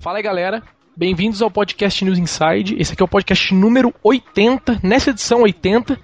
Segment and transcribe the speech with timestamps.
[0.00, 0.62] Fala aí, galera.
[0.96, 2.74] Bem-vindos ao podcast News Inside.
[2.78, 5.98] Esse aqui é o podcast número 80, nessa edição 80.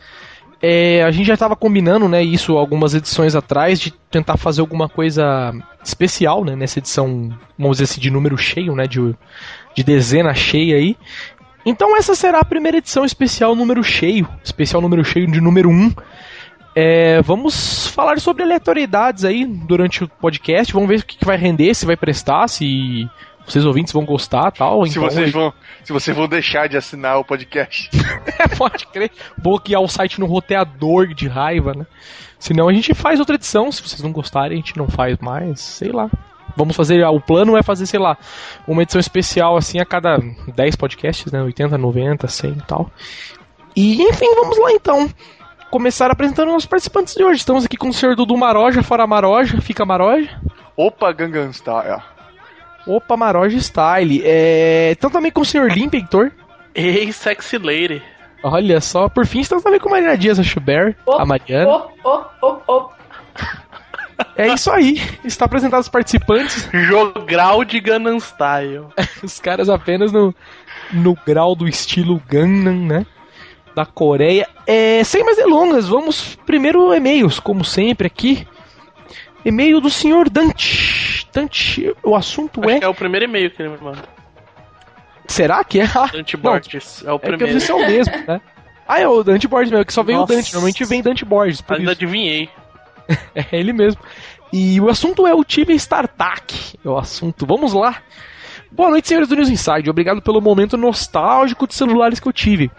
[0.61, 4.87] É, a gente já estava combinando, né, isso algumas edições atrás, de tentar fazer alguma
[4.87, 5.51] coisa
[5.83, 9.15] especial, né, nessa edição, vamos dizer assim, de número cheio, né, de,
[9.75, 10.95] de dezena cheia aí.
[11.65, 15.95] Então essa será a primeira edição especial número cheio, especial número cheio de número 1.
[16.75, 21.39] É, vamos falar sobre aleatoriedades aí durante o podcast, vamos ver o que, que vai
[21.39, 23.09] render, se vai prestar, se
[23.47, 24.85] vocês ouvintes vão gostar tal.
[24.85, 25.53] Se, então, vocês vão,
[25.85, 27.89] se vocês vão deixar de assinar o podcast.
[28.39, 29.11] é, pode crer.
[29.39, 31.87] Bloquear o site no roteador de raiva, né?
[32.39, 33.71] Senão a gente faz outra edição.
[33.71, 35.61] Se vocês não gostarem, a gente não faz mais.
[35.61, 36.11] Sei lá.
[36.57, 37.05] Vamos fazer.
[37.05, 38.17] O plano é fazer, sei lá,
[38.67, 40.19] uma edição especial assim a cada
[40.55, 41.41] 10 podcasts, né?
[41.43, 42.91] 80, 90, 100 e tal.
[43.77, 45.09] E enfim, vamos lá então.
[45.71, 47.41] Começar apresentando os participantes de hoje.
[47.41, 50.41] Estamos aqui com o senhor Dudu Maroja, fora Maroja, fica Maroja.
[50.77, 52.16] Opa, Gangan Style.
[52.87, 54.23] Opa, Maroja Style.
[54.25, 54.93] É...
[54.93, 56.31] Então também com o senhor Limp, Heitor.
[56.75, 58.03] Ei, sexy lady.
[58.43, 61.69] Olha só, por fim estamos também com a Mariana Dias, a Schubert, Oh, a Mariana.
[61.69, 62.97] Oh, oh, oh, oh.
[64.37, 65.01] É isso aí.
[65.25, 66.69] Está apresentado os participantes.
[66.73, 68.87] Jogral de Gangnam Style.
[69.23, 70.35] Os caras apenas no,
[70.93, 73.07] no grau do estilo Gangnam, né?
[73.75, 74.49] Da Coreia.
[74.67, 78.47] É, sem mais delongas, vamos primeiro e-mails, como sempre aqui.
[79.45, 80.96] E-mail do senhor Dante.
[81.37, 82.79] Dante, o assunto Acho é.
[82.85, 84.03] é o primeiro e-mail que ele me manda.
[85.27, 85.85] Será que é?
[85.95, 87.05] Ah, Dante não, Borges.
[87.05, 87.61] É o é que eu primeiro.
[87.61, 88.41] se é o mesmo, né?
[88.89, 90.33] Ah, é o Dante Borges mesmo, que só veio Nossa.
[90.33, 90.53] o Dante.
[90.53, 91.61] Normalmente vem Dante Borges.
[91.61, 92.03] Por Ainda isso.
[92.03, 92.49] adivinhei.
[93.35, 94.01] É ele mesmo.
[94.53, 96.79] E o assunto é o time StarTAC.
[96.85, 97.45] É o assunto.
[97.45, 98.01] Vamos lá.
[98.71, 99.91] Boa noite, senhores do News Inside.
[99.91, 102.71] Obrigado pelo momento nostálgico de celulares que eu tive.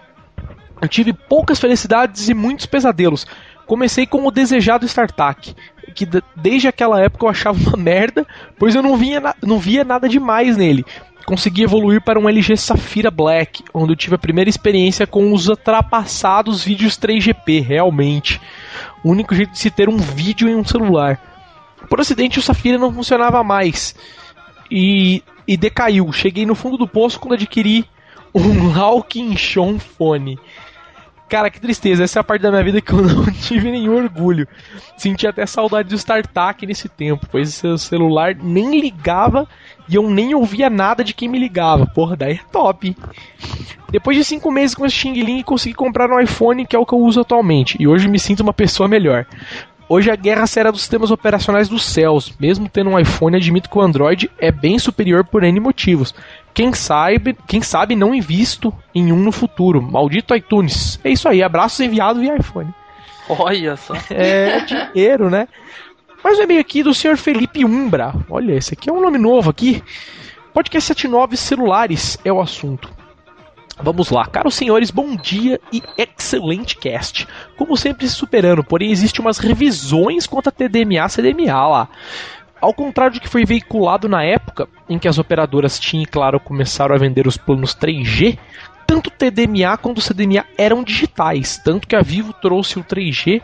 [0.81, 3.25] Eu tive poucas felicidades e muitos pesadelos.
[3.68, 5.54] Comecei com o desejado StarTAC,
[5.94, 8.26] que desde aquela época eu achava uma merda,
[8.58, 10.86] pois eu não, vinha não via nada demais nele.
[11.26, 15.50] Consegui evoluir para um LG Safira Black, onde eu tive a primeira experiência com os
[15.50, 18.40] ultrapassados vídeos 3GP, realmente.
[19.04, 21.20] O único jeito de se ter um vídeo em um celular.
[21.90, 23.94] Por acidente, o Safira não funcionava mais.
[24.72, 26.14] E, e decaiu.
[26.14, 27.86] Cheguei no fundo do poço quando adquiri
[28.34, 30.40] um Hawking Shon Fone.
[31.30, 32.04] Cara, que tristeza.
[32.04, 34.48] Essa é a parte da minha vida que eu não tive nenhum orgulho.
[34.98, 39.48] Senti até saudade do StarTAC nesse tempo, pois seu celular nem ligava
[39.90, 41.86] e eu nem ouvia nada de quem me ligava.
[41.86, 42.96] Porra, daí é top.
[43.90, 46.86] Depois de cinco meses com esse Xing Ling, consegui comprar um iPhone, que é o
[46.86, 47.78] que eu uso atualmente.
[47.80, 49.26] E hoje me sinto uma pessoa melhor.
[49.90, 52.34] Hoje a guerra será dos sistemas operacionais dos céus.
[52.38, 56.14] Mesmo tendo um iPhone, admito que o Android é bem superior por N motivos.
[56.53, 59.81] Quem sabe, quem sabe não invisto em um no futuro.
[59.81, 61.00] Maldito iTunes.
[61.03, 62.74] É isso aí, abraços enviados via iPhone.
[63.30, 63.94] Olha só.
[64.09, 65.48] É dinheiro, né?
[66.22, 68.14] Mais um e-mail aqui do senhor Felipe Umbra.
[68.30, 69.81] Olha, esse aqui é um nome novo aqui.
[70.54, 72.97] Podcast 79 celulares é o assunto.
[73.80, 77.28] Vamos lá, caros senhores, bom dia e excelente cast.
[77.56, 81.90] Como sempre se superando, porém existe umas revisões quanto a TDMA CDMA lá.
[82.60, 86.96] Ao contrário do que foi veiculado na época em que as operadoras e Claro começaram
[86.96, 88.40] a vender os planos 3G,
[88.88, 93.44] tanto o TDMA quanto o CDMA eram digitais, tanto que a Vivo trouxe o 3G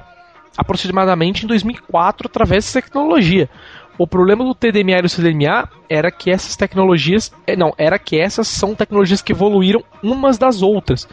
[0.58, 3.50] aproximadamente em 2004 através dessa tecnologia.
[3.98, 8.18] O problema do TDMA e do CDMA era que essas tecnologias, eh, não, era que
[8.20, 11.08] essas são tecnologias que evoluíram umas das outras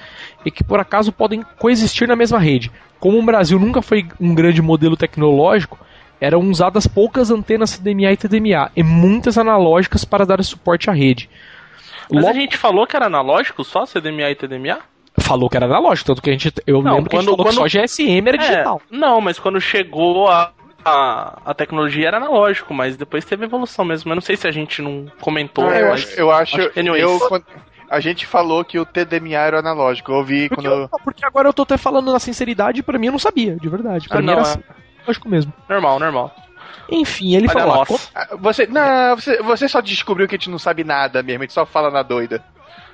[0.44, 2.70] e que por acaso podem coexistir na mesma rede.
[2.98, 5.78] Como o Brasil nunca foi um grande modelo tecnológico,
[6.18, 11.28] eram usadas poucas antenas CDMA e TDMA e muitas analógicas para dar suporte à rede.
[12.10, 14.78] Mas a Logo- gente falou que era analógico só, CDMA e TDMA?
[15.18, 17.36] falou que era analógico, tanto que a gente, eu Não, lembro que a gente quando-
[17.36, 18.80] falou que só quando- GSM era digital.
[18.90, 20.50] É, não, mas quando chegou a,
[20.84, 24.10] a, a tecnologia era analógico, mas depois teve evolução mesmo.
[24.10, 25.68] Eu não sei se a gente não comentou.
[25.68, 27.02] Ah, eu mas- acho, eu acho, acho anyways.
[27.02, 27.44] eu, quando-
[27.88, 30.12] a gente falou que o TDMA era analógico.
[30.12, 30.82] Eu ouvi Porque, quando.
[30.82, 33.68] eu- porque agora eu tô até falando na sinceridade, pra mim eu não sabia, de
[33.68, 34.08] verdade.
[34.08, 34.44] Pra Ah, mim não, era é.
[34.44, 34.60] assim,
[35.06, 35.52] lógico mesmo.
[35.68, 36.34] Normal, normal.
[36.92, 37.68] Enfim, ele Olha falou.
[37.78, 38.08] lá, nossa.
[38.14, 41.46] Ah, Você, não, você, você só descobriu que a gente não sabe nada mesmo, a
[41.46, 42.42] gente só fala na doida.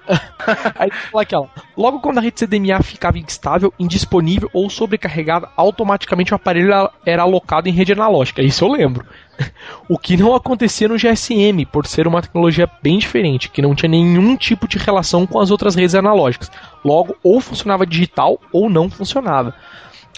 [0.77, 1.51] Aí fala aquela.
[1.77, 6.73] Logo quando a rede CDMA ficava instável, indisponível ou sobrecarregada, automaticamente o aparelho
[7.05, 8.43] era- alocado em rede analógica.
[8.43, 9.05] Isso eu lembro.
[9.87, 13.91] O que não acontecia no GSM, por ser uma tecnologia bem diferente, que não tinha
[13.91, 16.51] nenhum tipo de relação com as outras redes analógicas.
[16.83, 19.55] Logo, ou funcionava digital ou não funcionava.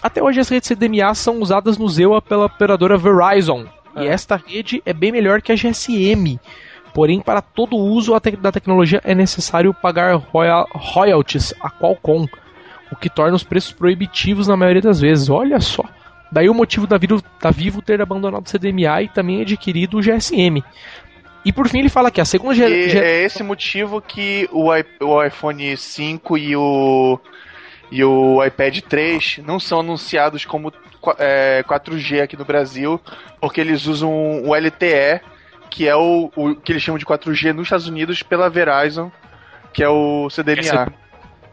[0.01, 3.65] Até hoje as redes CDMA são usadas no Zewa pela operadora Verizon.
[3.97, 6.39] E esta rede é bem melhor que a GSM.
[6.93, 12.25] Porém, para todo uso da tecnologia é necessário pagar royal- royalties a Qualcomm,
[12.91, 15.29] o que torna os preços proibitivos na maioria das vezes.
[15.29, 15.83] Olha só.
[16.31, 20.01] Daí o motivo da Vivo, da Vivo ter abandonado o CDMA e também adquirido o
[20.01, 20.63] GSM.
[21.45, 23.01] E por fim ele fala que a segunda geração.
[23.01, 27.19] é esse motivo que o, i- o iPhone 5 e o,
[27.91, 30.71] e o iPad 3 não são anunciados como
[31.17, 32.99] é, 4G aqui no Brasil,
[33.39, 35.21] porque eles usam o LTE,
[35.69, 39.11] que é o, o que eles chamam de 4G nos Estados Unidos pela Verizon,
[39.73, 40.91] que é o CDMA.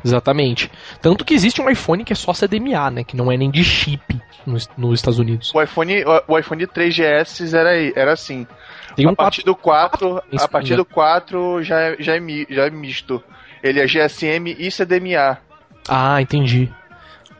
[0.04, 0.70] Exatamente.
[1.00, 3.04] Tanto que existe um iPhone que é só CDMA, né?
[3.04, 5.52] Que não é nem de chip nos, nos Estados Unidos.
[5.54, 8.46] O iPhone, o, o iPhone 3GS era, era assim.
[8.94, 10.76] Tem um a partir do 4, Isso, a partir já.
[10.76, 13.22] do 4 já, é- já, é, já é misto.
[13.62, 15.38] Ele é GSM e CDMA.
[15.88, 16.72] Ah, entendi.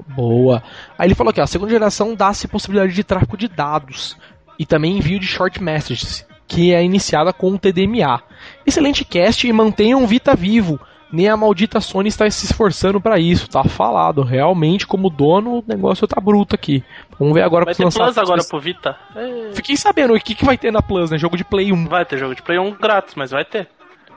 [0.09, 0.63] Boa.
[0.99, 4.17] Aí ele falou que a segunda geração dá-se possibilidade de tráfego de dados
[4.59, 8.23] e também envio de short messages, que é iniciada com o TDMA.
[8.65, 10.79] Excelente cast e mantenham o Vita vivo.
[11.13, 14.23] Nem a maldita Sony está se esforçando para isso, tá falado.
[14.23, 16.83] Realmente, como dono, o negócio tá bruto aqui.
[17.19, 18.97] Vamos ver agora Vai que ter lançar- Plus agora pro Vita?
[19.15, 21.17] É, Fiquei sabendo o que, que vai ter na Plus, né?
[21.17, 21.87] Jogo de Play 1.
[21.87, 23.69] Vai ter jogo de Play 1 grátis, mas vai ter.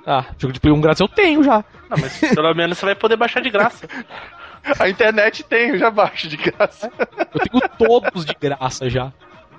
[0.05, 1.63] Ah, jogo de Play 1 grátis eu tenho já.
[1.89, 3.87] Não, mas pelo menos você vai poder baixar de graça.
[4.79, 6.91] A internet tem, eu já baixo de graça.
[7.33, 9.13] Eu tenho todos de graça já.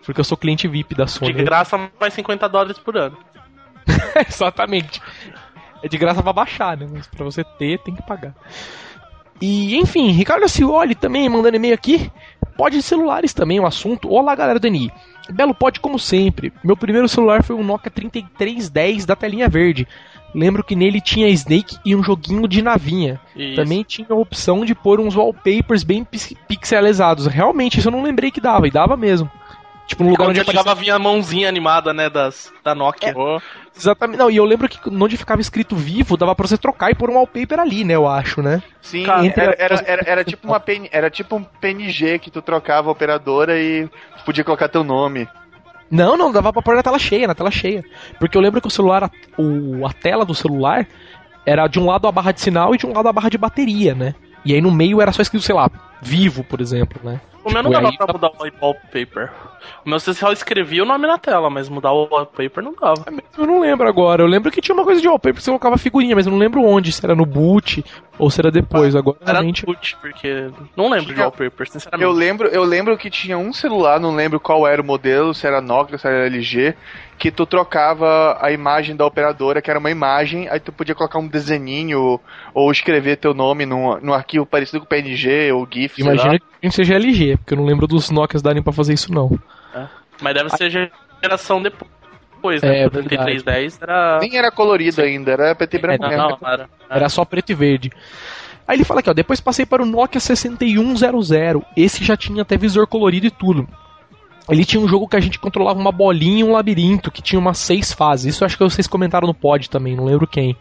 [0.05, 1.33] Porque eu sou cliente VIP da De Sony.
[1.33, 3.17] graça mais 50 dólares por ano.
[4.29, 5.01] Exatamente.
[5.83, 6.87] É de graça pra baixar, né?
[6.91, 8.35] Mas pra você ter, tem que pagar.
[9.41, 12.11] E, enfim, Ricardo Cioli também mandando e-mail aqui.
[12.57, 14.11] Pode de celulares também, o assunto.
[14.11, 14.91] Olá, galera do NI.
[15.31, 16.53] Belo pode, como sempre.
[16.63, 19.89] Meu primeiro celular foi um Nokia 3310 da telinha verde.
[20.35, 23.19] Lembro que nele tinha Snake e um joguinho de navinha.
[23.35, 23.57] Isso.
[23.57, 27.27] Também tinha a opção de pôr uns wallpapers bem pix- pixelizados.
[27.27, 29.31] Realmente, isso eu não lembrei que dava, e dava mesmo.
[29.91, 33.13] Tipo, no lugar onde você ligava, vinha a mãozinha animada, né, das, da Nokia.
[33.77, 34.21] Exatamente.
[34.21, 37.11] Não, e eu lembro que onde ficava escrito vivo, dava pra você trocar e pôr
[37.11, 37.97] um wallpaper ali, né?
[37.97, 38.63] Eu acho, né?
[38.81, 42.41] Sim, Cara, era, era, era, era tipo uma PN, era tipo um PNG que tu
[42.41, 43.91] trocava a operadora e
[44.25, 45.29] podia colocar teu nome.
[45.91, 47.85] Não, não, dava pra pôr na tela cheia, na tela cheia.
[48.21, 50.87] Porque eu lembro que o celular, a, o, a tela do celular,
[51.45, 53.39] era de um lado a barra de sinal e de um lado a barra de
[53.39, 54.15] bateria, né?
[54.45, 55.69] E aí no meio era só escrito, sei lá,
[56.01, 57.21] vivo, por exemplo, né?
[57.43, 58.29] O meu não Tipo, dava pra tá- mudar
[58.61, 59.31] o wallpaper.
[59.85, 63.05] O meu você só escrevia o nome na tela, mas mudar o wallpaper não dava.
[63.39, 64.23] Eu não lembro agora.
[64.23, 66.39] Eu lembro que tinha uma coisa de wallpaper que você colocava figurinha, mas eu não
[66.39, 67.83] lembro onde, se era no boot
[68.19, 68.95] ou se era depois.
[68.95, 69.65] Agora Era realmente.
[69.65, 72.13] boot, porque não lembro de Tinha- wallpaper, Eu sinceramente.
[72.15, 75.61] lembro, eu lembro que tinha um celular, não lembro qual era o modelo, se era
[75.63, 76.75] Nokia, se era LG,
[77.21, 81.19] que tu trocava a imagem da operadora, que era uma imagem, aí tu podia colocar
[81.19, 82.19] um desenhinho
[82.55, 86.15] ou escrever teu nome num, num arquivo parecido com PNG ou GIF, sei lá.
[86.15, 89.39] Imagina que seja LG, porque eu não lembro dos Nokias darem pra fazer isso, não.
[90.23, 90.91] Mas deve ser
[91.23, 92.85] geração depois, né?
[92.85, 94.19] É, o 3310 era.
[94.19, 96.39] Nem era colorido ainda, era PT e branco Não, mesmo.
[96.41, 96.71] não, era.
[96.89, 97.91] Era só preto e verde.
[98.67, 101.63] Aí ele fala aqui, ó, depois passei para o Nokia 6100.
[101.77, 103.69] Esse já tinha até visor colorido e tudo.
[104.49, 107.39] Ele tinha um jogo que a gente controlava uma bolinha e um labirinto, que tinha
[107.39, 108.35] umas seis fases.
[108.35, 110.57] Isso acho que vocês comentaram no pod também, não lembro quem.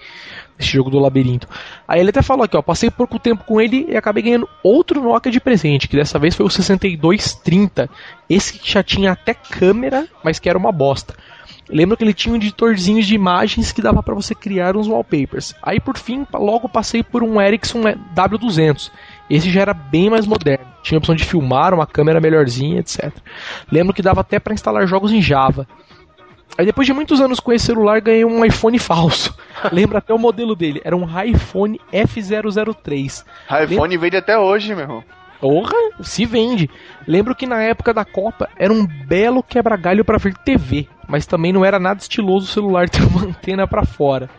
[0.60, 1.48] Esse jogo do labirinto.
[1.88, 5.02] Aí ele até falou aqui, ó, passei pouco tempo com ele e acabei ganhando outro
[5.02, 7.90] Nokia de presente, que dessa vez foi o 6230.
[8.30, 11.16] Esse que já tinha até câmera, mas que era uma bosta.
[11.70, 15.54] Lembro que ele tinha um editorzinho de imagens que dava pra você criar uns wallpapers.
[15.62, 17.82] Aí por fim, logo passei por um Ericsson
[18.16, 18.92] W200.
[19.30, 20.66] Esse já era bem mais moderno.
[20.82, 23.12] Tinha a opção de filmar, uma câmera melhorzinha, etc.
[23.72, 25.68] Lembro que dava até pra instalar jogos em Java.
[26.58, 29.34] Aí depois de muitos anos com esse celular, ganhei um iPhone falso.
[29.72, 30.82] Lembro até o modelo dele.
[30.84, 33.24] Era um iPhone F003.
[33.64, 35.04] iPhone vende até hoje, meu irmão.
[35.40, 36.70] Porra, se vende.
[37.08, 41.54] Lembro que na época da Copa era um belo quebra-galho pra ver TV, mas também
[41.54, 44.30] não era nada estiloso o celular ter uma antena pra fora.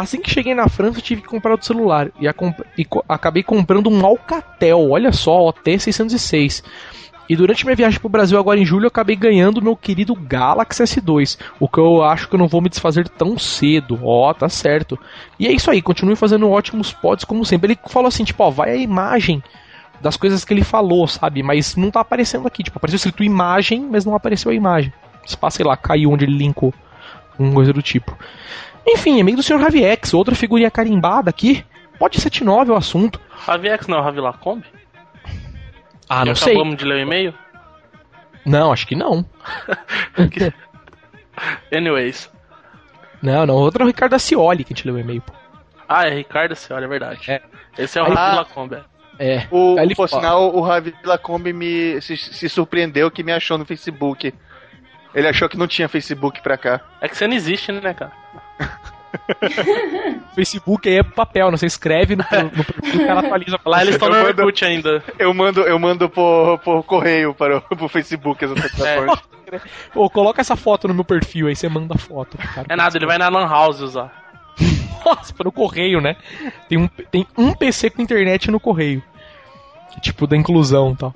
[0.00, 3.42] Assim que cheguei na França, tive que comprar outro celular e, comp- e co- acabei
[3.42, 6.62] comprando um Alcatel, olha só, OT606.
[7.28, 10.82] E durante minha viagem pro Brasil agora em julho, eu acabei ganhando meu querido Galaxy
[10.84, 13.98] S2, o que eu acho que eu não vou me desfazer tão cedo.
[14.02, 14.96] Ó, tá certo.
[15.38, 17.72] E é isso aí, continue fazendo ótimos pods como sempre.
[17.72, 19.42] Ele falou assim, tipo, ó, vai a imagem
[20.00, 21.42] das coisas que ele falou, sabe?
[21.42, 22.62] Mas não tá aparecendo aqui.
[22.62, 24.92] Tipo, apareceu escrito imagem, mas não apareceu a imagem.
[25.24, 26.72] Se pá, sei lá, caiu onde ele linkou.
[27.38, 28.16] Uma coisa do tipo.
[28.86, 29.56] Enfim, amigo do Sr.
[29.58, 31.64] Raviex, outra figurinha carimbada aqui.
[31.98, 33.20] Pode 79 o assunto.
[33.30, 34.64] Raviex não é o Ravi Lacombe?
[36.08, 36.52] Ah, não sei.
[36.54, 37.34] Acabamos de ler o e-mail?
[38.44, 39.24] Não, acho que não.
[41.72, 42.30] Anyways.
[43.22, 43.54] Não, não.
[43.54, 45.20] Outro é o Ricardo Acioli que a gente leu o e-mail.
[45.22, 45.32] pô.
[45.88, 47.30] Ah, é Ricardo Senhora, é verdade.
[47.30, 47.42] É.
[47.78, 48.34] Esse é o Aí- Ravi Ah.
[48.40, 48.76] Lacombe.
[49.18, 49.46] É.
[49.50, 53.32] O, Aí ele por fala- sinal, o Ravi Lacombe me, se, se surpreendeu que me
[53.32, 54.32] achou no Facebook.
[55.14, 56.80] Ele achou que não tinha Facebook pra cá.
[57.00, 58.12] É que você não existe, né, cara?
[60.34, 61.56] Facebook aí é papel, não?
[61.56, 64.64] Você escreve no, no perfil e o cara atualiza pra Lá eles estão no Orkut
[64.64, 65.02] ainda.
[65.18, 68.54] Eu mando, eu mando por, por correio para o pro Facebook essa
[68.86, 69.56] É.
[69.56, 69.60] é.
[69.94, 72.36] Ô, coloca essa foto no meu perfil aí, você manda a foto.
[72.36, 72.66] Cara.
[72.68, 74.12] É nada, ele vai na Lan House usar.
[75.04, 76.16] Nossa, no correio, né?
[76.68, 79.02] Tem um, tem um PC com internet no correio.
[80.00, 81.14] Tipo, da inclusão e tal.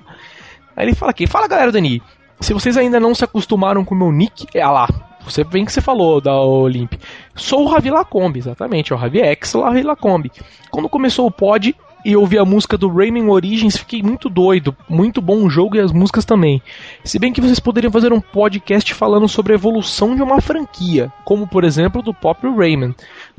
[0.75, 2.01] Aí ele fala aqui, fala galera Dani,
[2.39, 4.87] se vocês ainda não se acostumaram com o meu nick, é ah lá,
[5.23, 6.93] você bem que você falou da Olimp.
[7.35, 10.31] Sou o Ravi Lacombe, exatamente, é o Ravi X Ravi Lacombe.
[10.69, 14.75] Quando começou o pod e ouvi a música do Rayman Origins, fiquei muito doido.
[14.89, 16.61] Muito bom o jogo e as músicas também.
[17.03, 21.11] Se bem que vocês poderiam fazer um podcast falando sobre a evolução de uma franquia,
[21.23, 22.95] como por exemplo do próprio Rayman.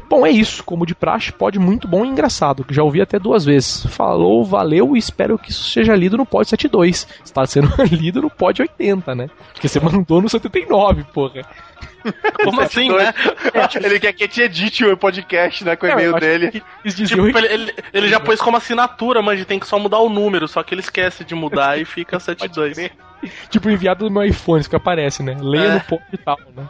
[0.09, 0.63] Bom, é isso.
[0.63, 3.85] Como de praxe, pode muito bom e engraçado, já ouvi até duas vezes.
[3.87, 7.07] Falou, valeu e espero que isso seja lido no pod 72.
[7.25, 9.29] Está sendo lido no pod 80, né?
[9.53, 11.43] Porque você mandou no 79, porra.
[12.45, 13.13] Como assim, né?
[13.83, 15.77] Ele quer que te edite o podcast, né?
[15.77, 16.63] Com o eu e-mail dele.
[16.85, 20.47] Tipo, ele, ele, ele já pôs como assinatura, mas tem que só mudar o número,
[20.49, 22.91] só que ele esquece de mudar e fica 72.
[23.51, 25.37] tipo enviado no meu iPhone, isso que aparece, né?
[25.41, 25.75] Leia É.
[25.75, 26.67] no pod e tal, né?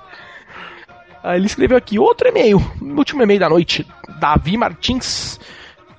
[1.22, 3.86] Aí ele escreveu aqui outro e-mail, último e-mail da noite.
[4.18, 5.38] Davi Martins.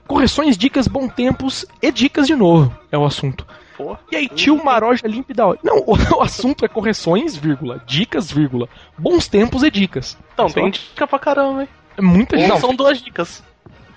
[0.05, 2.77] Correções, dicas, bom tempos e dicas de novo.
[2.91, 3.47] É o assunto.
[3.75, 3.97] Pô.
[4.11, 5.43] E aí, tio Maroja límpida.
[5.63, 10.17] Não, o, o assunto é correções, vírgula, dicas, vírgula, bons tempos e dicas.
[10.33, 11.69] Então, Só- tem dica pra caramba, hein?
[11.97, 12.47] É muita Ou.
[12.47, 13.43] Não, são duas dicas.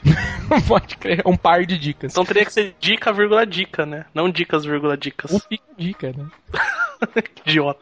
[0.68, 2.12] pode crer, é um par de dicas.
[2.12, 4.04] Então teria que ser dica, vírgula, dica, né?
[4.14, 5.33] Não dicas, vírgula, dicas.
[5.33, 6.26] Um fica dica, né?
[7.45, 7.80] Idiota.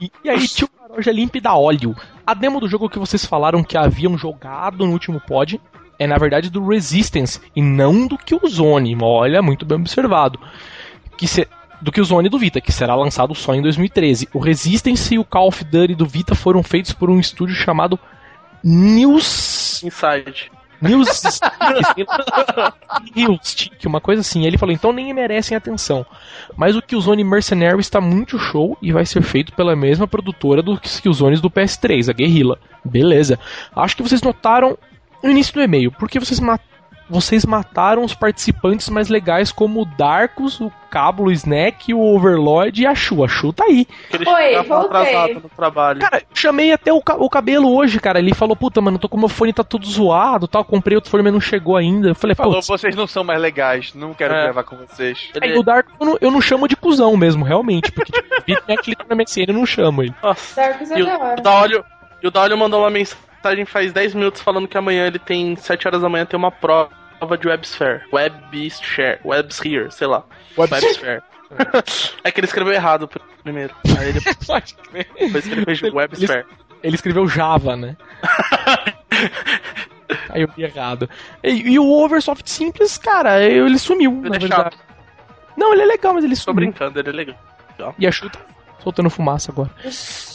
[0.00, 1.96] E, e aí, tio Maroja límpida óleo.
[2.26, 5.60] A demo do jogo que vocês falaram que haviam jogado no último pod
[5.98, 8.96] é na verdade do Resistance e não do Killzone.
[9.00, 10.38] Olha, muito bem observado.
[11.16, 11.48] Que se,
[11.80, 14.28] do Killzone do Vita, que será lançado só em 2013.
[14.32, 17.98] O Resistance e o Call of Duty do Vita foram feitos por um estúdio chamado
[18.62, 20.50] News Inside.
[20.80, 21.22] News
[23.14, 24.44] Newstick, uma coisa assim.
[24.46, 26.06] Ele falou, então nem merecem atenção.
[26.56, 31.00] Mas o Killzone Mercenary está muito show e vai ser feito pela mesma produtora dos
[31.00, 32.58] Killzones do PS3, a Guerrilla.
[32.84, 33.38] Beleza.
[33.74, 34.78] Acho que vocês notaram
[35.22, 36.58] no início do e-mail, porque vocês ma-
[37.10, 42.82] vocês mataram os participantes mais legais como o Darkus, o Cablo, o Snack, o Overlord
[42.82, 43.24] e a Shu.
[43.24, 43.86] A Shu tá aí.
[44.10, 45.34] Que Oi, voltei.
[45.34, 46.00] no trabalho.
[46.00, 48.18] Cara, chamei até o, ca- o cabelo hoje, cara.
[48.18, 50.62] Ele falou, puta, mano, tô com o meu fone tá todo zoado tal.
[50.66, 52.08] Comprei outro fone, mas não chegou ainda.
[52.10, 54.42] Eu falei, Falou, vocês não são mais legais, não quero É.
[54.44, 55.30] gravar com vocês.
[55.40, 57.90] Aí o Dark eu não, eu não chamo de cuzão mesmo, realmente.
[57.90, 58.28] Porque, tipo,
[58.86, 60.14] ele tá na MSN eu não chamo ele.
[60.22, 60.60] Nossa.
[60.60, 61.40] Darkus é E o, da o hora.
[61.40, 61.84] Daolio,
[62.22, 63.24] e o Daolio mandou uma mensagem
[63.66, 66.90] faz 10 minutos falando que amanhã ele tem 7 horas da manhã tem uma prova
[67.40, 68.02] de Websphere.
[68.12, 69.18] Websphere.
[69.24, 70.24] Websphere, sei lá.
[70.56, 71.22] Websphere.
[72.24, 73.08] é que ele escreveu errado
[73.42, 73.74] primeiro.
[73.98, 75.08] Aí ele Pode crer.
[75.18, 76.44] depois escreveu Websphere.
[76.82, 77.96] Ele escreveu Java, né?
[80.30, 81.08] Aí eu vi errado.
[81.42, 84.76] E, e o Oversoft Simples, cara, ele sumiu, na Ele é verdade.
[84.76, 84.78] chato.
[85.56, 86.56] Não, ele é legal, mas ele Tô sumiu.
[86.56, 87.36] brincando, ele é legal.
[87.98, 88.38] E a Shu tá
[88.82, 89.70] soltando fumaça agora.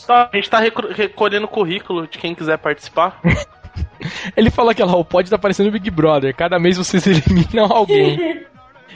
[0.03, 3.19] Então, a gente tá recolhendo currículo de quem quiser participar.
[4.35, 6.35] Ele fala que lá, o pod tá parecendo Big Brother.
[6.35, 8.43] Cada mês vocês eliminam alguém.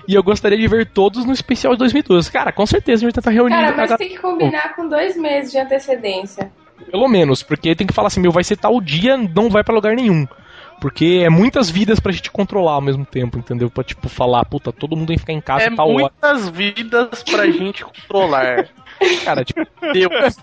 [0.08, 2.32] E eu gostaria de ver todos no especial de 2012.
[2.32, 3.56] Cara, com certeza a gente tá reunindo.
[3.60, 6.52] Cara, mas galera- tem que combinar com dois meses de antecedência.
[6.92, 9.74] Pelo menos, porque tem que falar assim, meu, vai ser tal dia, não vai pra
[9.74, 10.28] lugar nenhum.
[10.80, 13.68] Porque é muitas vidas pra gente controlar ao mesmo tempo, entendeu?
[13.70, 15.98] Pra, tipo, falar, puta, todo mundo tem que ficar em casa É tal hora.
[16.12, 18.68] muitas vidas pra gente controlar.
[19.24, 19.62] Cara, tipo,
[19.94, 20.38] Deus.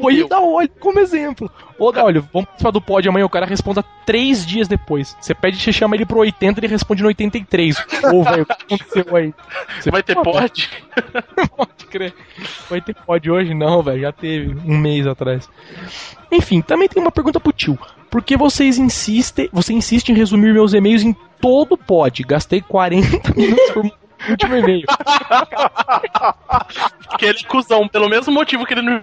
[0.00, 1.50] foi da olho como exemplo.
[1.78, 5.16] Ô, da olho, vamos participar do pod amanhã, o cara responda três dias depois.
[5.20, 7.76] Você pede, você chama ele pro 80, ele responde no 83.
[8.12, 9.34] Ô, velho, o que aconteceu aí?
[9.80, 10.70] Você Vai ter Pô, pod?
[11.56, 12.14] Pode crer.
[12.68, 13.54] Vai ter pod hoje?
[13.54, 14.00] Não, velho.
[14.00, 15.48] Já teve um mês atrás.
[16.30, 17.78] Enfim, também tem uma pergunta pro tio.
[18.10, 22.22] Por que vocês insistem, você insiste em resumir meus e-mails em todo pod?
[22.22, 23.90] Gastei 40 minutos por
[24.30, 24.84] último e-mail.
[27.08, 27.88] Porque ele é cuzão.
[27.88, 29.02] Pelo mesmo motivo que ele não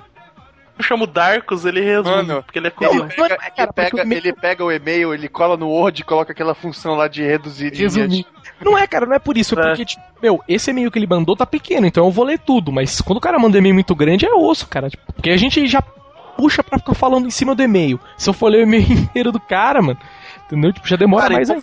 [0.81, 2.15] chama o Darkus, ele resume.
[2.27, 3.07] Mano, porque ele é Ele cuzão.
[3.07, 6.05] pega, cara, ele, pega, o e-mail- ele pega o e-mail, ele cola no Word e
[6.05, 7.73] coloca aquela função lá de reduzir.
[7.73, 8.25] Resumir.
[8.61, 9.57] Não é, cara, não é por isso.
[9.59, 9.67] É É.
[9.69, 12.71] porque, tipo, meu, esse e-mail que ele mandou tá pequeno, então eu vou ler tudo.
[12.71, 14.89] Mas quando o cara manda um e-mail muito grande, é osso, cara.
[14.89, 17.97] Tipo, porque a gente já puxa pra ficar falando em cima do e-mail.
[18.17, 19.99] Se eu for ler o e-mail inteiro do cara, mano,
[20.45, 20.73] entendeu?
[20.73, 21.61] Tipo, já demora Cara, mais então.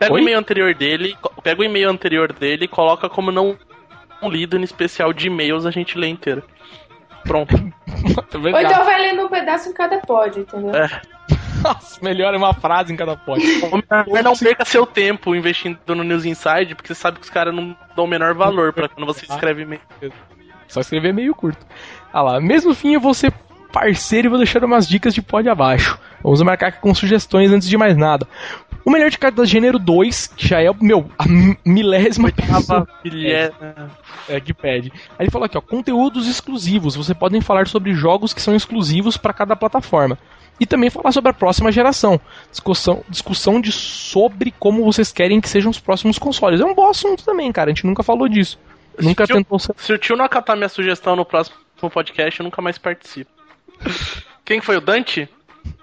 [0.00, 0.20] Pega Oi?
[0.20, 3.58] o e-mail anterior dele, pega o e-mail anterior dele e coloca como não
[4.22, 6.42] lido no especial de e-mails, a gente lê inteiro.
[7.22, 7.54] Pronto.
[8.34, 10.74] Ou então vai lendo um pedaço em cada pod, entendeu?
[10.74, 10.88] É.
[11.62, 13.44] Nossa, melhor é uma frase em cada pod.
[14.24, 17.76] Não perca seu tempo investindo no News Inside, porque você sabe que os caras não
[17.94, 19.82] dão o menor valor pra quando você escreve e-mail.
[20.66, 21.66] Só escrever meio curto.
[22.10, 23.30] Ah lá, mesmo fim eu vou ser
[23.70, 25.98] parceiro e vou deixar umas dicas de pódio abaixo.
[26.22, 28.26] Vamos marcar aqui com sugestões antes de mais nada.
[28.84, 31.24] O melhor de cada gênero 2, que já é, meu, a
[31.64, 32.30] milésima
[33.02, 33.52] filha.
[34.28, 34.90] é, que pede.
[35.18, 36.96] Aí ele falou aqui, ó, conteúdos exclusivos.
[36.96, 40.18] Você podem falar sobre jogos que são exclusivos para cada plataforma.
[40.58, 42.20] E também falar sobre a próxima geração.
[42.50, 46.60] Discussão, discussão de sobre como vocês querem que sejam os próximos consoles.
[46.60, 47.70] É um bom assunto também, cara.
[47.70, 48.58] A gente nunca falou disso.
[49.00, 49.74] Nunca tio- tentou ser.
[49.78, 51.56] Se o tio não acatar minha sugestão no próximo
[51.90, 53.30] podcast, eu nunca mais participo.
[54.44, 55.26] Quem foi o Dante?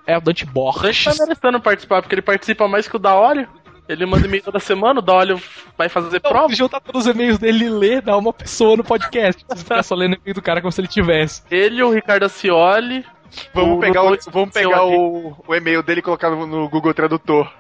[0.08, 1.04] É o Dante Borges.
[1.04, 3.48] tá merecendo participar, porque ele participa mais que o Daolio.
[3.90, 5.42] Ele manda e-mail toda semana, o Daolio
[5.78, 6.48] vai fazer prova.
[6.48, 9.44] Não, juntar todos os e-mails dele e ler, dá uma pessoa no podcast.
[9.48, 11.44] Você ficar só lendo o e-mail do cara como se ele tivesse.
[11.52, 13.06] Ele, o Ricardo Acioli.
[13.54, 16.94] Vamos o pegar, o, vamos pegar o, o e-mail dele e colocar no, no Google
[16.94, 17.52] Tradutor.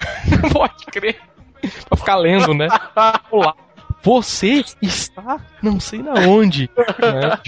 [0.52, 1.20] Pode crer.
[1.88, 2.68] Pra ficar lendo, né?
[3.30, 3.54] Olá.
[4.02, 6.70] Você está não sei na onde.
[6.98, 7.38] né?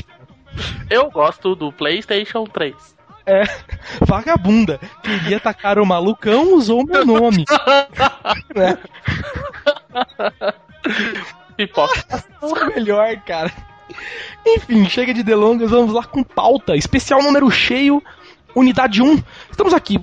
[0.90, 2.74] Eu gosto do PlayStation 3.
[4.06, 4.80] Vagabunda.
[5.02, 7.44] Queria atacar o malucão, usou meu nome.
[8.54, 8.78] né?
[11.56, 12.24] Pipoca.
[12.42, 13.52] É melhor, cara.
[14.46, 16.74] Enfim, chega de delongas, vamos lá com pauta.
[16.76, 18.02] Especial número cheio,
[18.54, 19.22] unidade 1.
[19.50, 20.00] Estamos aqui.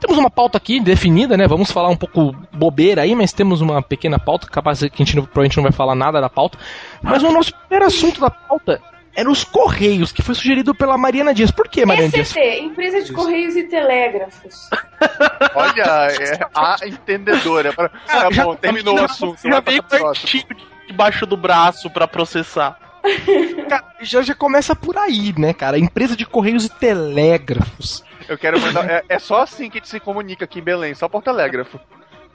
[0.00, 1.46] Temos uma pauta aqui definida, né?
[1.46, 5.14] Vamos falar um pouco bobeira aí, mas temos uma pequena pauta, capaz que a gente
[5.14, 6.58] provavelmente não vai falar nada da pauta.
[7.02, 8.80] Mas o nosso primeiro assunto da pauta
[9.16, 11.50] era os Correios, que foi sugerido pela Mariana Dias.
[11.50, 12.36] Por que, Mariana Dias?
[12.36, 14.68] ECT, Empresa de Correios e Telégrafos.
[15.54, 17.72] Olha, é a entendedora.
[17.72, 19.40] Tá já- bom, terminou o assunto.
[19.42, 20.54] Já veio partido
[20.86, 22.78] debaixo do braço pra processar.
[23.68, 25.78] Cara, já, já começa por aí, né, cara?
[25.78, 28.04] Empresa de Correios e Telégrafos.
[28.28, 28.88] Eu quero mandar.
[28.90, 31.78] É, é só assim que a gente se comunica aqui em Belém, só por telégrafo.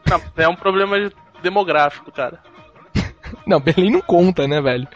[0.10, 2.40] Não, é um problema de- demográfico, cara.
[3.46, 4.88] Não, Belém não conta, né, velho?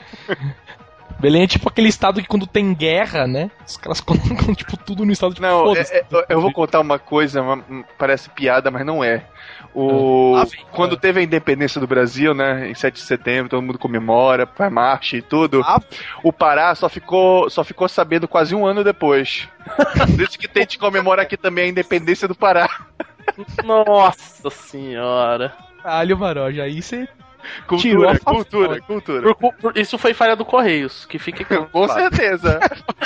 [1.26, 3.50] Belém é tipo aquele estado que quando tem guerra, né?
[3.68, 7.00] Os caras colocam, tipo, tudo no estado de Não, é- é- eu- vou contar uma
[7.00, 9.26] coisa, uma- hum, parece piada, mas não é.
[9.74, 13.62] O, Ah, vem, quando teve a independência do Brasil, né, em 7 de setembro, todo
[13.64, 15.62] mundo comemora, faz marcha e tudo.
[15.66, 15.82] Ah,
[16.24, 19.50] O Pará só ficou, só ficou sabendo quase um ano depois.
[20.20, 22.70] Isso que tem que comemorar aqui também a independência do Pará.
[23.64, 25.54] Nossa senhora.
[25.82, 27.08] caralho, Maroja, aí você
[27.80, 29.36] Tirou a Cultura, cultura, cultura.
[29.36, 31.68] Por por- isso foi falha do Correios, que fique claro.
[31.74, 32.60] Com certeza.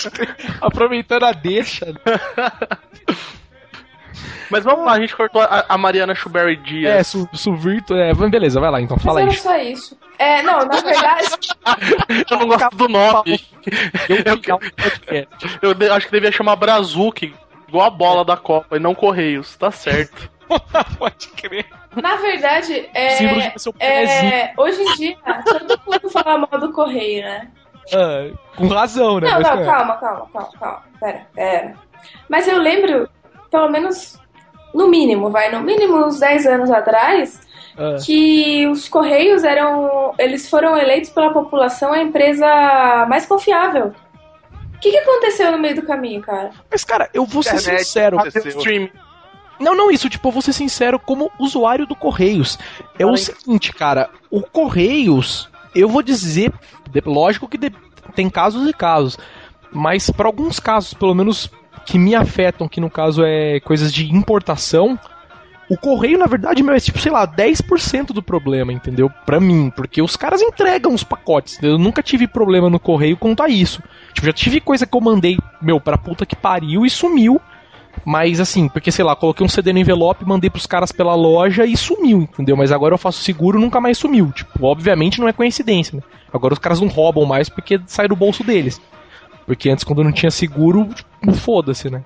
[0.62, 1.86] aproveitando a deixa.
[1.86, 1.94] né?
[4.50, 6.92] Mas vamos lá, a gente cortou a, a Mariana Schuberry Dias.
[6.92, 7.94] É, su, subvirto.
[7.94, 9.38] É, vamos- beleza, vai lá então, fala era aí.
[9.38, 9.98] só isso.
[10.18, 11.28] É, não, na verdade,
[12.30, 13.40] Eu não gosto do nome.
[14.10, 14.18] Eu,
[15.62, 17.34] Eu- eu, acho que devia chamar Brazuki,
[17.68, 20.30] igual a bola da Copa, e não Correios, tá certo.
[20.98, 21.66] Pode crer.
[21.96, 27.48] na verdade, é, é, hoje em dia, todo mundo fala mal do correio, né?
[27.94, 29.28] Ah, com razão, né?
[29.28, 30.84] Não, Mas, não, cara, calma, calma, calma, calma.
[31.00, 31.74] Pera, pera.
[32.28, 33.10] Mas eu lembro,
[33.50, 34.20] pelo menos,
[34.74, 37.42] no mínimo, vai, no mínimo uns 10 anos atrás,
[37.78, 40.14] ah, que os Correios eram.
[40.18, 42.46] Eles foram eleitos pela população a empresa
[43.08, 43.94] mais confiável.
[44.76, 46.52] O que, que aconteceu no meio do caminho, cara?
[46.72, 47.84] Mas, cara, eu vou ser Internet.
[47.84, 48.20] sincero.
[48.20, 48.58] Aconteceu.
[48.60, 48.90] Stream.
[49.60, 52.58] Não, não, isso, tipo, eu vou ser sincero como usuário do Correios.
[52.98, 56.52] É o seguinte, cara, o Correios, eu vou dizer,
[56.90, 57.58] de- lógico que
[58.16, 59.18] tem casos e casos,
[59.72, 61.50] mas para alguns casos, pelo menos
[61.86, 64.98] que me afetam, que no caso é coisas de importação,
[65.70, 69.08] o Correio, na verdade, meu, é tipo, sei lá, 10% do problema, entendeu?
[69.26, 71.62] Pra mim, porque os caras entregam os pacotes.
[71.62, 73.82] Eu nunca tive problema no Correio quanto a isso.
[74.14, 77.40] Tipo, já tive coisa que eu mandei, meu, pra puta que pariu e sumiu.
[78.06, 81.66] Mas assim, porque sei lá, coloquei um CD no envelope, mandei pros caras pela loja
[81.66, 82.56] e sumiu, entendeu?
[82.56, 84.32] Mas agora eu faço seguro nunca mais sumiu.
[84.32, 86.04] Tipo, obviamente não é coincidência, né?
[86.34, 88.82] Agora os caras não roubam mais porque sai do bolso deles.
[89.46, 92.06] Porque antes, quando não tinha seguro, tipo, foda-se, né?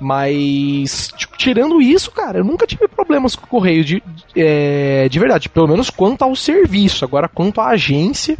[0.00, 4.02] Mas, tipo, tirando isso, cara, eu nunca tive problemas com o correio de,
[4.34, 5.48] é, de verdade.
[5.48, 7.04] Pelo menos quanto ao serviço.
[7.04, 8.36] Agora, quanto à agência.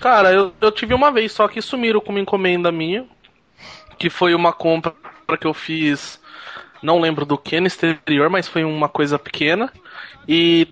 [0.00, 3.06] Cara, eu, eu tive uma vez só que sumiram com uma encomenda minha,
[3.98, 4.92] que foi uma compra
[5.36, 6.20] que eu fiz,
[6.82, 9.72] não lembro do que no exterior, mas foi uma coisa pequena.
[10.26, 10.68] E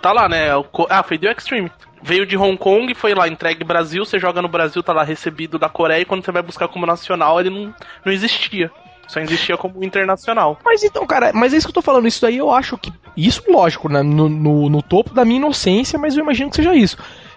[0.00, 0.48] tá lá, né?
[0.88, 1.70] Ah, foi do Extreme.
[2.02, 5.58] Veio de Hong Kong, foi lá, entregue Brasil, você joga no Brasil, tá lá recebido
[5.58, 8.70] da Coreia, e quando você vai buscar como nacional, ele não, não existia.
[9.08, 10.58] Só existia como internacional.
[10.64, 12.08] Mas então, cara, mas é isso que eu tô falando.
[12.08, 12.92] Isso daí eu acho que.
[13.16, 16.74] Isso, lógico, né, no, no, no topo da minha inocência, mas eu imagino que seja
[16.74, 16.96] isso.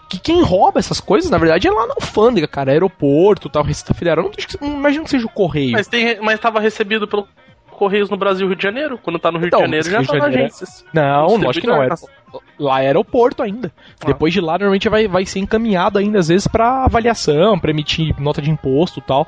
[0.10, 2.72] Que quem rouba essas coisas, na verdade, é lá na alfândega, cara.
[2.72, 4.26] Aeroporto, tal, Receita Federal.
[4.26, 5.74] Não, acho não imagino que seja o correio.
[5.74, 7.28] Mas, tem, mas tava recebido pelo
[7.72, 8.98] Correios no Brasil Rio de Janeiro.
[8.98, 10.86] Quando tá no Rio Então, de Janeiro, já Rio tá é- agências.
[10.93, 11.84] Não, lógico que não.
[11.84, 13.72] É, Distribuidor, lá é aeroporto ainda.
[14.02, 14.08] Ah.
[14.08, 18.20] Depois de lá, normalmente vai, vai ser encaminhado ainda, às vezes, pra avaliação, pra emitir
[18.20, 19.28] nota de imposto e tal.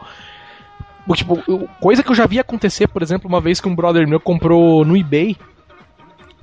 [1.13, 1.41] Tipo,
[1.79, 4.85] coisa que eu já vi acontecer, por exemplo, uma vez que um brother meu comprou
[4.85, 5.35] no eBay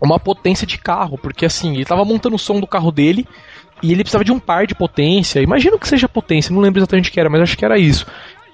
[0.00, 3.26] uma potência de carro, porque assim, ele tava montando o som do carro dele
[3.82, 5.40] e ele precisava de um par de potência.
[5.40, 8.06] Imagino que seja potência, não lembro exatamente o que era, mas acho que era isso.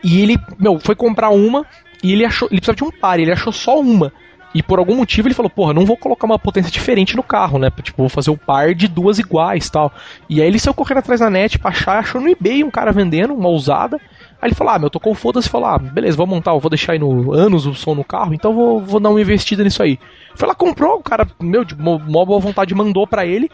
[0.03, 1.65] E ele, meu, foi comprar uma
[2.03, 4.13] e ele achou, ele precisava de um par, ele achou só uma.
[4.55, 7.59] E por algum motivo ele falou, porra, não vou colocar uma potência diferente no carro,
[7.59, 7.71] né?
[7.83, 9.91] Tipo, vou fazer o um par de duas iguais tal.
[10.29, 12.93] E aí ele saiu correndo atrás da net pra achar, achou no eBay um cara
[12.93, 13.99] vendendo, uma usada.
[14.41, 16.99] Aí ele falou, ah, meu, tocou foda-se falou, ah, beleza, vou montar, vou deixar aí
[16.99, 19.99] no anos o som no carro, então vou, vou dar uma investida nisso aí.
[20.35, 23.51] Foi lá, comprou, o cara, meu, de mó boa vontade mandou pra ele.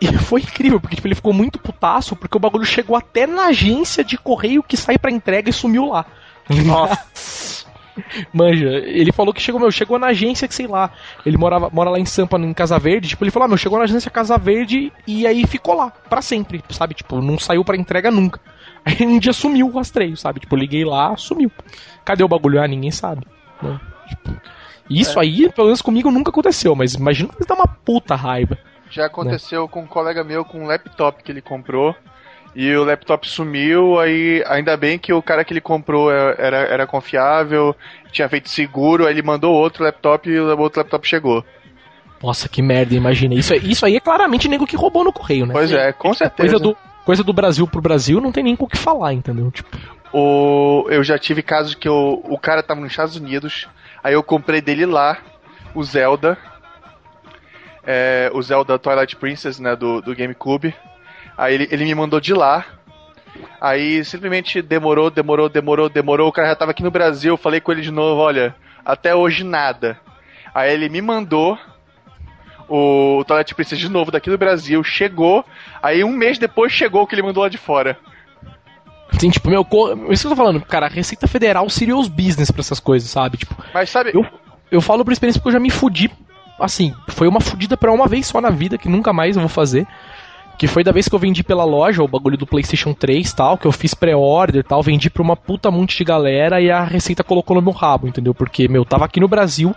[0.00, 3.46] E foi incrível, porque tipo, ele ficou muito putaço, porque o bagulho chegou até na
[3.46, 6.06] agência de correio que sai pra entrega e sumiu lá.
[6.64, 7.66] Nossa.
[8.32, 10.90] Manja, ele falou que chegou, meu, chegou na agência que sei lá.
[11.26, 13.08] Ele morava, mora lá em Sampa, em Casa Verde.
[13.08, 16.22] Tipo, ele falou, ah, meu, chegou na agência Casa Verde e aí ficou lá, para
[16.22, 16.94] sempre, sabe?
[16.94, 18.40] Tipo, não saiu pra entrega nunca.
[18.84, 20.40] Aí um dia sumiu o rastreio, sabe?
[20.40, 21.50] Tipo, liguei lá, sumiu.
[22.04, 22.62] Cadê o bagulho?
[22.62, 23.26] Ah, ninguém sabe.
[23.60, 23.78] Né?
[24.08, 24.40] Tipo,
[24.88, 25.22] isso é.
[25.22, 28.56] aí, pelo menos comigo, nunca aconteceu, mas imagina que dá uma puta raiva.
[28.90, 29.68] Já aconteceu né?
[29.70, 31.94] com um colega meu com um laptop que ele comprou.
[32.54, 36.56] E o laptop sumiu, aí ainda bem que o cara que ele comprou é, era,
[36.56, 37.76] era confiável,
[38.10, 41.44] tinha feito seguro, aí ele mandou outro laptop e o outro laptop chegou.
[42.22, 43.34] Nossa, que merda, imagina.
[43.34, 45.52] Isso, isso aí é claramente nego que roubou no correio, né?
[45.52, 46.48] Pois é, com certeza.
[46.48, 49.50] Coisa do, coisa do Brasil pro Brasil não tem nem com o que falar, entendeu?
[49.50, 49.78] Tipo.
[50.12, 53.68] O, eu já tive casos que eu, o cara tava nos Estados Unidos,
[54.02, 55.18] aí eu comprei dele lá
[55.74, 56.36] o Zelda,
[57.90, 60.74] é, o Zelda Twilight Princess, né, do, do GameCube.
[61.38, 62.66] Aí ele, ele me mandou de lá.
[63.58, 66.28] Aí simplesmente demorou, demorou, demorou, demorou.
[66.28, 67.32] O cara já tava aqui no Brasil.
[67.32, 69.98] Eu falei com ele de novo: olha, até hoje nada.
[70.54, 71.58] Aí ele me mandou
[72.68, 74.84] o Twilight Princess de novo daqui do Brasil.
[74.84, 75.42] Chegou.
[75.82, 77.96] Aí um mês depois chegou o que ele mandou lá de fora.
[79.18, 79.66] Sim, tipo, meu.
[80.10, 83.08] Isso que eu tô falando, cara, a Receita Federal seria os business pra essas coisas,
[83.08, 83.38] sabe?
[83.38, 84.10] Tipo, Mas sabe.
[84.12, 84.26] Eu,
[84.70, 86.10] eu falo por experiência porque eu já me fudi
[86.58, 89.48] assim, foi uma fudida pra uma vez só na vida, que nunca mais eu vou
[89.48, 89.86] fazer.
[90.58, 93.56] Que foi da vez que eu vendi pela loja o bagulho do PlayStation 3 tal,
[93.56, 97.22] que eu fiz pré-order tal, vendi pra uma puta monte de galera e a receita
[97.22, 98.34] colocou no meu rabo, entendeu?
[98.34, 99.72] Porque, meu, tava aqui no Brasil,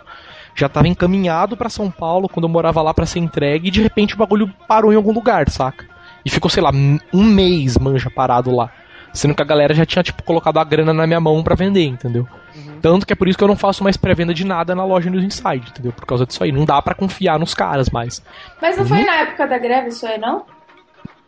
[0.56, 3.82] já tava encaminhado para São Paulo quando eu morava lá para ser entregue e de
[3.82, 5.86] repente o bagulho parou em algum lugar, saca?
[6.26, 6.72] E ficou, sei lá,
[7.14, 8.72] um mês, manja, parado lá.
[9.14, 11.86] Sendo que a galera já tinha, tipo, colocado a grana na minha mão para vender,
[11.86, 12.26] entendeu?
[12.56, 12.80] Uhum.
[12.82, 15.10] Tanto que é por isso que eu não faço mais pré-venda de nada na loja
[15.10, 15.92] News Inside, entendeu?
[15.92, 16.52] Por causa disso aí.
[16.52, 18.24] Não dá para confiar nos caras mais.
[18.62, 18.90] Mas não uhum.
[18.90, 20.46] foi na época da greve isso aí, não?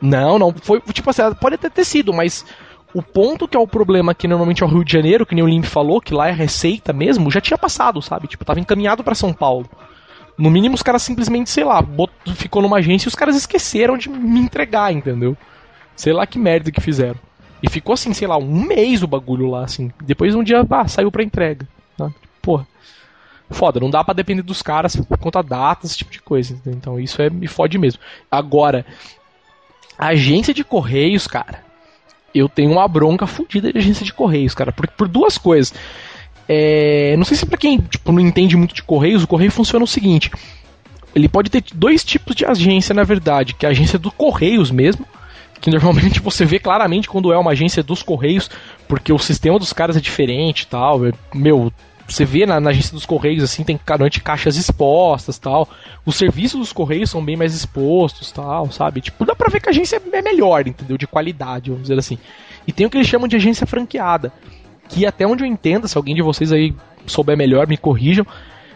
[0.02, 0.54] Não, não.
[0.54, 2.46] Foi, tipo assim, pode até ter sido, mas
[2.94, 5.44] o ponto que é o problema que normalmente é o Rio de Janeiro, que nem
[5.44, 8.28] o Limp falou, que lá é receita mesmo, já tinha passado, sabe?
[8.28, 9.68] Tipo, tava encaminhado para São Paulo.
[10.38, 13.98] No mínimo, os caras simplesmente, sei lá, botou, ficou numa agência e os caras esqueceram
[13.98, 15.38] de me entregar, entendeu?
[15.96, 17.18] Sei lá que merda que fizeram.
[17.64, 19.90] E ficou assim, sei lá, um mês o bagulho lá, assim.
[20.04, 21.66] Depois um dia, ah, saiu pra entrega.
[21.98, 22.12] Tá?
[22.42, 22.68] Porra.
[23.50, 26.60] Foda, não dá para depender dos caras por conta datas, esse tipo de coisa.
[26.66, 28.02] Então isso é me fode mesmo.
[28.30, 28.86] Agora,
[29.98, 31.64] agência de correios, cara.
[32.36, 34.72] Eu tenho uma bronca fodida de agência de correios, cara.
[34.72, 35.74] Por, por duas coisas.
[36.50, 39.86] É, não sei se pra quem tipo, não entende muito de correios, o correio funciona
[39.86, 40.30] o seguinte.
[41.16, 44.72] Ele pode ter dois tipos de agência, na verdade, que é a agência do Correios
[44.72, 45.06] mesmo,
[45.64, 48.50] que normalmente você vê claramente quando é uma agência dos Correios,
[48.86, 51.08] porque o sistema dos caras é diferente e tal.
[51.08, 51.72] É, meu,
[52.06, 55.70] você vê na, na, agência dos Correios, assim, tem normalmente caixas expostas tal.
[56.06, 59.00] Os serviços dos Correios são bem mais expostos tal, sabe?
[59.00, 60.98] Tipo, dá pra ver que a agência é melhor, entendeu?
[60.98, 62.18] De qualidade, vamos dizer assim.
[62.68, 64.34] E tem o que eles chamam de agência franqueada.
[64.90, 66.76] Que até onde eu entenda, se alguém de vocês aí
[67.08, 68.28] souber melhor, me corrijam.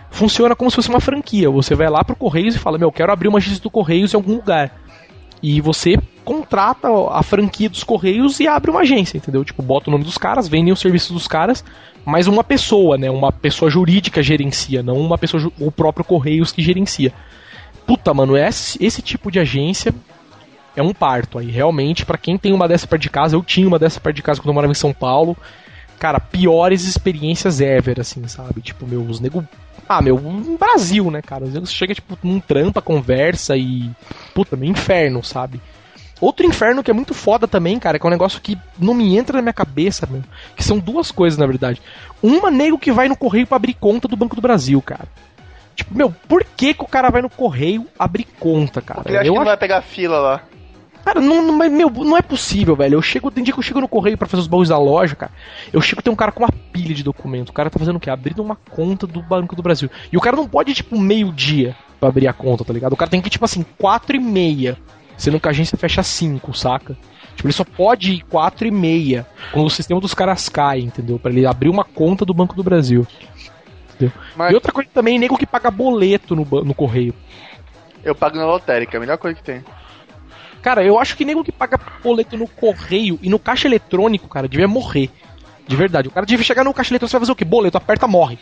[0.09, 1.49] Funciona como se fosse uma franquia.
[1.49, 4.15] Você vai lá pro Correios e fala, meu, quero abrir uma agência do Correios em
[4.15, 4.71] algum lugar.
[5.41, 9.45] E você contrata a franquia dos Correios e abre uma agência, entendeu?
[9.45, 11.63] Tipo, bota o nome dos caras, vendem o serviço dos caras,
[12.03, 13.09] mas uma pessoa, né?
[13.09, 17.13] Uma pessoa jurídica gerencia, não uma pessoa, o próprio Correios que gerencia.
[17.85, 19.93] Puta, mano, esse, esse tipo de agência
[20.75, 21.49] é um parto aí.
[21.49, 24.21] Realmente, para quem tem uma dessa perto de casa, eu tinha uma dessa perto de
[24.21, 25.37] casa quando eu morava em São Paulo.
[25.97, 28.61] Cara, piores experiências ever, assim, sabe?
[28.61, 29.43] Tipo, meus nego
[29.87, 31.45] ah, meu, um Brasil, né, cara?
[31.45, 33.89] Às vezes chega, tipo, num trampa, conversa e.
[34.33, 35.61] Puta, meu inferno, sabe?
[36.19, 39.15] Outro inferno que é muito foda também, cara, que é um negócio que não me
[39.15, 40.23] entra na minha cabeça, meu.
[40.55, 41.81] Que são duas coisas, na verdade.
[42.21, 45.07] Uma, nego que vai no correio para abrir conta do Banco do Brasil, cara.
[45.75, 49.01] Tipo, meu, por que, que o cara vai no correio abrir conta, cara?
[49.01, 50.41] Porque ele acha eu que não vai pegar fila lá.
[51.07, 52.95] Cara, não, não, meu, não é possível, velho.
[52.95, 55.15] Eu chego, tem dia que eu chego no correio para fazer os baús da loja,
[55.15, 55.31] cara.
[55.71, 57.47] Eu chego tem um cara com uma pilha de documento.
[57.47, 58.09] O cara tá fazendo o quê?
[58.09, 59.89] Abrindo uma conta do Banco do Brasil.
[60.11, 62.91] E o cara não pode, tipo, meio-dia pra abrir a conta, tá ligado?
[62.91, 64.77] O cara tem que, tipo assim, quatro e meia.
[65.15, 66.97] Sendo que a agência fecha cinco, saca?
[67.37, 71.17] Tipo, ele só pode ir 4 e meia quando o sistema dos caras cai, entendeu?
[71.17, 73.07] Pra ele abrir uma conta do Banco do Brasil.
[73.95, 74.11] Entendeu?
[74.35, 77.13] Mas E outra coisa também, nego que paga boleto no, no correio.
[78.03, 79.63] eu pago na lotérica, a melhor coisa que tem.
[80.67, 84.49] Cara, eu acho que nego que paga boleto no correio e no caixa eletrônico, cara,
[84.49, 85.09] devia morrer.
[85.65, 86.09] De verdade.
[86.09, 87.45] O cara devia chegar no caixa eletrônico e vai fazer o quê?
[87.45, 88.37] Boleto, aperta, morre.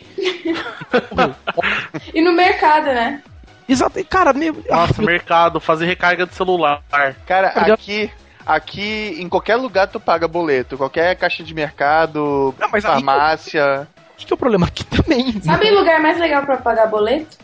[1.12, 1.36] Morreu.
[2.12, 3.22] E no mercado, né?
[3.68, 4.04] Exato.
[4.06, 4.54] Cara, meu.
[4.68, 6.82] Nossa, ah, meu- mercado, fazer recarga de celular.
[6.90, 8.10] Cara, Cara, aqui,
[8.44, 13.86] aqui em qualquer lugar tu paga boleto, qualquer caixa de mercado, Não, mas farmácia.
[14.14, 15.40] O que, que é o problema aqui também?
[15.42, 17.38] Sabe o lugar mais legal pra pagar boleto?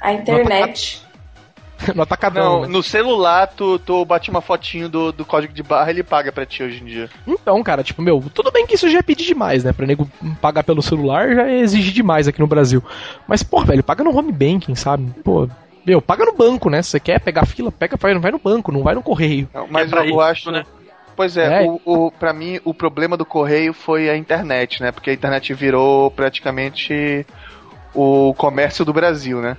[0.00, 1.05] A internet.
[1.94, 2.44] No atacadão.
[2.44, 2.68] Não, né?
[2.68, 6.46] no celular tu, tu bate uma fotinho do, do código de barra ele paga pra
[6.46, 7.10] ti hoje em dia.
[7.26, 9.72] Então, cara, tipo, meu, tudo bem que isso já é pedir demais, né?
[9.72, 10.08] Pra nego
[10.40, 12.82] pagar pelo celular já é exigir demais aqui no Brasil.
[13.26, 15.12] Mas, pô, velho, paga no home banking, sabe?
[15.22, 15.48] Pô,
[15.86, 16.82] meu, paga no banco, né?
[16.82, 19.48] Se você quer pegar fila, pega, vai, vai no banco, não vai no correio.
[19.54, 20.50] Não, mas É eu, isso, acho.
[20.50, 20.64] né?
[21.14, 21.66] Pois é, É.
[21.66, 24.90] O, o, pra mim o problema do correio foi a internet, né?
[24.90, 27.24] Porque a internet virou praticamente
[27.94, 29.56] o comércio do Brasil, né?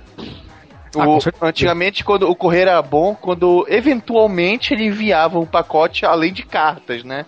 [1.00, 6.32] Ah, O- antigamente, quando o correio era bom, quando eventualmente ele enviava um pacote além
[6.32, 7.24] de cartas, né?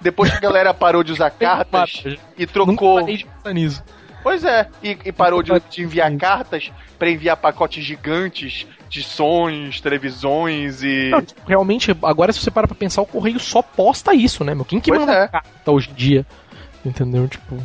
[0.00, 2.02] Depois que a galera parou de usar cartas
[2.36, 3.00] e trocou.
[3.00, 3.84] parei de pensar nisso.
[4.22, 9.80] Pois é, e, e parou de, de enviar cartas pra enviar pacotes gigantes de sons,
[9.80, 11.08] televisões e.
[11.10, 14.54] Não, tipo, realmente, agora se você parar pra pensar, o correio só posta isso, né,
[14.54, 14.64] meu?
[14.64, 15.28] Quem que Pois manda é.
[15.28, 16.26] carta hoje em dia?
[16.84, 17.26] Entendeu?
[17.26, 17.58] Tipo.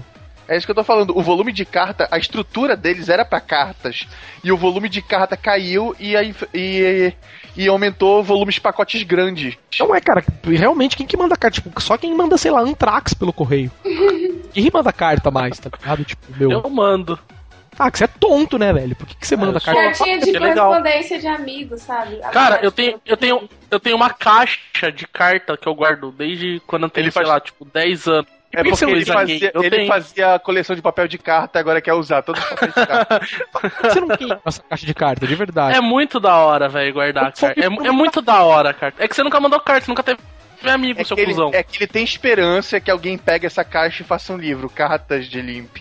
[0.47, 1.17] É isso que eu tô falando.
[1.17, 4.07] O volume de carta, a estrutura deles era pra cartas.
[4.43, 7.13] E o volume de carta caiu e, a e,
[7.55, 9.55] e aumentou volumes de pacotes grandes.
[9.79, 11.55] Não é, cara, realmente quem que manda carta?
[11.62, 13.71] Tipo, só quem manda, sei lá, Antrax pelo correio.
[14.53, 16.05] quem manda carta mais, tá ligado?
[16.05, 16.51] Tipo, meu.
[16.51, 17.19] Eu mando.
[17.79, 18.95] Ah, que você é tonto, né, velho?
[18.95, 19.89] Por que, que você manda eu sou- carta?
[19.99, 20.69] Cartinha de legal.
[20.69, 22.17] correspondência de amigos, sabe?
[22.31, 26.60] Cara, eu tenho, eu tenho, eu tenho uma caixa de carta que eu guardo desde
[26.65, 28.37] quando eu tenho, Ele sei faz- lá, tipo, 10 anos.
[28.53, 31.81] É por que porque ele, fazia, ele fazia a coleção de papel de carta, agora
[31.81, 33.21] quer usar todos os papéis de carta.
[33.83, 35.77] Você não queima essa caixa de carta, de verdade?
[35.77, 37.60] É muito da hora, velho, guardar carta.
[37.60, 38.93] É, é muito da hora, cara.
[38.97, 40.19] É que você nunca mandou carta, você nunca teve
[40.65, 41.51] amigo, É seu ele, cuzão.
[41.53, 45.27] é que ele tem esperança que alguém pegue essa caixa e faça um livro, Cartas
[45.27, 45.77] de Limp.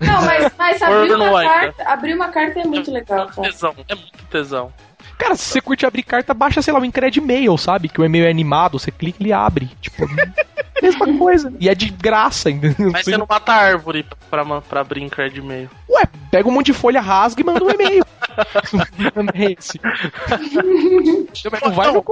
[0.00, 3.48] Não, mas, mas abrir, uma carta, abrir uma carta é muito legal, cara.
[3.48, 4.72] tesão, é muito tesão.
[5.18, 7.88] Cara, se você curte abrir carta, baixa, sei lá, o Incred Mail, sabe?
[7.88, 9.70] Que o e-mail é animado, você clica e ele abre.
[9.80, 10.06] Tipo,
[10.84, 11.52] mesma coisa.
[11.58, 12.90] E é de graça, entendeu?
[12.92, 15.70] Mas você não mata a árvore pra, pra abrir em cred e-mail.
[15.88, 18.04] Ué, pega um monte de folha, rasga e manda um e-mail.
[19.34, 19.80] é esse.
[21.50, 22.04] Mas não vai no.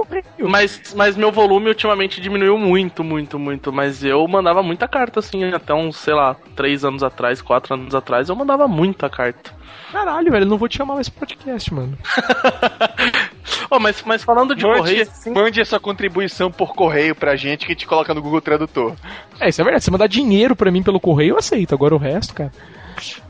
[0.49, 3.71] Mas, mas meu volume ultimamente diminuiu muito, muito, muito.
[3.73, 7.95] Mas eu mandava muita carta, assim, até uns, sei lá, 3 anos atrás, 4 anos
[7.95, 9.51] atrás, eu mandava muita carta.
[9.93, 11.95] Caralho, velho, eu não vou te chamar mais pro podcast, mano.
[13.69, 17.35] Ô, mas, mas falando de Mande, correio, assim, mande a sua contribuição por correio pra
[17.35, 18.95] gente que a gente coloca no Google Tradutor.
[19.39, 19.83] É, isso é verdade.
[19.83, 21.75] Se você mandar dinheiro pra mim pelo correio, eu aceito.
[21.75, 22.51] Agora o resto, cara.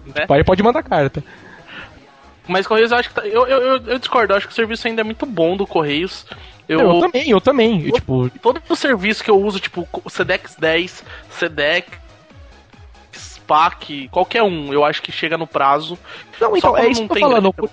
[0.06, 0.24] né?
[0.24, 1.24] O pai pode mandar carta.
[2.48, 3.16] Mas Correios eu acho que.
[3.16, 5.56] tá- eu, eu, eu, eu discordo, eu acho que o serviço ainda é muito bom
[5.56, 6.26] do Correios.
[6.68, 7.88] Eu, Eu, também, eu também.
[7.88, 11.88] Eu, tipo, todo o serviço que eu uso, tipo Sedex 10, Sedex,
[14.12, 15.98] Qualquer um, eu acho que chega no prazo.
[16.40, 17.54] não, então, é isso não que eu tô falando.
[17.54, 17.70] Por,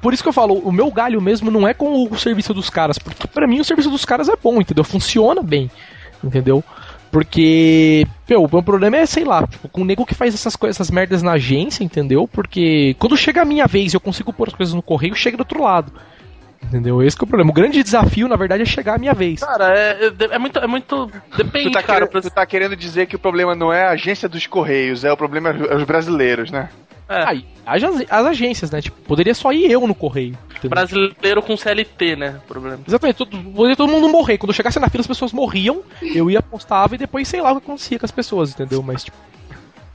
[0.00, 2.68] por isso que eu falo, o meu galho mesmo não é com o serviço dos
[2.68, 2.98] caras.
[2.98, 4.84] Porque pra mim o serviço dos caras é bom, entendeu?
[4.84, 5.70] Funciona bem,
[6.22, 6.62] entendeu?
[7.10, 10.56] Porque, meu, o meu problema é, sei lá, tipo, com o nego que faz essas
[10.56, 12.26] coisas, essas merdas na agência, entendeu?
[12.26, 15.36] Porque quando chega a minha vez e eu consigo pôr as coisas no correio, chega
[15.36, 15.92] do outro lado.
[16.68, 17.02] Entendeu?
[17.02, 17.50] Esse que é o problema.
[17.50, 19.40] O grande desafio, na verdade, é chegar a minha vez.
[19.40, 20.58] Cara, é, é, é muito.
[20.58, 21.10] É muito.
[21.36, 22.00] Depende, Tu tá, cara.
[22.06, 25.04] querendo, pra- tu tá querendo dizer que o problema não é a agência dos Correios,
[25.04, 26.68] é o problema é os brasileiros, né?
[27.08, 28.80] é, Aí, as, as agências, né?
[28.80, 30.36] Tipo, poderia só ir eu no correio.
[30.50, 30.70] entendeu?
[30.70, 32.40] brasileiro com CLT, né?
[32.44, 32.80] o Problema.
[32.88, 34.38] Exatamente, todo, poderia todo mundo morrer.
[34.38, 37.52] Quando eu chegasse na fila, as pessoas morriam, eu ia postava e depois sei lá
[37.52, 38.82] o que acontecia com as pessoas, entendeu?
[38.82, 39.16] Mas, tipo,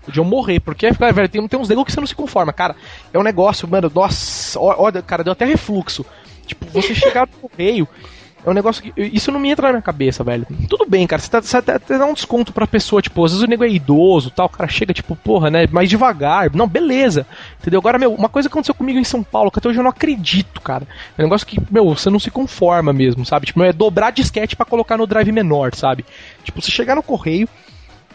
[0.05, 2.75] podiam morrer, porque, cara, velho, tem, tem uns negócios que você não se conforma, cara.
[3.12, 6.05] É um negócio, mano, nossa, olha, cara, deu até refluxo.
[6.49, 7.88] Tipo, você chegar no correio.
[8.45, 8.93] É um negócio que.
[8.97, 10.47] Isso não me entra na minha cabeça, velho.
[10.69, 11.21] Tudo bem, cara.
[11.21, 13.65] Você, tá, você até, até dá um desconto pra pessoa, tipo, às vezes o nego
[13.65, 15.67] é idoso tal, o cara chega, tipo, porra, né?
[15.69, 16.49] Mais devagar.
[16.55, 17.27] Não, beleza.
[17.59, 17.79] Entendeu?
[17.79, 20.62] Agora, meu, uma coisa aconteceu comigo em São Paulo, que até hoje eu não acredito,
[20.62, 20.88] cara.
[21.17, 23.45] É um negócio que, meu, você não se conforma mesmo, sabe?
[23.45, 26.05] Tipo, é dobrar disquete pra colocar no drive menor, sabe?
[26.43, 27.47] Tipo, você chegar no correio.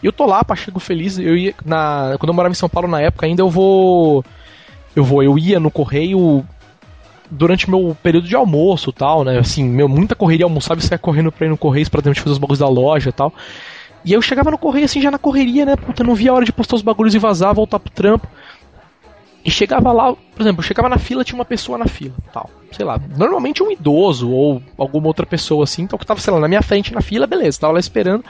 [0.01, 1.19] Eu tô lá, pá, chego feliz.
[1.19, 1.53] Eu ia.
[1.63, 4.25] Na, quando eu morava em São Paulo na época, ainda eu vou.
[4.95, 6.45] Eu vou, eu ia no correio
[7.29, 9.39] durante meu período de almoço tal, né?
[9.39, 12.33] Assim, meu, muita correria, almoçava e saia correndo pra ir no Correios pra dentro fazer
[12.33, 13.33] os bagulhos da loja tal.
[14.03, 15.75] E eu chegava no correio assim, já na correria, né?
[15.75, 18.27] Puta, não via a hora de postar os bagulhos e vazar, voltar pro trampo.
[19.43, 22.49] E chegava lá, por exemplo, chegava na fila, tinha uma pessoa na fila, tal.
[22.71, 26.39] Sei lá, normalmente um idoso ou alguma outra pessoa assim, então que tava, sei lá,
[26.39, 28.23] na minha frente na fila, beleza, tava lá esperando.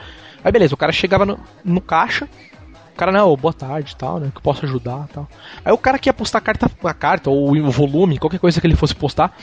[0.44, 2.28] Aí beleza, o cara chegava no, no caixa,
[2.96, 4.30] o cara, não, boa tarde tal, né?
[4.32, 5.28] Que eu posso ajudar tal.
[5.62, 8.58] Aí o cara que ia postar a carta, a carta ou o volume, qualquer coisa
[8.58, 9.36] que ele fosse postar,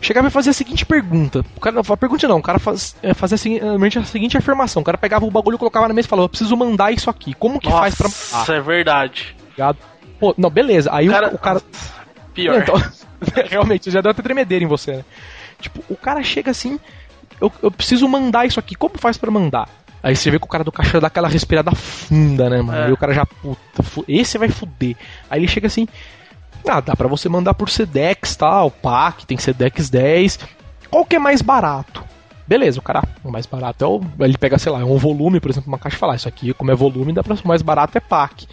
[0.00, 1.44] chegava e fazia a seguinte pergunta.
[1.54, 4.80] O cara, a pergunta não, o cara faz, é, fazia a, a seguinte afirmação.
[4.80, 7.34] O cara pegava o bagulho, colocava na mesa e falava, eu preciso mandar isso aqui.
[7.34, 8.08] Como que Nossa, faz pra?
[8.08, 9.36] Isso é verdade.
[9.50, 9.76] Ligado?
[10.18, 10.88] Pô, não, beleza.
[10.90, 11.34] Aí o cara.
[11.34, 11.62] O, cara...
[12.32, 12.62] Pior.
[12.62, 12.74] Então,
[13.50, 15.04] realmente, já deu até tremedeira em você, né?
[15.60, 16.80] Tipo, o cara chega assim,
[17.38, 19.68] eu, eu preciso mandar isso aqui, como faz para mandar?
[20.02, 22.78] Aí você vê que o cara do caixa dá aquela respirada funda, né, mano?
[22.78, 22.86] É.
[22.86, 24.96] Aí o cara já, puta, esse vai fuder.
[25.28, 25.88] Aí ele chega assim,
[26.66, 30.38] ah, dá pra você mandar por Sedex, tal, tá, PAC, tem Sedex 10.
[30.90, 32.04] Qual que é mais barato?
[32.46, 34.00] Beleza, o cara, o mais barato é o.
[34.20, 36.54] Ele pega, sei lá, um volume, por exemplo, uma caixa e fala, ah, isso aqui,
[36.54, 38.48] como é volume, dá pra o mais barato é PAC.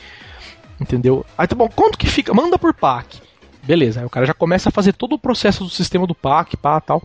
[0.79, 1.25] Entendeu?
[1.37, 2.33] Aí tá bom, quanto que fica?
[2.33, 3.21] Manda por PAC.
[3.63, 6.57] Beleza, aí o cara já começa a fazer todo o processo do sistema do PAC,
[6.57, 7.01] pá, tal.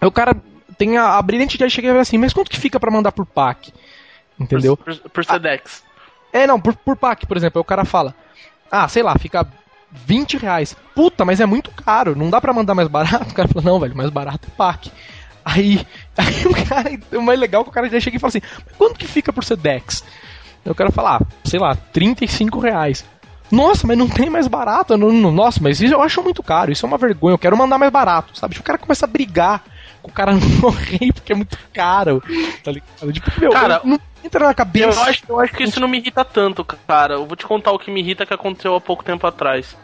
[0.00, 0.36] Aí o cara
[0.76, 3.26] tem a, a brilhante ideia de chegar assim, mas quanto que fica para mandar por
[3.26, 3.72] PAC?
[4.38, 4.76] Entendeu?
[4.76, 5.82] Por, por, por Sedex.
[6.32, 7.58] Ah, é, não, por, por PAC, por exemplo.
[7.58, 8.14] Aí o cara fala,
[8.70, 9.46] ah, sei lá, fica
[9.90, 10.76] 20 reais.
[10.94, 13.26] Puta, mas é muito caro, não dá para mandar mais barato?
[13.30, 14.90] O cara fala, não, velho, mais barato é PAC.
[15.44, 18.28] Aí, aí o cara, o mais legal é que o cara já chega e fala
[18.28, 20.04] assim, mas quanto que fica por Sedex?
[20.64, 23.04] Aí o cara fala, ah, sei lá, 35 reais.
[23.50, 24.96] Nossa, mas não tem mais barato.
[24.96, 26.72] Não, não, nossa, mas isso eu acho muito caro.
[26.72, 27.34] Isso é uma vergonha.
[27.34, 28.58] Eu quero mandar mais barato, sabe?
[28.58, 29.62] O cara começa a brigar
[30.04, 32.22] o cara não morrer porque é muito caro.
[32.62, 33.12] Tá ligado?
[33.12, 35.00] Tipo, meu, cara, não entra na cabeça.
[35.00, 37.14] Eu acho, eu acho que isso não me irrita tanto, cara.
[37.14, 39.76] Eu vou te contar o que me irrita que aconteceu há pouco tempo atrás.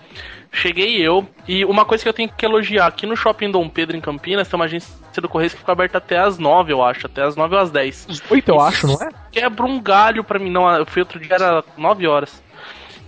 [0.52, 3.96] Cheguei eu, e uma coisa que eu tenho que elogiar, aqui no Shopping Dom Pedro,
[3.96, 7.06] em Campinas, tem uma agência do Correio que fica aberta até as 9, eu acho,
[7.06, 8.22] até as 9 ou às 10.
[8.28, 9.10] 8 eu acho, não é?
[9.30, 12.42] Quebra um galho pra mim, não, eu fui outro dia, era 9 horas.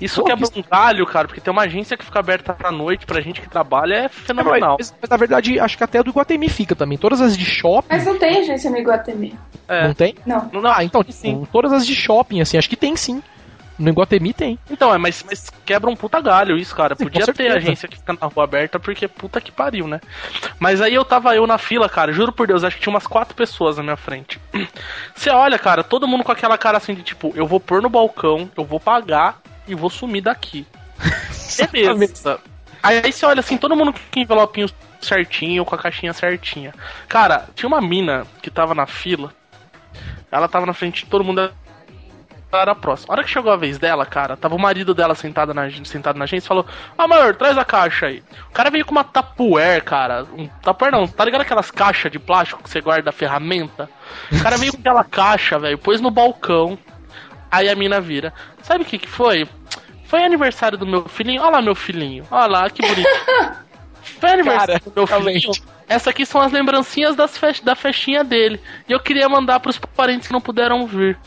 [0.02, 3.06] Isso Pô, quebra um galho, cara, porque tem uma agência que fica aberta à noite
[3.06, 4.76] pra gente que trabalha, é fenomenal.
[4.76, 6.98] Mas, mas, na verdade, acho que até a do Iguatemi fica também.
[6.98, 7.86] Todas as de shopping.
[7.88, 9.38] Mas não tem agência no Iguatemi.
[9.68, 9.86] É.
[9.86, 10.16] Não tem?
[10.26, 10.50] Não.
[10.64, 11.46] Ah, então, sim.
[11.52, 13.22] Todas as de shopping, assim, acho que tem sim.
[13.78, 14.58] No Iguatemi tem.
[14.68, 16.96] Então, é, mas, mas quebra um puta galho isso, cara.
[16.96, 20.00] Sim, Podia ter agência que fica na rua aberta, porque puta que pariu, né?
[20.58, 23.06] Mas aí eu tava eu na fila, cara, juro por Deus, acho que tinha umas
[23.06, 24.40] quatro pessoas na minha frente.
[25.14, 27.88] Você olha, cara, todo mundo com aquela cara assim de tipo, eu vou pôr no
[27.88, 30.66] balcão, eu vou pagar e vou sumir daqui.
[31.70, 32.40] Beleza.
[32.82, 34.68] Aí você olha assim, todo mundo com envelopinho
[35.00, 36.74] certinho, com a caixinha certinha.
[37.08, 39.32] Cara, tinha uma mina que tava na fila.
[40.30, 41.52] Ela tava na frente de todo mundo
[42.58, 43.10] era próximo.
[43.10, 46.18] A hora que chegou a vez dela, cara, tava o marido dela sentado na, sentado
[46.18, 46.66] na agência e falou:
[46.98, 48.22] Amor, traz a caixa aí.
[48.50, 50.26] O cara veio com uma tapuer, cara.
[50.36, 53.88] Um tapuer não, tá ligado aquelas caixas de plástico que você guarda a ferramenta?
[54.30, 56.78] O cara veio com aquela caixa, velho, pôs no balcão.
[57.52, 58.32] Aí a mina vira.
[58.62, 59.46] Sabe o que que foi?
[60.06, 61.42] Foi aniversário do meu filhinho.
[61.42, 62.26] Olha lá, meu filhinho.
[62.30, 63.08] Olha lá, que bonito.
[64.18, 65.52] Foi aniversário Cara, do meu filhinho.
[65.88, 68.60] Essa aqui são as lembrancinhas das fest da festinha dele.
[68.88, 71.18] E eu queria mandar pros parentes que não puderam vir.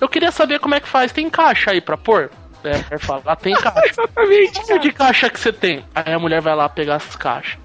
[0.00, 1.12] Eu queria saber como é que faz.
[1.12, 2.30] Tem caixa aí pra pôr?
[2.64, 3.82] É, falar, ah, tem caixa.
[3.90, 4.66] Exatamente.
[4.66, 4.78] Cara.
[4.78, 5.84] de caixa que você tem?
[5.94, 7.58] Aí a mulher vai lá pegar as caixas.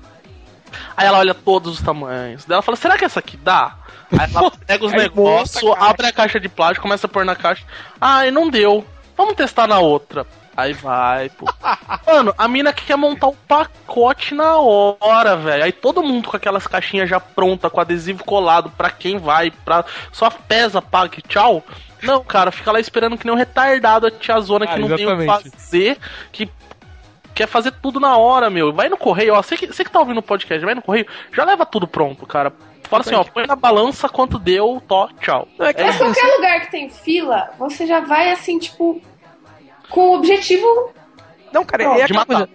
[0.96, 2.46] Aí ela olha todos os tamanhos.
[2.46, 3.76] Daí ela fala, será que essa aqui dá?
[4.12, 7.64] Aí ela pega os negócios, abre a caixa de plástico, começa a pôr na caixa.
[8.00, 8.86] Ah, e não deu.
[9.16, 10.26] Vamos testar na outra.
[10.58, 11.46] Aí vai, pô.
[12.08, 15.64] Mano, a mina quer montar o pacote na hora, velho.
[15.64, 19.86] Aí todo mundo com aquelas caixinhas já pronta, com adesivo colado pra quem vai, pra...
[20.12, 21.64] só pesa, paga tchau.
[22.02, 25.18] Não, cara, fica lá esperando que nem um retardado a tiazona ah, que não exatamente.
[25.18, 25.98] tem o que fazer,
[26.32, 26.50] que
[27.38, 28.74] quer fazer tudo na hora, meu.
[28.74, 29.42] Vai no correio, ó.
[29.42, 32.26] Você que, você que tá ouvindo o podcast, vai no correio, já leva tudo pronto,
[32.26, 32.52] cara.
[32.90, 35.48] Fala assim, ó, põe na balança quanto deu, tó, tchau.
[35.60, 39.00] É, é qualquer lugar que tem fila, você já vai assim, tipo,
[39.90, 40.66] com o objetivo.
[41.54, 42.50] Não, cara, é aquela coisa.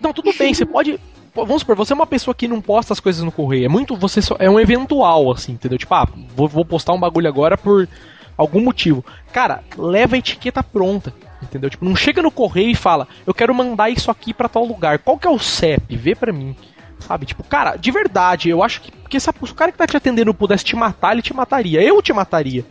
[0.00, 0.98] Não, tudo bem, você pode.
[1.34, 3.66] Vamos supor, você é uma pessoa que não posta as coisas no correio.
[3.66, 3.96] É muito.
[3.96, 5.78] Você só, é um eventual, assim, entendeu?
[5.78, 7.88] Tipo, ah, vou, vou postar um bagulho agora por
[8.36, 9.04] algum motivo.
[9.32, 11.12] Cara, leva a etiqueta pronta.
[11.44, 11.70] Entendeu?
[11.70, 14.98] Tipo, não chega no correio e fala, eu quero mandar isso aqui para tal lugar.
[14.98, 15.96] Qual que é o CEP?
[15.96, 16.56] Vê pra mim.
[16.98, 17.26] Sabe?
[17.26, 18.90] Tipo, cara, de verdade, eu acho que.
[18.90, 21.82] Porque se, o cara que tá te atendendo pudesse te matar, ele te mataria.
[21.82, 22.64] Eu te mataria.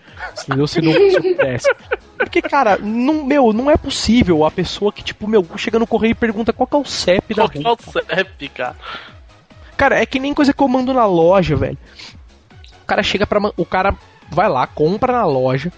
[0.44, 0.68] Entendeu?
[0.68, 1.74] Se não se pudesse.
[2.18, 6.12] Porque, cara, não, meu, não é possível a pessoa que, tipo, meu, chega no correio
[6.12, 8.76] e pergunta qual que é o CEP qual da Qual é o CEP, cara?
[9.78, 11.78] Cara, é que nem coisa que eu mando na loja, velho.
[12.82, 13.40] O cara chega pra.
[13.56, 13.96] O cara
[14.32, 15.72] vai lá, compra na loja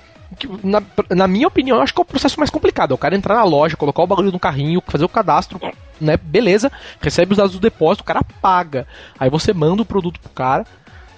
[0.63, 2.91] na, na, minha opinião, eu acho que é o processo mais complicado.
[2.91, 5.59] É o cara entrar na loja, colocar o bagulho no carrinho, fazer o cadastro,
[5.99, 6.17] né?
[6.17, 8.87] Beleza, recebe os dados do depósito, o cara paga.
[9.19, 10.65] Aí você manda o produto pro cara,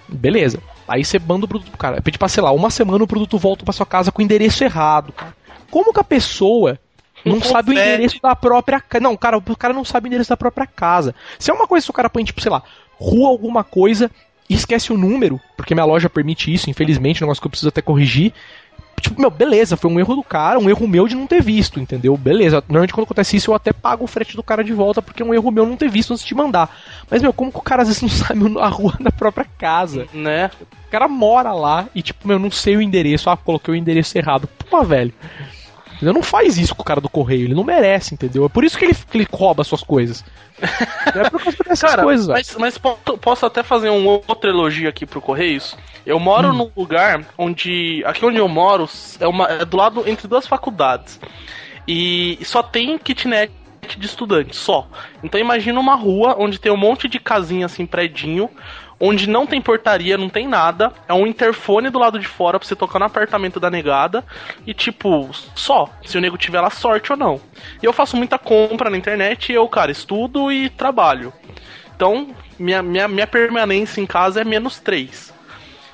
[0.07, 0.59] beleza.
[0.88, 2.01] Aí você manda o produto pro cara.
[2.01, 4.63] Pede pra, sei lá, uma semana o produto volta pra sua casa com o endereço
[4.63, 5.36] errado, cara.
[5.70, 6.80] Como que a pessoa
[7.26, 9.03] não sabe o endereço da própria casa.
[9.03, 11.13] Não, cara, o cara não sabe o endereço da própria casa.
[11.38, 12.63] Se é uma coisa que o cara põe, tipo, sei lá,
[12.99, 14.09] rua alguma coisa
[14.49, 17.70] e esquece o número, porque minha loja permite isso, infelizmente, um negócio que eu preciso
[17.70, 18.34] até corrigir.
[18.99, 21.79] Tipo, meu, beleza, foi um erro do cara, um erro meu de não ter visto,
[21.79, 22.17] entendeu?
[22.17, 22.63] Beleza.
[22.67, 25.25] Normalmente quando acontece isso eu até pago o frete do cara de volta, porque é
[25.25, 26.75] um erro meu não ter visto antes de mandar.
[27.09, 30.07] Mas, meu, como que o cara às vezes não sabe a rua da própria casa?
[30.13, 30.49] Né?
[30.87, 33.29] O cara mora lá e, tipo, meu, não sei o endereço.
[33.29, 34.49] Ah, coloquei o endereço errado.
[34.69, 35.13] Pô, velho.
[36.01, 38.45] Ele não faz isso com o cara do correio, ele não merece, entendeu?
[38.45, 40.23] É por isso que ele, que ele rouba suas coisas.
[40.61, 45.05] é por causa dessas cara, coisas, mas, mas posso até fazer um outro elogio aqui
[45.05, 45.75] pro Correios?
[46.05, 46.53] Eu moro hum.
[46.53, 48.03] num lugar onde.
[48.05, 48.87] Aqui onde eu moro
[49.19, 51.19] é, uma, é do lado entre duas faculdades.
[51.87, 53.51] E só tem kitnet
[53.97, 54.87] de estudantes, só.
[55.23, 58.49] Então imagina uma rua onde tem um monte de casinha assim, predinho,
[58.99, 62.67] onde não tem portaria, não tem nada, é um interfone do lado de fora pra
[62.67, 64.23] você tocar no apartamento da negada
[64.65, 67.39] e tipo, só, se o nego tiver lá sorte ou não.
[67.81, 71.31] E eu faço muita compra na internet e eu, cara, estudo e trabalho.
[71.95, 75.35] Então, minha, minha, minha permanência em casa é menos 3.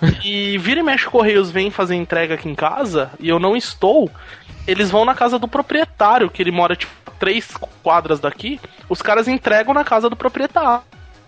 [0.22, 4.12] E vira e mexe Correios vem fazer entrega aqui em casa e eu não estou.
[4.68, 8.60] Eles vão na casa do proprietário, que ele mora tipo três quadras daqui.
[8.90, 10.84] Os caras entregam na casa do proprietário.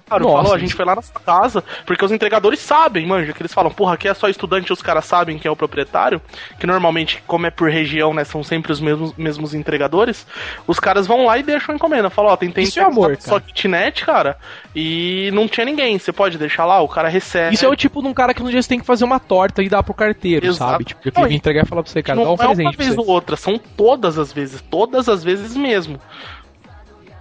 [0.07, 3.53] Falou, a gente foi lá na sua casa, porque os entregadores sabem, manja, que eles
[3.53, 6.21] falam, porra, aqui é só estudante e os caras sabem quem é o proprietário,
[6.59, 10.27] que normalmente, como é por região, né, são sempre os mesmos, mesmos entregadores,
[10.67, 12.11] os caras vão lá e deixam a encomenda.
[12.11, 14.37] Falam, ó, tem tentei Isso é amor, só kitnet, cara,
[14.75, 17.55] e não tinha ninguém, você pode deixar lá, o cara recebe.
[17.55, 19.19] Isso é o tipo de um cara que no dia você tem que fazer uma
[19.19, 20.71] torta e dar pro carteiro, Exato.
[20.71, 20.83] sabe?
[20.83, 22.57] Tipo, que vem entregar e falar pra você, cara, não dá um é presente.
[22.57, 25.99] Não é uma vez ou outra, são todas as vezes, todas as vezes mesmo.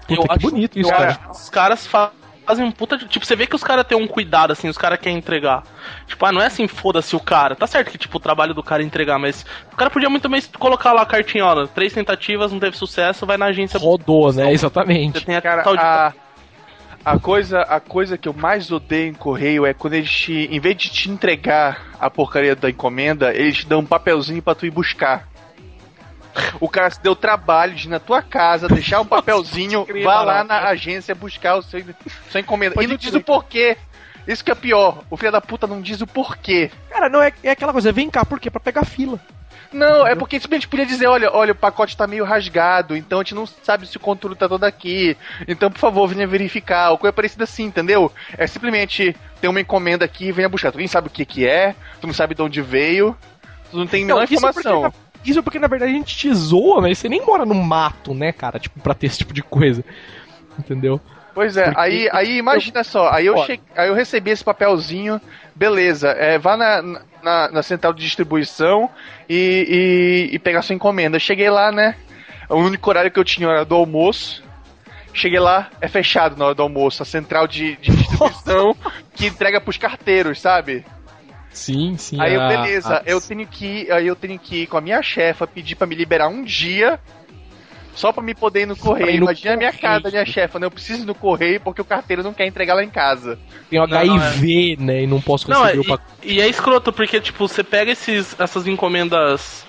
[0.07, 1.18] Puta, eu acho bonito isso, cara.
[1.30, 2.24] Os caras fazem
[2.59, 2.97] um puta.
[2.97, 3.07] De...
[3.07, 5.62] Tipo, você vê que os caras têm um cuidado, assim, os caras querem entregar.
[6.07, 7.57] Tipo, ah, não é assim, foda-se o cara.
[7.57, 10.28] Tá certo que, tipo, o trabalho do cara é entregar, mas o cara podia muito
[10.28, 13.78] bem colocar lá a cartinha, ó, três tentativas, não teve sucesso, vai na agência.
[13.78, 14.53] Rodou, né?
[14.53, 15.18] Exatamente.
[15.18, 15.82] Você tem a cara, tal de...
[15.82, 16.12] a...
[17.05, 20.59] A coisa, a coisa que eu mais odeio em correio é quando eles te, em
[20.59, 24.64] vez de te entregar a porcaria da encomenda, eles te dão um papelzinho para tu
[24.64, 25.28] ir buscar.
[26.61, 30.45] O cara se deu trabalho de ir na tua casa, deixar um papelzinho, vá lá
[30.45, 31.82] na agência buscar o seu,
[32.30, 32.74] sua encomenda.
[32.74, 33.76] Pode e não diz o porquê.
[34.26, 35.03] Isso que é pior.
[35.11, 36.70] O filho da puta não diz o porquê.
[36.91, 38.51] Cara, não é, é aquela coisa, vem cá, por quê?
[38.51, 39.20] Pra pegar fila.
[39.74, 43.22] Não, é porque simplesmente podia dizer, olha, olha, o pacote tá meio rasgado, então a
[43.22, 45.16] gente não sabe se o conteúdo tá todo aqui.
[45.49, 46.91] Então, por favor, venha verificar.
[46.91, 48.11] Ou coisa parecida assim, entendeu?
[48.39, 50.70] É simplesmente tem uma encomenda aqui, venha buscar.
[50.70, 53.16] Tu nem sabe o que que é, tu não sabe de onde veio,
[53.70, 54.93] tu não tem nenhuma informação.
[55.25, 58.33] Isso porque, na verdade, a gente te zoa, mas você nem mora no mato, né,
[58.33, 58.59] cara?
[58.59, 59.85] Tipo, pra ter esse tipo de coisa.
[60.59, 61.01] Entendeu?
[61.35, 61.81] Pois é, porque...
[61.81, 62.85] aí, aí imagina eu...
[62.85, 63.61] só, aí eu, che...
[63.75, 65.20] aí eu recebi esse papelzinho,
[65.55, 66.81] beleza, é, vá na,
[67.20, 68.89] na, na, central de distribuição
[69.29, 71.18] e, e, e pegar sua encomenda.
[71.18, 71.97] cheguei lá, né?
[72.49, 74.45] O único horário que eu tinha era do almoço.
[75.12, 78.77] Cheguei lá, é fechado na hora do almoço, a central de, de distribuição
[79.14, 80.85] que entrega pros carteiros, sabe?
[81.55, 82.20] Sim, sim.
[82.20, 83.02] Aí eu, beleza, a...
[83.07, 85.86] eu tenho que ir, aí eu tenho que ir com a minha chefa, pedir para
[85.86, 87.00] me liberar um dia
[87.94, 89.20] só para me poder ir no correio.
[89.20, 90.66] No Imagina a minha casa, minha chefa, né?
[90.66, 93.38] Eu preciso ir no correio porque o carteiro não quer entregar lá em casa.
[93.70, 94.86] Tem o HIV, não, é...
[94.86, 95.02] né?
[95.02, 96.11] E não posso receber não, o pacote.
[96.24, 99.64] E, e é escroto, porque, tipo, você pega esses, essas encomendas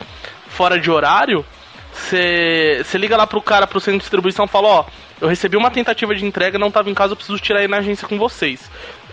[0.48, 1.46] fora de horário,
[1.94, 4.86] você liga lá pro cara, pro centro de distribuição e fala, ó,
[5.22, 7.78] eu recebi uma tentativa de entrega, não tava em casa, eu preciso tirar aí na
[7.78, 8.70] agência com vocês.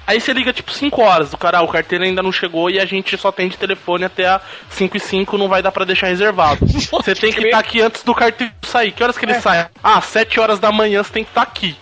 [0.07, 2.81] Aí você liga tipo 5 horas, o cara, ah, o carteiro ainda não chegou e
[2.81, 4.41] a gente só tem de telefone até a
[4.71, 6.67] 5 e 5, não vai dar para deixar reservado.
[6.67, 8.93] Você tem que estar tá aqui antes do carteiro sair.
[8.93, 9.41] Que horas que ele é.
[9.41, 9.69] sai?
[9.83, 11.77] Ah, 7 horas da manhã você tem que estar tá aqui.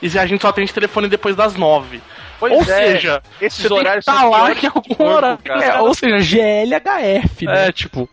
[0.00, 2.00] E a gente só tem de telefone depois das 9.
[2.38, 5.38] Pois ou é, seja, esses horários tem que tá lá que é algum horário.
[5.46, 7.68] É, ou seja, GLHF, né?
[7.68, 8.08] É, tipo,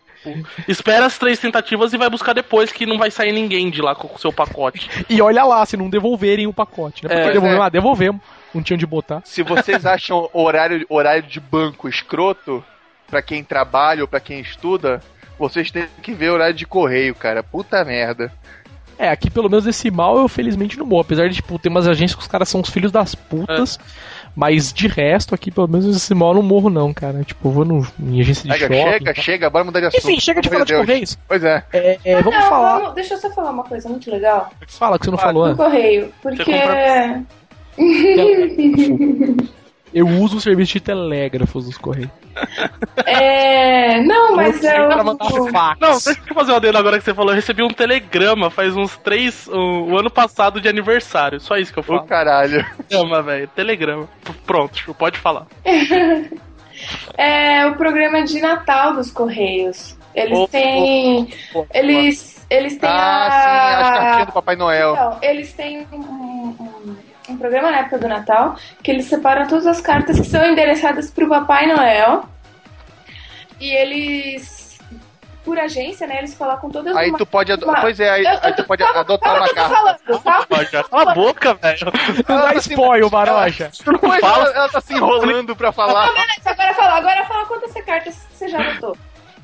[0.68, 3.94] Espera as três tentativas e vai buscar depois que não vai sair ninguém de lá
[3.94, 4.88] com o seu pacote.
[5.08, 7.08] E olha lá, se não devolverem o pacote, né?
[7.08, 7.66] Porque é, devolvemos, é.
[7.66, 8.20] ah, devolvemos
[8.54, 9.22] não tinha onde botar.
[9.24, 12.64] Se vocês acham horário, horário de banco escroto,
[13.08, 15.02] para quem trabalha ou para quem estuda,
[15.38, 17.42] vocês têm que ver horário de correio, cara.
[17.42, 18.32] Puta merda.
[18.98, 21.00] É, aqui pelo menos esse mal eu felizmente não morro.
[21.00, 23.78] Apesar de, tipo, ter umas agências que os caras são os filhos das putas.
[23.78, 24.20] É.
[24.36, 27.24] Mas de resto, aqui pelo menos esse mal eu não morro, não, cara.
[27.24, 28.90] Tipo, eu vou no, em agência de chega, shopping.
[28.90, 29.22] Chega, tá?
[29.22, 30.04] chega, bora mudar de assunto.
[30.04, 31.18] Enfim, chega de falar de Correios.
[31.26, 31.64] Pois é.
[31.72, 32.78] é, é vamos não, falar.
[32.78, 34.52] Vamos, deixa eu só falar uma coisa muito legal.
[34.68, 35.48] Fala que você não ah, falou.
[35.48, 36.12] Do Correio.
[36.22, 36.52] Porque.
[39.92, 42.10] Eu uso o serviço de telégrafos dos Correios.
[43.04, 44.00] É.
[44.02, 44.78] Não, mas é.
[44.78, 44.88] Eu...
[44.88, 45.16] Não,
[45.90, 47.32] deixa eu fazer uma dedo agora que você falou.
[47.32, 49.48] Eu recebi um telegrama faz uns três.
[49.48, 51.40] O um, ano passado de aniversário.
[51.40, 52.00] Só isso que eu falo.
[52.00, 52.64] O caralho.
[52.88, 53.48] Telegrama, velho.
[53.48, 54.08] Telegrama.
[54.46, 55.46] Pronto, pode falar.
[57.18, 59.98] é o programa de Natal dos Correios.
[60.14, 61.32] Eles oh, têm.
[61.52, 63.30] Oh, oh, eles eles têm ah, a...
[63.30, 64.92] sim, as cartinhas do Papai Noel.
[64.92, 66.29] Então, eles têm um,
[67.30, 71.10] um, programa na época do Natal que eles separam todas as cartas que são endereçadas
[71.10, 72.24] pro Papai Noel.
[73.60, 74.78] E eles,
[75.44, 77.52] por agência, né, eles colocam todas Aí numa- tu pode.
[77.52, 79.74] ado- uma- Pois é, aí, Eu- aí tu pode calma, adotar calma uma carta.
[79.76, 80.46] falando, tá?
[80.90, 81.78] Cala a boca, velho.
[82.28, 83.70] Não dá tá spoiler, Maroja.
[84.00, 84.44] Pois, fala.
[84.46, 86.06] ela, ela tá se enrolando pra falar.
[86.06, 88.96] Não, beleza, agora fala, agora fala quantas cartas você já anotou.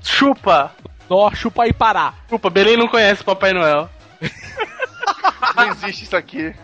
[0.03, 0.73] Chupa.
[1.11, 2.15] Ó, chupa aí parar.
[2.29, 3.89] Chupa, Belém não conhece Papai Noel.
[5.57, 6.55] Não existe isso aqui.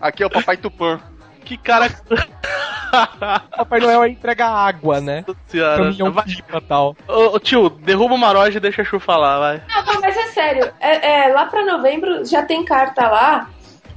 [0.00, 1.00] Aqui é o Papai Tupã.
[1.44, 1.88] Que cara.
[3.56, 5.24] Papai Noel aí entrega água, né?
[5.46, 5.84] Senhora.
[5.84, 6.24] Caminhão Vai.
[6.24, 6.96] pipa e tal.
[7.06, 9.62] Ô, ô, tio, derruba o Maroja e deixa a Chu falar, vai.
[9.68, 10.70] Não, não, mas é sério.
[10.80, 13.50] É, é, lá pra novembro já tem carta lá.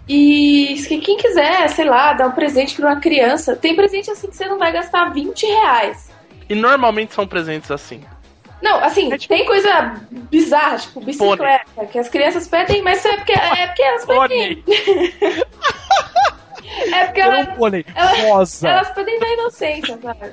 [0.08, 4.30] E se quem quiser, sei lá, dar um presente pra uma criança, tem presente assim
[4.30, 6.10] que você não vai gastar 20 reais.
[6.50, 8.02] E normalmente são presentes assim.
[8.62, 13.68] Não, assim, tem coisa bizarra, tipo bicicleta, que as crianças pedem, mas é porque, é
[13.68, 14.62] porque elas pedem.
[14.62, 14.64] Pônei.
[16.94, 18.68] É porque elas, pônei ela- rosa.
[18.70, 20.32] elas pedem da inocência, sabe?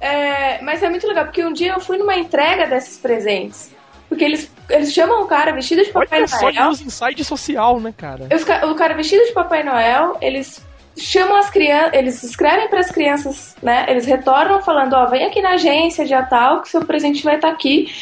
[0.00, 3.74] É, mas é muito legal, porque um dia eu fui numa entrega desses presentes.
[4.08, 6.64] Porque eles, eles chamam o cara vestido de Papai Olha só, Noel.
[6.66, 8.28] news inside social, né, cara?
[8.32, 10.64] Os o cara vestido de Papai Noel, eles
[10.96, 13.86] chamam as crianças, eles escrevem para as crianças, né?
[13.88, 17.50] Eles retornam falando, ó, vem aqui na agência dia tal, que seu presente vai estar
[17.50, 17.92] aqui.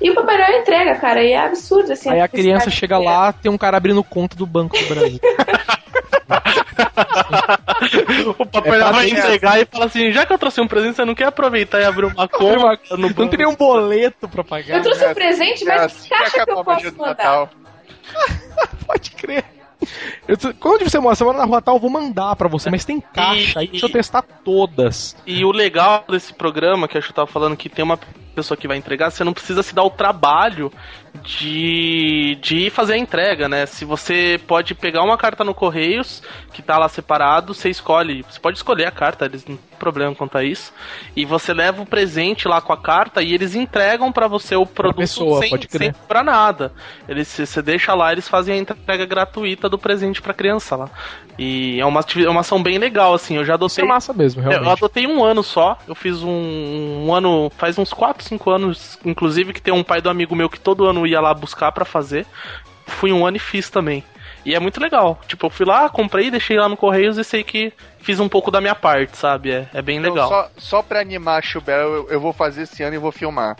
[0.00, 2.10] E o Papai Noel entrega, cara, e é absurdo assim.
[2.10, 2.98] Aí a criança chega é.
[2.98, 5.20] lá, tem um cara abrindo conta do Banco do Brasil.
[8.38, 10.66] O Papai É Noel pra vai entregar e fala assim: já que eu trouxe um
[10.66, 14.42] presente, você não quer aproveitar e abrir uma conta no Não teria um boleto pra
[14.42, 14.76] pagar.
[14.76, 17.50] Eu trouxe um presente, mas É que assim caixa que eu posso mandar?
[18.86, 19.44] Pode crer.
[20.26, 22.84] Eu, quando você mora, você mora na rua tal, eu vou mandar pra você, mas
[22.84, 25.16] tem caixa aí, deixa eu testar todas.
[25.26, 27.98] E o legal desse programa, que a Chu tava falando que tem uma
[28.34, 30.72] pessoa que vai entregar, você não precisa se dar o trabalho
[31.22, 33.66] de, de ir fazer a entrega, né?
[33.66, 36.22] Se você pode pegar uma carta no Correios,
[36.52, 38.24] que tá lá separado, você escolhe.
[38.28, 40.72] Você pode escolher a carta, eles não tem problema quanto a isso.
[41.14, 44.66] E você leva o presente lá com a carta e eles entregam pra você o
[44.66, 45.94] produto pessoa, sem, pode crer.
[45.94, 46.72] sem nada.
[47.08, 50.90] Eles, você deixa lá, eles fazem a entrega gratuita do presente pra criança lá.
[51.38, 53.36] E é uma, é uma ação bem legal, assim.
[53.36, 54.72] Eu já Isso adotei é massa mesmo, eu realmente.
[54.72, 55.76] adotei um ano só.
[55.86, 57.50] Eu fiz um, um ano.
[57.56, 57.92] Faz uns
[58.24, 61.20] 4, 5 anos, inclusive, que tem um pai do amigo meu que todo ano ia
[61.20, 62.26] lá buscar pra fazer.
[62.86, 64.02] Fui um ano e fiz também.
[64.44, 65.18] E é muito legal.
[65.26, 68.50] Tipo, eu fui lá, comprei, deixei lá no Correios e sei que fiz um pouco
[68.50, 69.50] da minha parte, sabe?
[69.52, 70.28] É, é bem Então, legal.
[70.28, 73.56] só, só pra animar a Chubel, eu, eu vou fazer esse ano e vou filmar.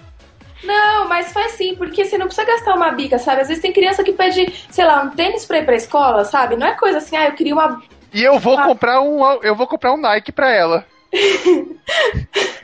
[0.63, 3.43] Não, mas faz sim, porque você não precisa gastar uma bica, sabe?
[3.43, 6.57] Às vezes tem criança que pede, sei lá, um tênis pra ir pra escola, sabe?
[6.57, 7.83] Não é coisa assim, ah, eu queria uma.
[8.13, 8.63] E eu vou Ah.
[8.65, 9.23] comprar um.
[9.43, 10.87] Eu vou comprar um Nike pra ela.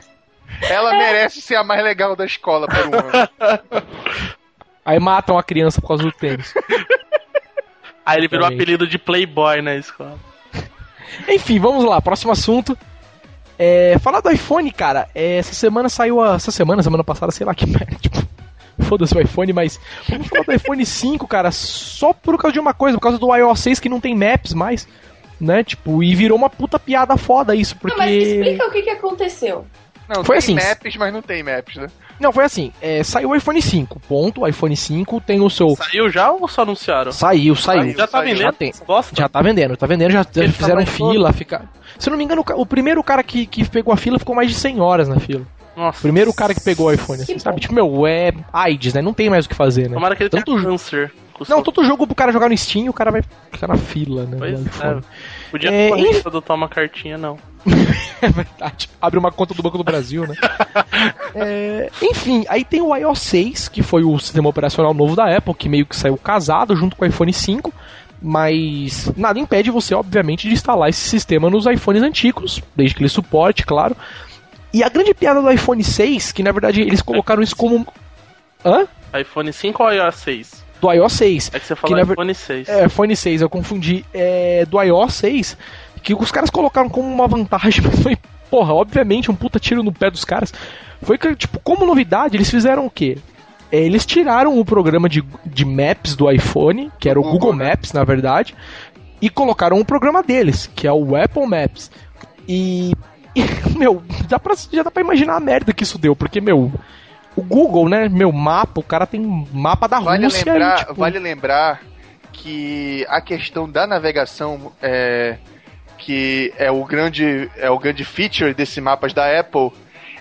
[0.61, 3.83] Ela merece ser a mais legal da escola por um ano.
[4.85, 6.53] Aí matam a criança por causa do tênis.
[8.05, 10.17] Aí ele virou o apelido de Playboy na escola.
[11.29, 12.77] Enfim, vamos lá, próximo assunto.
[13.57, 16.35] É, falar do iPhone, cara, é, essa semana saiu a.
[16.35, 17.95] Essa semana, semana passada, sei lá que merda.
[17.99, 18.17] Tipo,
[18.79, 19.79] foda-se o iPhone, mas.
[20.09, 23.35] Vamos falar do iPhone 5, cara, só por causa de uma coisa, por causa do
[23.35, 24.87] iOS 6 que não tem maps mais.
[25.39, 27.97] Né, tipo, e virou uma puta piada foda isso, porque.
[27.97, 29.65] Não, mas explica o que, que aconteceu.
[30.13, 30.67] Não, Foi tem assim.
[30.67, 31.87] maps, mas não tem maps, né?
[32.19, 34.41] Não, foi assim, é, saiu o iPhone 5, ponto.
[34.41, 35.75] O iPhone 5 tem o seu.
[35.75, 37.11] Saiu já ou só anunciaram?
[37.11, 37.81] Saiu, saiu.
[37.81, 38.25] Saiu, já tá saiu.
[38.25, 38.41] vendendo?
[38.43, 38.73] Já tem.
[39.13, 41.63] Já tá vendendo, tá vendendo, já, fizeram tá mais fila, fica.
[41.97, 44.49] Se eu não me engano, o primeiro cara que, que pegou a fila ficou mais
[44.49, 45.45] de 100 horas na fila.
[45.75, 45.99] Nossa.
[45.99, 47.61] O primeiro cara que pegou o iPhone, assim, sabe?
[47.61, 49.01] Tipo, meu, é AIDS, né?
[49.01, 49.93] Não tem mais o que fazer, né?
[49.95, 51.13] Tomara que ele Tanto tenha câncer.
[51.49, 54.37] Não, todo jogo pro cara jogar no Steam, o cara vai ficar na fila, né?
[54.37, 55.01] Pois do é.
[55.49, 57.39] Podia É, correr pra adotar uma cartinha, não.
[58.21, 58.87] É verdade.
[59.01, 60.35] Abre uma conta do Banco do Brasil, né?
[61.33, 65.53] É, enfim, aí tem o iOS 6, que foi o sistema operacional novo da Apple,
[65.55, 67.73] que meio que saiu casado junto com o iPhone 5.
[68.21, 73.09] Mas nada impede você, obviamente, de instalar esse sistema nos iPhones antigos, desde que ele
[73.09, 73.95] suporte, claro.
[74.73, 77.87] E a grande piada do iPhone 6, que na verdade eles colocaram isso como.
[78.63, 78.85] Hã?
[79.19, 80.65] iPhone 5 ou iOS 6?
[80.79, 81.51] Do iOS 6.
[81.53, 82.69] É que você Que falou na ver- iPhone 6.
[82.69, 84.05] É, iPhone 6, eu confundi.
[84.13, 85.57] É, do iOS 6,
[86.01, 88.17] que os caras colocaram como uma vantagem, mas foi,
[88.49, 90.53] porra, obviamente, um puta tiro no pé dos caras.
[91.01, 93.17] Foi que, tipo, como novidade, eles fizeram o quê?
[93.71, 97.53] É, eles tiraram o programa de, de Maps do iPhone, que era o Google?
[97.53, 98.53] Maps, na verdade,
[99.21, 101.89] e colocaram o programa deles, que é o Apple Maps.
[102.47, 102.91] E,
[103.35, 103.43] e,
[103.77, 106.71] meu, dá pra, já dá pra imaginar a merda que isso deu, porque, meu,
[107.35, 109.21] o Google, né, meu mapa, o cara tem
[109.53, 111.81] mapa da Vale Rússia lembrar, tipo, vale lembrar
[112.33, 115.37] que a questão da navegação é
[116.01, 119.71] que é o grande é o grande feature desses mapas da Apple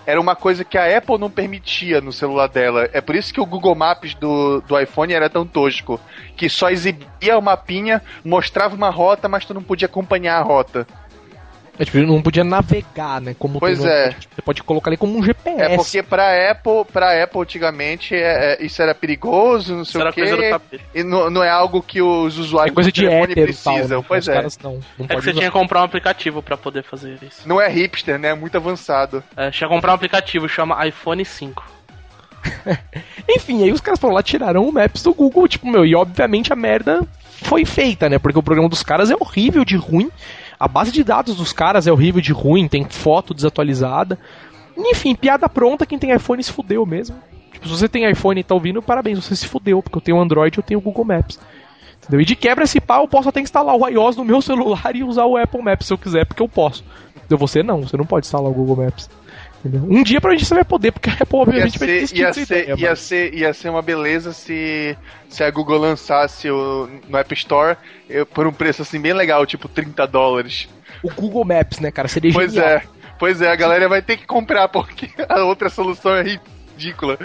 [0.07, 2.89] era uma coisa que a Apple não permitia no celular dela.
[2.93, 6.01] É por isso que o Google Maps do, do iPhone era tão tosco.
[6.37, 10.87] Que só exibia o mapinha, mostrava uma rota, mas tu não podia acompanhar a rota.
[11.81, 13.35] É, tipo, não podia navegar, né?
[13.39, 14.11] Como pois no, é.
[14.11, 15.63] Você pode colocar ali como um GPS.
[15.63, 20.09] É porque pra Apple, pra Apple antigamente, é, é, isso era perigoso, não sei Isso
[20.11, 20.81] o quê.
[20.95, 23.73] E não, não é algo que os usuários É coisa do de telefone hétero tal.
[23.75, 23.99] precisam.
[24.01, 24.05] né?
[24.07, 24.35] Pois Os é.
[24.35, 25.39] caras não, não É que você usar.
[25.39, 27.49] tinha que comprar um aplicativo pra poder fazer isso.
[27.49, 28.29] Não é hipster, né?
[28.29, 29.25] É muito avançado.
[29.35, 31.65] É, tinha que comprar um aplicativo, chama iPhone 5.
[33.29, 36.53] Enfim, aí os caras foram lá, tiraram o Maps do Google, tipo, meu, e obviamente
[36.53, 37.07] a merda
[37.43, 38.19] foi feita, né?
[38.19, 40.11] Porque o programa dos caras é horrível de ruim,
[40.61, 44.19] a base de dados dos caras é horrível de ruim, tem foto desatualizada.
[44.77, 47.17] Enfim, piada pronta, quem tem iPhone se fudeu mesmo.
[47.51, 50.21] Tipo, se você tem iPhone e tá ouvindo, parabéns, você se fudeu, porque eu tenho
[50.21, 51.41] Android e eu tenho Google Maps.
[52.03, 52.21] Entendeu?
[52.21, 55.03] E de quebra esse pau, eu posso até instalar o iOS no meu celular e
[55.03, 56.85] usar o Apple Maps se eu quiser, porque eu posso.
[57.17, 57.39] Entendeu?
[57.39, 59.09] Você não, você não pode instalar o Google Maps.
[59.65, 59.83] Entendeu?
[59.89, 62.33] Um dia pra gente você vai poder, porque a Apple Ia obviamente vai ser, ia,
[62.33, 64.97] ser, ideia, ia, mas- ser, ia ser uma beleza se,
[65.29, 67.77] se a Google lançasse o, no App Store
[68.09, 70.67] eu, por um preço assim bem legal, tipo 30 dólares.
[71.03, 72.09] o Google Maps, né, cara?
[72.09, 72.71] Seria Pois genial.
[72.71, 72.83] é,
[73.19, 77.19] pois é, a galera vai ter que comprar, porque a outra solução é ridícula.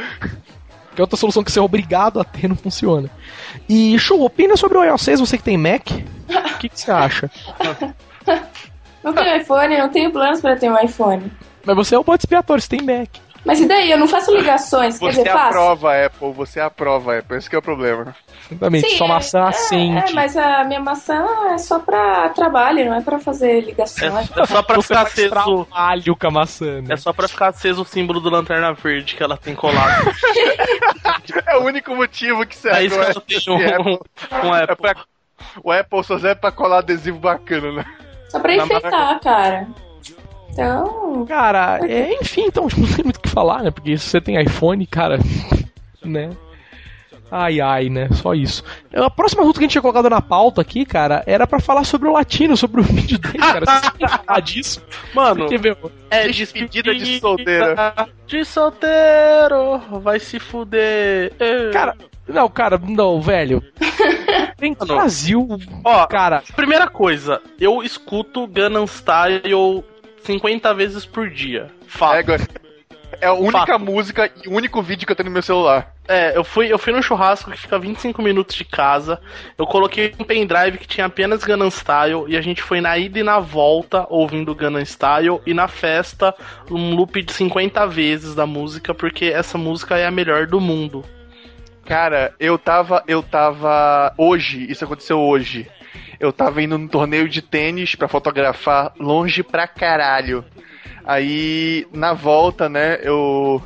[0.94, 3.10] Que é outra solução que você é obrigado a ter não funciona.
[3.70, 5.88] E, Chu, opina sobre o iOS 6, você que tem Mac?
[5.90, 7.30] O que, que você acha?
[9.04, 11.32] Não tenho iPhone, não tenho planos pra ter um iPhone.
[11.66, 13.10] Mas você é o bode expiatório, você tem Mac.
[13.44, 13.92] Mas e daí?
[13.92, 15.48] Eu não faço ligações, quer Você dizer, faço?
[15.50, 18.16] aprova a Apple, você aprova a Apple, esse que é o problema.
[18.50, 20.12] Exatamente, Sim, sua é- maçã é, assente.
[20.12, 24.18] É, mas a minha maçã é só pra trabalho, não é pra fazer É, ligação.
[24.18, 25.30] É, é só pra Você ficar aceso.
[25.30, 26.88] trabalho com a maçã, né?
[26.96, 30.06] É só pra ficar aceso o símbolo do Lanterna Verde que ela tem colado.
[31.48, 33.66] É o único motivo que É serve isso o que eu Apple.
[33.68, 34.00] tenho
[34.44, 34.76] um, um É Apple.
[34.78, 34.96] pra,
[35.64, 37.86] o Apple só serve pra colar adesivo bacana, né?
[38.30, 39.68] só pra Na enfeitar, cara.
[40.56, 43.72] Então, Cara, é, enfim, então, tipo, não tem muito o que falar, né?
[43.72, 45.20] Porque se você tem iPhone, cara,
[46.04, 46.32] né?
[47.32, 48.08] Ai, ai, né?
[48.14, 48.64] Só isso.
[48.94, 51.84] A próxima luta que a gente tinha colocado na pauta aqui, cara, era pra falar
[51.84, 53.66] sobre o latino, sobre o vídeo dele, cara.
[53.66, 54.82] Você tem que falar disso?
[55.14, 55.48] Mano,
[56.10, 57.94] é Despedida de solteira.
[58.28, 61.34] De solteiro, vai se fuder.
[61.74, 61.96] Cara,
[62.28, 63.62] não, cara, não, velho.
[64.58, 64.74] Tem.
[64.74, 65.48] Brasil,
[65.84, 66.42] ó, cara.
[66.56, 69.84] primeira coisa, eu escuto Gangnam Style
[70.26, 71.68] 50 vezes por dia.
[71.88, 72.32] Fato.
[72.32, 72.38] É,
[73.22, 73.80] é a única Fato.
[73.80, 75.94] música e o único vídeo que eu tenho no meu celular.
[76.08, 79.20] É, eu fui, eu fui num churrasco que fica 25 minutos de casa.
[79.58, 83.20] Eu coloquei um pendrive que tinha apenas Gangnam Style e a gente foi na ida
[83.20, 86.36] e na volta ouvindo Gangnam Style e na festa
[86.70, 91.04] um loop de 50 vezes da música porque essa música é a melhor do mundo.
[91.86, 93.04] Cara, eu tava.
[93.08, 94.14] Eu tava.
[94.18, 95.68] Hoje, isso aconteceu hoje.
[96.26, 100.44] Eu tava indo num torneio de tênis pra fotografar longe pra caralho.
[101.06, 103.62] Aí, na volta, né, eu.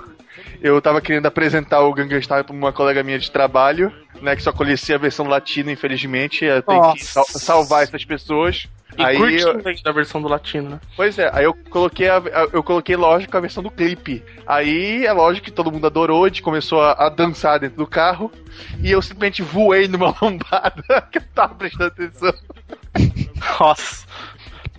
[0.62, 4.44] Eu tava querendo apresentar o Gangnam Style pra uma colega minha de trabalho, né, que
[4.44, 6.44] só conhecia a versão latina, infelizmente.
[6.44, 7.06] Eu tenho que Nossa.
[7.06, 8.68] sal- salvar essas pessoas.
[9.00, 10.80] E Aí curtindo eu- ainda a versão do latino, né?
[10.96, 14.22] Pois é, aí eu coloquei, a, a- eu coloquei, lógico, a versão do clipe.
[14.46, 17.88] Aí é lógico que todo mundo adorou, a gente começou a, a dançar dentro do
[17.88, 18.30] carro.
[18.84, 22.34] E eu simplesmente voei numa lombada que eu tava prestando atenção.
[23.60, 24.06] Nossa.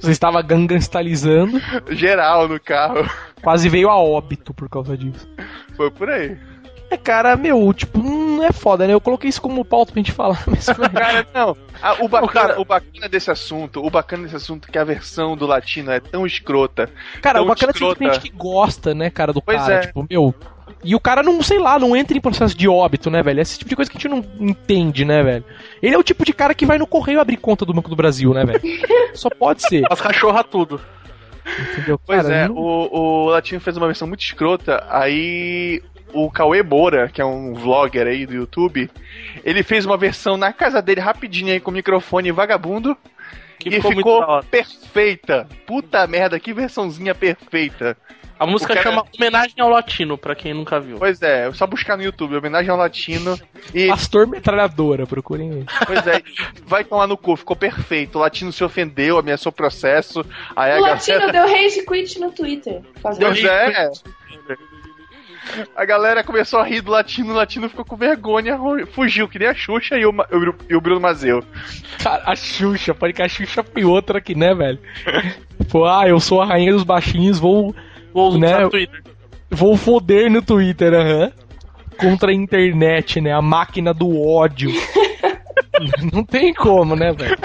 [0.00, 1.60] Você estava gangstalizando,
[1.90, 3.06] Geral no carro.
[3.42, 5.28] quase veio a óbito por causa disso.
[5.76, 6.38] Foi por aí.
[6.90, 8.92] É, cara, meu, tipo, não é foda, né?
[8.92, 10.66] Eu coloquei isso como pauta pra gente falar, mas.
[10.92, 11.56] Cara, não.
[11.80, 14.82] Ah, o, bacana, cara- o bacana desse assunto, o bacana desse assunto é que a
[14.84, 16.90] versão do latino é tão escrota.
[17.22, 18.14] Cara, Tão o bacana é que tem escrota.
[18.14, 19.74] gente que gosta, né, cara, do Pois cara.
[19.74, 19.80] é.
[19.86, 20.34] Tipo, meu.
[20.82, 23.40] E o cara não, sei lá, não entra em processo de óbito, né, velho?
[23.40, 25.44] Esse tipo de coisa que a gente não entende, né, velho?
[25.82, 27.96] Ele é o tipo de cara que vai no correio abrir conta do Banco do
[27.96, 28.60] Brasil, né, velho?
[29.14, 30.80] Só pode ser, As cachorra tudo.
[31.72, 32.00] entendeu?
[32.04, 35.82] Pois Cara, é, não- o, o Latino fez uma versão muito escrota, aí
[36.12, 38.90] o Cauê Moura, que é um vlogger aí do YouTube,
[39.44, 42.96] ele fez uma versão na casa dele rapidinho aí com o microfone vagabundo
[43.58, 45.46] Que e ficou, ficou, perfeita.
[45.66, 47.96] Puta merda, que versãozinha perfeita.
[48.38, 50.96] A música o cara- chama Homenagem ao Latino, pra quem nunca viu.
[50.96, 53.38] Pois é, é só buscar no YouTube, homenagem ao Latino.
[53.74, 55.64] E, Pastor Metralhadora, procurem aí.
[55.86, 56.22] pois é,
[56.64, 58.16] vai tomar no cu, ficou perfeito.
[58.16, 60.24] O Latino se ofendeu, ameaçou processo.
[60.56, 61.32] Aí o a Latino galera.
[61.46, 62.80] deu rage quit no Twitter.
[63.02, 63.90] Pois é.
[65.74, 68.58] A galera começou a rir do latino, o latino ficou com vergonha,
[68.92, 70.12] fugiu, que nem a Xuxa e o,
[70.68, 71.42] e o Bruno Mazeu.
[72.02, 74.78] Cara, a Xuxa, pode que a Xuxa foi outra aqui, né, velho?
[75.70, 77.74] Pô, ah, eu sou a rainha dos baixinhos, vou,
[78.12, 79.02] Vou usar Né, o Twitter.
[79.50, 81.32] vou foder no Twitter, aham.
[81.96, 83.32] Contra a internet, né?
[83.32, 84.70] A máquina do ódio.
[86.12, 87.36] Não tem como, né, velho?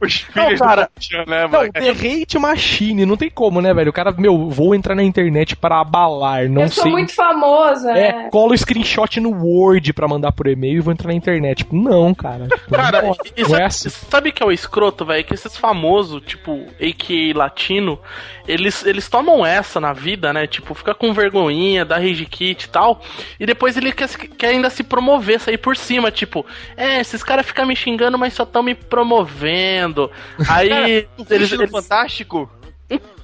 [0.00, 1.72] Os Não, filhos cara, do né, Não, mano?
[1.72, 3.90] The Hate Machine, não tem como, né, velho?
[3.90, 6.92] O cara, meu, vou entrar na internet para abalar, não eu sou sei.
[6.92, 8.28] muito famoso, É, né?
[8.30, 11.58] colo o screenshot no Word pra mandar por e-mail e vou entrar na internet.
[11.58, 12.48] Tipo, não, cara.
[12.48, 13.88] Tipo, Cara, não, e não sabe, é assim.
[13.90, 15.24] sabe o que é o escroto, velho?
[15.24, 17.98] Que esses famosos, tipo, AKA latino,
[18.46, 20.46] eles, eles tomam essa na vida, né?
[20.46, 23.00] Tipo, fica com vergonhinha, dá rage kit e tal.
[23.38, 26.10] E depois ele quer, quer ainda se promover, sair por cima.
[26.10, 26.44] Tipo,
[26.76, 30.10] é, esses caras ficam me xingando, mas só estão me promovendo.
[30.48, 30.70] Aí.
[30.72, 32.50] Eles, eles, eles- Fantástico?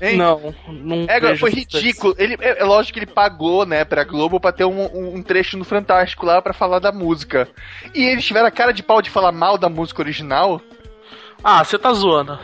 [0.00, 0.16] Hein?
[0.16, 1.04] Não, não.
[1.08, 2.14] É, foi ridículo.
[2.16, 5.22] Ele, é, é lógico que ele pagou, né, pra Globo pra ter um, um- um
[5.22, 7.46] trecho no Fantástico lá pra falar da música.
[7.94, 10.62] E eles tiveram a cara de pau de falar mal da música original.
[11.44, 12.38] Ah, você tá zoando.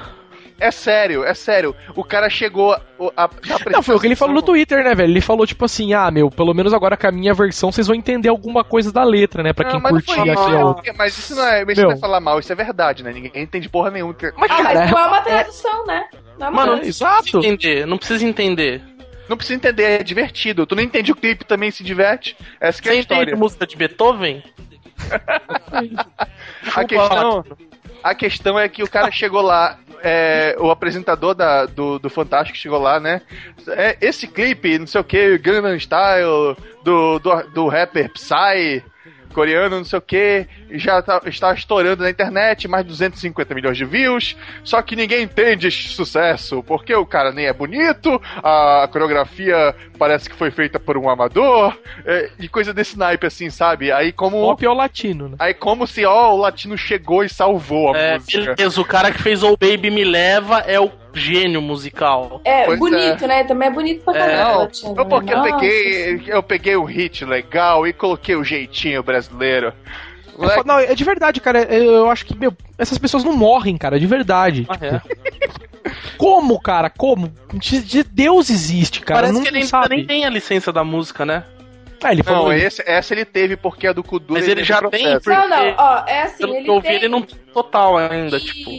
[0.61, 1.75] É sério, é sério.
[1.97, 2.77] O cara chegou.
[2.99, 3.31] o- A, a
[3.73, 5.11] Não, foi o que ele falou no Twitter, né, velho?
[5.11, 7.97] Ele falou, tipo assim, ah, meu, pelo menos agora com a minha versão vocês vão
[7.97, 9.53] entender alguma coisa da letra, né?
[9.53, 10.75] Pra quem Não, curtir aqui, isso, ó.
[10.81, 10.93] né?
[10.97, 11.91] Mas isso não é, isso Meu.
[11.91, 13.13] não é falar mal, isso é verdade, né?
[13.13, 14.15] Ninguém entende porra nenhuma.
[14.37, 16.05] Mas, Ah, cara, mas não é uma tradução, né?
[16.39, 17.09] Não é uma Mano, tradução.
[17.09, 17.39] exato.
[17.39, 18.81] Entender, não precisa entender.
[19.29, 20.67] Não precisa entender, é divertido.
[20.67, 22.37] Tu não entende o clipe também se diverte.
[22.61, 23.23] Essa que é a Você história.
[23.23, 24.43] entende música de Beethoven?
[26.75, 27.45] A questão,
[28.05, 32.59] a questão é que o cara chegou lá, é, o apresentador da, do, do Fantástico
[32.59, 33.23] chegou lá, né?
[33.69, 38.85] É, esse clipe, não sei o que, Gangnam Style, do, do, do rapper Psy,
[39.35, 43.77] coreano, não sei o que, já tá, está estourando na internet, mais de 250 milhões
[43.77, 48.89] de views, só que ninguém entende esse sucesso, porque o cara nem é bonito, a
[48.91, 51.77] coreografia parece que foi feita por um amador,
[52.07, 53.91] é, e coisa desse naipe assim, sabe?
[53.93, 54.41] Aí como...
[54.41, 55.37] Pop é o latino, né?
[55.39, 58.55] Aí como se, ó, o latino chegou e salvou a É, música.
[58.55, 62.41] beleza, o cara que fez o Baby Me Leva é o gênio musical.
[62.45, 63.45] É, Pois bonito, né?
[63.45, 64.43] Também é bonito pra caramba.
[64.53, 69.03] Não, latino, eu porque eu peguei, eu peguei o hit legal e coloquei o jeitinho
[69.03, 69.73] brasileiro.
[70.39, 71.61] É, não, é de verdade, cara.
[71.63, 74.67] é- Eu acho que, meu, essas pessoas não morrem, cara, de verdade.
[74.69, 75.01] Ah, é.
[76.19, 76.91] Como, cara?
[76.91, 77.33] Como?
[77.53, 79.21] De, de Deus existe, cara.
[79.21, 79.97] Parece não que ele sabe.
[79.97, 81.45] nem tem a licença da música, né?
[82.03, 82.49] Ah, ele falou.
[82.49, 82.83] não, isso.
[82.83, 85.75] esse, essa ele teve porque a do Kudura Mas ele já tem, Não, não, porque-
[85.79, 86.97] ó, é assim, ele eu vi, tem...
[86.97, 88.71] ele não total ainda, tipo.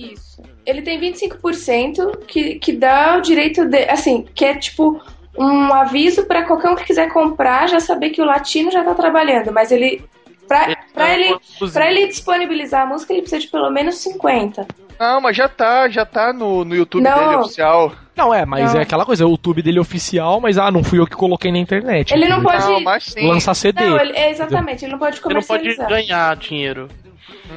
[0.66, 3.84] Ele tem 25% que, que dá o direito de.
[3.90, 5.02] Assim, que é tipo
[5.38, 8.94] um aviso pra qualquer um que quiser comprar já saber que o latino já tá
[8.94, 9.52] trabalhando.
[9.52, 10.04] Mas ele.
[10.48, 11.40] Pra, pra, é ele,
[11.74, 14.68] pra ele disponibilizar a música, ele precisa de pelo menos 50.
[15.00, 17.18] Não, mas já tá, já tá no, no YouTube Não.
[17.18, 17.92] dele oficial.
[18.16, 18.80] Não, é, mas Não.
[18.80, 21.52] é aquela coisa, o YouTube dele é oficial, mas ah, não fui eu que coloquei
[21.52, 22.14] na internet.
[22.14, 22.64] Ele não pode.
[22.64, 23.28] Não, mas sim.
[23.28, 23.84] Lançar CD.
[23.84, 25.90] Não, ele, é exatamente, ele não pode Ele não pode comercializar.
[25.90, 26.88] ganhar dinheiro.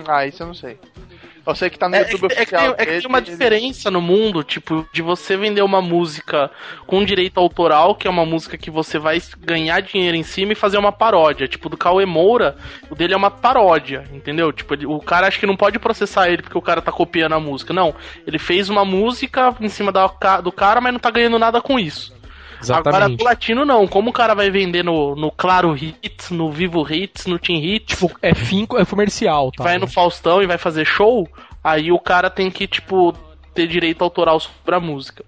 [0.07, 0.79] Ah, isso eu não sei.
[1.49, 2.75] Eu sei que tá no É, é YouTube que- é que tem, oficial.
[2.79, 6.51] é que tem uma ele- diferença no mundo, tipo, de você vender uma música
[6.87, 10.55] com direito autoral, que é uma música que você vai ganhar dinheiro em cima e
[10.55, 11.49] fazer uma paródia.
[11.49, 12.57] Tipo, do Cauê Moura,
[12.91, 14.53] o dele é uma paródia, entendeu?
[14.53, 17.33] Tipo, ele- o cara acha que não pode processar ele porque o cara tá copiando
[17.33, 17.73] a música.
[17.73, 17.95] Não,
[18.27, 20.07] ele fez uma música em cima da
[20.43, 22.18] do cara, mas não tá ganhando nada com isso.
[22.61, 23.17] Agora, Exatamente.
[23.19, 23.87] do latino não.
[23.87, 27.97] Como o cara vai vender no, no Claro Hits, no Vivo Hits, no Team Hits,
[27.97, 29.65] Tipo, é fim, é comercial, tá?
[29.65, 31.29] vai no Faustão e vai fazer show,
[31.63, 33.13] aí o cara tem que, tipo,
[33.55, 35.25] ter direito autoral sobre a música.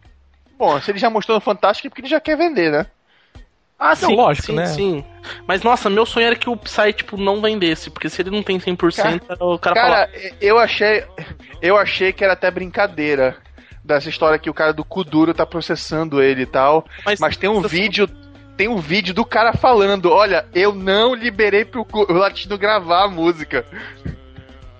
[0.58, 2.86] Bom, se ele já mostrou no Fantástico é porque ele já quer vender, né?
[3.78, 4.66] Ah, Não, lógico, sim, né?
[4.66, 5.04] sim.
[5.46, 8.42] Mas, nossa, meu sonho era que o Psy, tipo, não vendesse, porque se ele não
[8.42, 10.08] tem 100%, o cara, Cara, fala...
[10.38, 11.02] eu achei.
[11.62, 13.38] Eu achei que era até brincadeira
[13.84, 16.84] dessa história que o cara do Kuduro tá processando ele e tal.
[17.18, 18.08] Mas tem um vídeo.
[18.56, 23.64] Tem um vídeo do cara falando: Olha, eu não liberei pro latino gravar a música.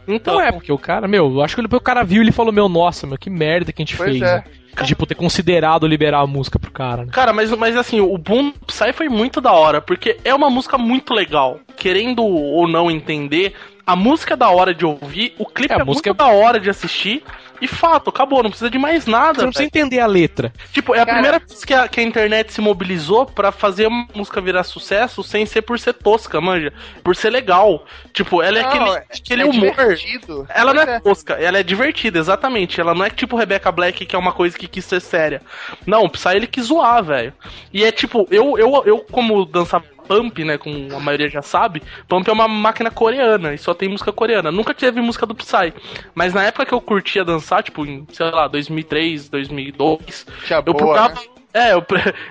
[0.07, 2.53] Então, é, porque o cara, meu, eu acho que o cara viu e ele falou,
[2.53, 4.23] meu, nossa, meu, que merda que a gente Pois fez.
[4.23, 4.37] é.
[4.37, 4.45] né?
[4.85, 7.13] Tipo, ter considerado liberar a música pro cara, né?
[7.13, 10.79] Cara, mas, mas assim, o Boom Psy foi muito da hora, porque é uma música
[10.79, 11.59] muito legal.
[11.77, 15.81] Querendo ou não entender, a música é da hora de ouvir, o clipe É, a
[15.81, 17.25] é, música muito da hora de assistir,
[17.61, 19.35] e fato, acabou, não precisa de mais nada.
[19.35, 20.53] Você não precisa entender a letra.
[20.73, 23.87] Tipo, é a Cara- primeira vez que a, que a internet se mobilizou pra fazer
[23.87, 26.73] uma música virar sucesso sem ser por ser tosca, manja.
[27.05, 27.85] Por ser legal.
[28.13, 29.71] Tipo, ela é Não, aquele, é- aquele é humor.
[29.71, 30.47] divertido.
[30.55, 32.81] Ela não Pois é tosca, ela é divertida, exatamente.
[32.81, 35.43] Ela não é tipo Rebecca Black, que é uma coisa que quis ser séria.
[35.87, 37.33] Não, Psy ele quis zoar, velho.
[37.73, 41.81] E é tipo, eu, eu, eu como dançava Pump, né, como a maioria já sabe,
[42.09, 44.51] Pump é uma máquina coreana e só tem música coreana.
[44.51, 45.73] Nunca teve música do Psy.
[46.13, 50.63] Mas na época que eu curtia dançar, tipo, em, sei lá, 2003, 2002, Tinha eu
[50.65, 51.15] boa, procurava.
[51.15, 51.40] né?
[51.53, 51.85] É, eu,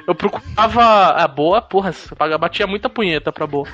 [0.07, 1.07] eu procurava.
[1.09, 3.67] A boa, porra, paga- batia muita punheta pra boa.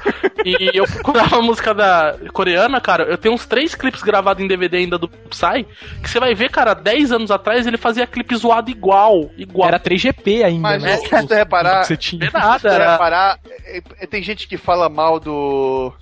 [0.43, 3.03] E eu procurava a música da coreana, cara.
[3.03, 5.65] Eu tenho uns três clipes gravados em DVD ainda do Psy.
[6.01, 9.29] Que você vai ver, cara, 10 anos atrás ele fazia clipe zoado igual.
[9.37, 9.67] Igual.
[9.67, 10.97] Era 3GP ainda, Mas né?
[10.97, 12.25] se você reparar- você tinha.
[12.27, 12.91] É nada, Se você era.
[12.93, 15.93] reparar, é- é- tem gente que fala mal do.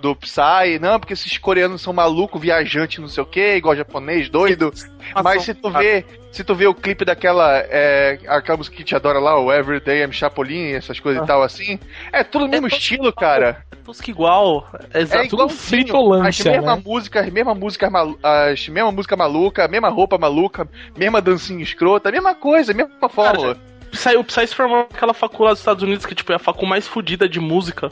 [0.00, 4.28] do Psy, não, porque esses coreanos são malucos, viajantes, não sei o que, igual japonês,
[4.28, 4.70] doido.
[5.22, 6.04] Mas se tu vê,
[6.34, 10.02] se tu vê o clipe daquela, é, aquela música que te adora lá, o Everyday
[10.02, 11.78] I'm Chapolin, essas coisas e tal assim,
[12.12, 13.64] é tudo o mesmo estilo, cara.
[13.70, 14.68] É tudo igual.
[14.92, 15.48] É, É igual
[16.26, 16.82] As mesmas né?
[16.84, 22.10] músicas, as mesmas músicas, malu as mesma música maluca, mesma roupa maluca, mesma dancinha escrota,
[22.10, 23.56] mesma coisa, mesma fórmula.
[23.94, 26.38] Psy, o Psy se formou naquela facul lá dos Estados Unidos, que tipo, é a
[26.38, 27.90] facul mais fodida de música.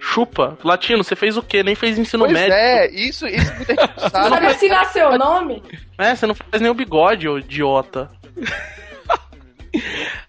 [0.00, 0.58] Chupa.
[0.62, 1.62] Latino, você fez o quê?
[1.62, 2.52] Nem fez ensino pois médio.
[2.52, 4.28] é, isso, isso muita gente não sabe.
[4.28, 5.62] Sabe assinar seu nome?
[5.96, 8.10] É, você não faz nem o bigode, ô idiota.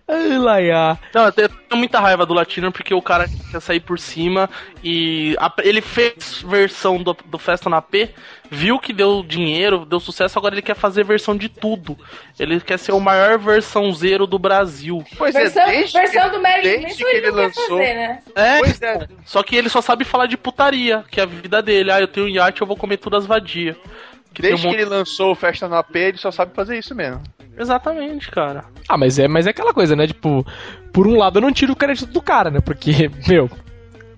[0.08, 1.00] Ai, Laia.
[1.14, 4.48] Não, eu tenho muita raiva do Latino porque o cara quer sair por cima
[4.84, 8.12] e a- ele fez versão do, do Festa na P,
[8.52, 11.98] viu que deu dinheiro, deu sucesso, agora ele quer fazer versão de tudo.
[12.39, 15.04] Ele quer ser o maior versão zero do Brasil.
[15.18, 17.80] Pois Versão, é, desde versão que, do Mary desde que ele lançou.
[17.80, 18.20] fazer, né?
[18.36, 19.08] É, Pois é.
[19.26, 21.91] só que ele só sabe falar de putaria, que é a vida dele.
[21.91, 23.76] Ah, eu tenho um iate, eu vou comer tudo as vadias.
[24.36, 26.77] Que um Desde que monte- ele lançou o Festa no AP, ele só sabe fazer
[26.77, 27.21] isso mesmo.
[27.57, 28.65] Exatamente, cara.
[28.88, 30.05] Ah, mas é, mas é aquela coisa, né?
[30.07, 30.45] Tipo,
[30.91, 32.59] por um lado eu não tiro o crédito do cara, né?
[32.59, 33.49] Porque, meu,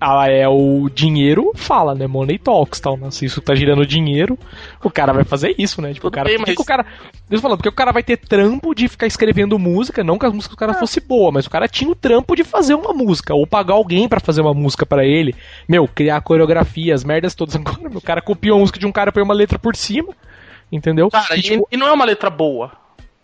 [0.00, 2.06] ela é o dinheiro fala, né?
[2.06, 3.10] Money talks, tal, né?
[3.10, 4.38] Se isso tá girando dinheiro,
[4.82, 5.92] o cara vai fazer isso, né?
[5.92, 6.84] Tipo, o Tudo cara, bem, mas- que o cara,
[7.28, 10.24] Deixa eu falar, porque o cara vai ter trampo de ficar escrevendo música, não que
[10.24, 12.94] as músicas do cara fosse boa, mas o cara tinha o trampo de fazer uma
[12.94, 15.34] música ou pagar alguém pra fazer uma música pra ele.
[15.68, 17.54] Meu, criar coreografia, as merdas todas.
[17.56, 20.14] Agora, meu, o cara copiou a música de um cara põe uma letra por cima.
[20.70, 21.10] Entendeu?
[21.10, 22.72] Cara, e, tipo, e não é uma letra boa.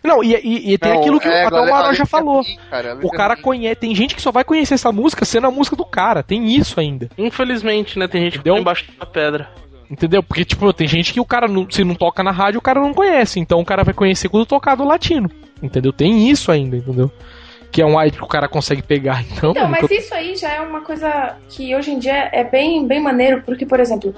[0.05, 2.43] Não, e, e- e tem Não, aquilo que é, até o Maró já é falou.
[2.43, 3.77] ruim, cara, O cara é conhece.
[3.77, 6.23] Tem gente que só vai conhecer essa música sendo a música do cara.
[6.23, 7.09] Tem isso ainda.
[7.17, 8.07] Infelizmente, né?
[8.07, 9.49] Tem gente que tá embaixo da pedra.
[9.91, 10.23] Entendeu?
[10.23, 12.81] Porque, tipo, tem gente que o cara, não, se não toca na rádio, o cara
[12.81, 13.39] não conhece.
[13.39, 15.31] Então o cara vai conhecer quando tocar do latino.
[15.63, 15.93] Entendeu?
[15.93, 17.11] Tem isso ainda, entendeu?
[17.75, 19.25] Que é um hype que o cara consegue pegar.
[19.37, 22.45] Então, Então, mano, mas isso aí já é uma coisa que hoje em dia é
[22.45, 24.15] bem, bem maneiro, porque, por exemplo,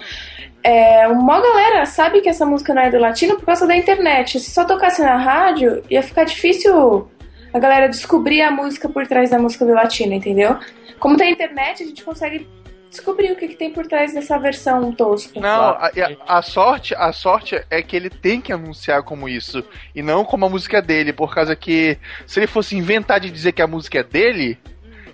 [0.63, 4.39] é, uma galera sabe que essa música não é do latino por causa da internet.
[4.39, 7.09] Se só tocasse na rádio, ia ficar difícil
[7.55, 10.59] a galera descobrir a música por trás da música do latino, entendeu?
[10.99, 12.47] Como tem internet, a gente consegue
[12.91, 15.39] descobrir o que, que tem por trás dessa versão tosca.
[15.41, 19.65] Não, a, a- a sorte, a sorte é que ele tem que anunciar como isso
[19.95, 23.53] e não como a música dele, por causa que se ele fosse inventar de dizer
[23.53, 24.59] que a música é dele,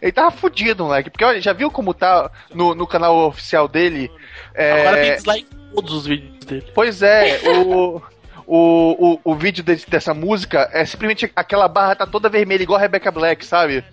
[0.01, 1.11] ele tava fudido, moleque.
[1.11, 4.11] Porque olha, já viu como tá no, no canal oficial dele?
[4.55, 6.66] É, Agora tem dislike em todos os vídeos dele.
[6.75, 8.03] Pois é, o,
[8.47, 12.79] o, o, o vídeo de- dessa música é simplesmente aquela barra tá toda vermelha, igual
[12.79, 13.85] a Rebecca Black, sabe?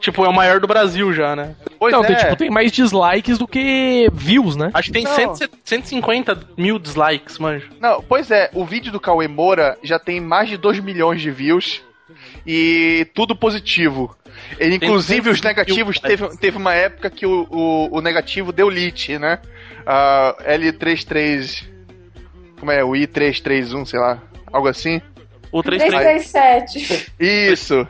[0.00, 1.56] Tipo, é o maior do Brasil já, né?
[1.78, 2.06] Pois não, é.
[2.06, 4.70] tem, tipo, tem mais dislikes do que views, né?
[4.72, 5.34] Acho que tem Não.
[5.34, 7.68] 100, 150 mil dislikes, manjo.
[7.80, 11.30] Não, pois é, o vídeo do Cauê Moura já tem mais de 2 milhões de
[11.30, 11.82] views
[12.46, 14.16] e tudo positivo.
[14.58, 18.52] Ele, inclusive, os 200 mil negativos, teve, teve uma época que o, o, o negativo
[18.52, 19.40] deu lit, né?
[19.84, 21.66] A L33.
[22.58, 22.84] Como é?
[22.84, 24.22] O I331, sei lá.
[24.52, 25.02] Algo assim.
[25.50, 26.86] O 337.
[26.86, 27.12] 337.
[27.18, 27.80] Isso,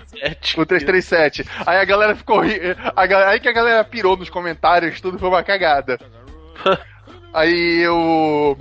[0.56, 1.44] o 337.
[1.66, 2.40] Aí a galera ficou.
[2.40, 2.60] ri-
[2.94, 5.98] A, ga- aí que a galera pirou nos comentários, tudo foi uma cagada.
[7.32, 8.56] Aí o.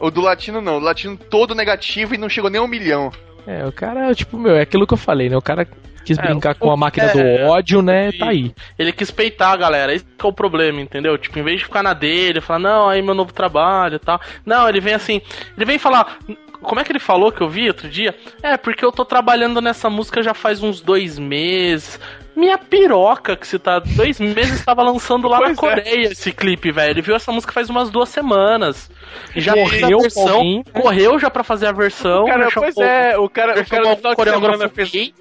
[0.00, 3.10] O do latino não, o latino todo negativo e não chegou nem a um milhão.
[3.46, 5.36] É, o cara, tipo, meu, é aquilo que eu falei, né?
[5.36, 5.66] O cara
[6.04, 8.08] quis É, brincar o- com a máquina é, do ódio, né?
[8.08, 8.52] e- Tá aí.
[8.78, 11.16] Ele quis peitar a galera, esse que é o problema, entendeu?
[11.16, 14.20] Tipo, em vez de ficar na dele, falar, não, aí meu novo trabalho e tal.
[14.44, 15.20] Não, ele vem assim,
[15.56, 16.18] ele vem falar.
[16.62, 18.14] Como é que ele falou que eu vi outro dia?
[18.42, 21.98] É, porque eu tô trabalhando nessa música já faz uns dois meses.
[22.34, 23.78] Minha piroca, que você tá.
[23.78, 25.60] Dois meses estava lançando lá na Pois é.
[25.60, 26.90] Coreia esse clipe, velho.
[26.92, 28.90] Ele viu essa música faz umas duas semanas.
[29.36, 30.28] E já a Correu com versão.
[30.28, 30.64] alguém?
[30.72, 32.24] Correu já pra fazer a versão.
[32.24, 34.90] Cara, já pois é, o cara, o cara de coreógrafo fez.
[34.90, 35.14] gay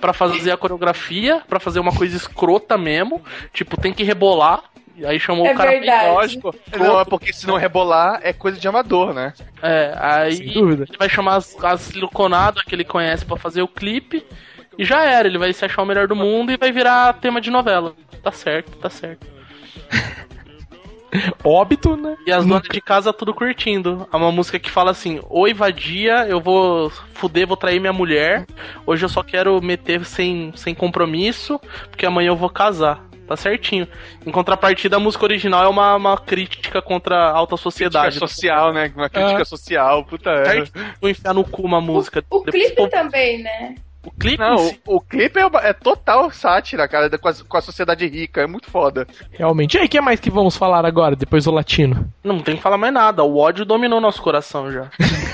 [0.00, 3.22] pra fazer a coreografia, pra fazer uma coisa escrota mesmo.
[3.52, 4.64] Tipo, tem que rebolar.
[5.00, 6.12] E aí chamou É o cara.
[6.12, 6.54] Lógico.
[6.78, 9.32] Não, é porque se não rebolar é coisa de amador, né?
[9.62, 10.84] É, aí Sem dúvida.
[10.86, 14.22] ele vai chamar as, as siliconadas que ele conhece pra fazer o clipe.
[14.76, 17.40] E já era, ele vai se achar o melhor do mundo e vai virar tema
[17.40, 17.94] de novela.
[18.22, 19.26] Tá certo, tá certo.
[21.42, 22.16] Óbito, né?
[22.26, 24.06] E as donas de casa tudo curtindo.
[24.12, 28.46] É uma música que fala assim: Oi, vadia, eu vou fuder, vou trair minha mulher.
[28.86, 31.58] Hoje eu só quero meter sem, sem compromisso,
[31.90, 33.09] porque amanhã eu vou casar.
[33.30, 33.86] Tá certinho.
[34.26, 38.18] Em contrapartida, a música original é uma, uma crítica contra a alta Crítica sociedade.
[38.18, 38.92] social, né?
[38.96, 39.44] Uma crítica Ah.
[39.44, 40.64] social, puta é.
[41.00, 42.24] Vou enfiar no cu uma música.
[42.28, 43.76] O Depois clipe o povo- também, né?
[44.02, 47.34] O clipe Não, si- o, o clipe é, é total sátira, cara, da- com a,
[47.46, 48.40] com a sociedade rica.
[48.40, 49.06] É muito foda.
[49.32, 49.76] Realmente.
[49.76, 52.10] E aí, o que mais que vamos falar agora, depois do latino?
[52.24, 53.22] não tem que falar mais nada.
[53.22, 54.86] O ódio dominou nosso coração já.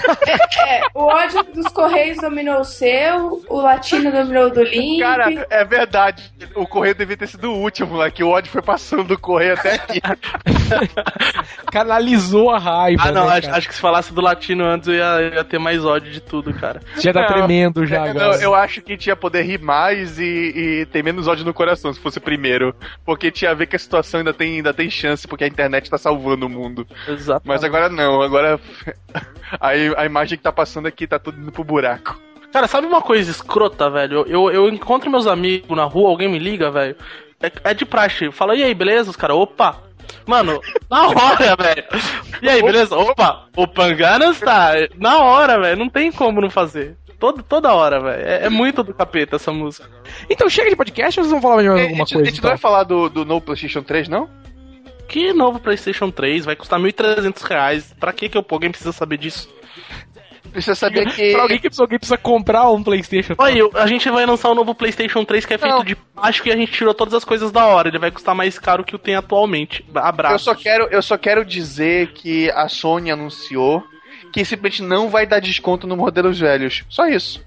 [0.69, 5.01] É, o ódio dos Correios dominou o seu, o latino dominou o do Link.
[5.01, 6.33] Cara, é verdade.
[6.57, 9.55] O correio devia ter sido o último lá, que o ódio foi passando do correio
[9.55, 10.01] até aqui.
[11.71, 13.03] Canalizou a raiva.
[13.07, 15.59] Ah, não, né, acho, acho que se falasse do latino antes eu ia, ia ter
[15.59, 16.81] mais ódio de tudo, cara.
[16.99, 18.29] Já tá Não, tremendo já É, agora.
[18.29, 21.93] não, eu acho que tinha poder rir mais e, e ter menos ódio no coração
[21.93, 22.75] se fosse o primeiro.
[23.05, 25.91] Porque tinha a ver que a situação ainda tem, ainda tem chance, porque a internet
[25.91, 26.87] tá salvando o mundo.
[27.09, 27.47] Exato.
[27.47, 28.61] Mas agora não, agora
[29.61, 32.21] a, a imagem que tá passando aqui tá tudo indo pro buraco.
[32.53, 34.25] Cara, sabe uma coisa escrota, velho?
[34.27, 36.97] Eu, eu encontro meus amigos na rua, alguém me liga, velho.
[37.43, 38.31] É, é de praxe.
[38.31, 39.11] Fala, e aí, beleza?
[39.11, 39.83] Os caras, opa.
[40.27, 41.85] Mano, na hora, velho.
[42.41, 42.97] E aí, beleza?
[42.97, 43.47] Opa.
[43.57, 44.73] O Panganas tá.
[44.97, 45.79] Na hora, velho.
[45.79, 46.97] Não tem como não fazer.
[47.19, 48.23] Todo, toda hora, velho.
[48.29, 49.89] É, é muito do capeta essa música.
[50.29, 52.23] Então chega de podcast ou vocês vão falar de mais a alguma coisa?
[52.23, 52.51] a gente não então?
[52.51, 54.29] vai falar do, do novo PlayStation 3, não?
[55.09, 57.95] Que novo PlayStation 3 vai custar 1.300 reais.
[57.99, 59.49] Pra que que o alguém precisa saber disso?
[60.51, 61.33] Precisa saber que.
[61.33, 63.35] Pra alguém que precisa, alguém precisa comprar um Playstation.
[63.39, 65.85] Olha, eu- a gente vai lançar o novo PlayStation 3 que é feito Não.
[65.85, 67.89] de plástico e a gente tirou todas as coisas da hora.
[67.89, 69.85] Ele vai custar mais caro que o tem atualmente.
[69.95, 70.35] Abraço.
[70.35, 73.83] Eu só, quero, eu só quero dizer que a Sony anunciou
[74.37, 76.85] que simplesmente não vai dar desconto nos modelos velhos.
[76.91, 77.43] Só isso.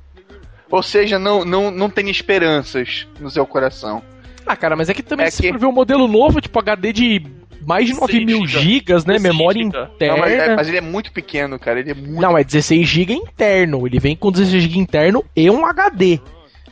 [0.72, 4.02] Ou seja, não, não, não tem esperanças no seu coração.
[4.44, 6.58] Ah, cara, mas é que também É se que- for ver um modelo novo, tipo
[6.58, 7.22] HD de
[7.64, 8.60] mais de 9 16 mil giga.
[8.60, 9.14] gigas, né?
[9.14, 9.92] 16 Memória giga.
[9.94, 10.14] interna.
[10.16, 11.80] Não, mas, é- mas ele é muito pequeno, cara.
[11.80, 12.20] Ele é muito.
[12.22, 13.86] Não, é 16 GB interno.
[13.86, 16.20] Ele vem com 16 GB interno e um HD.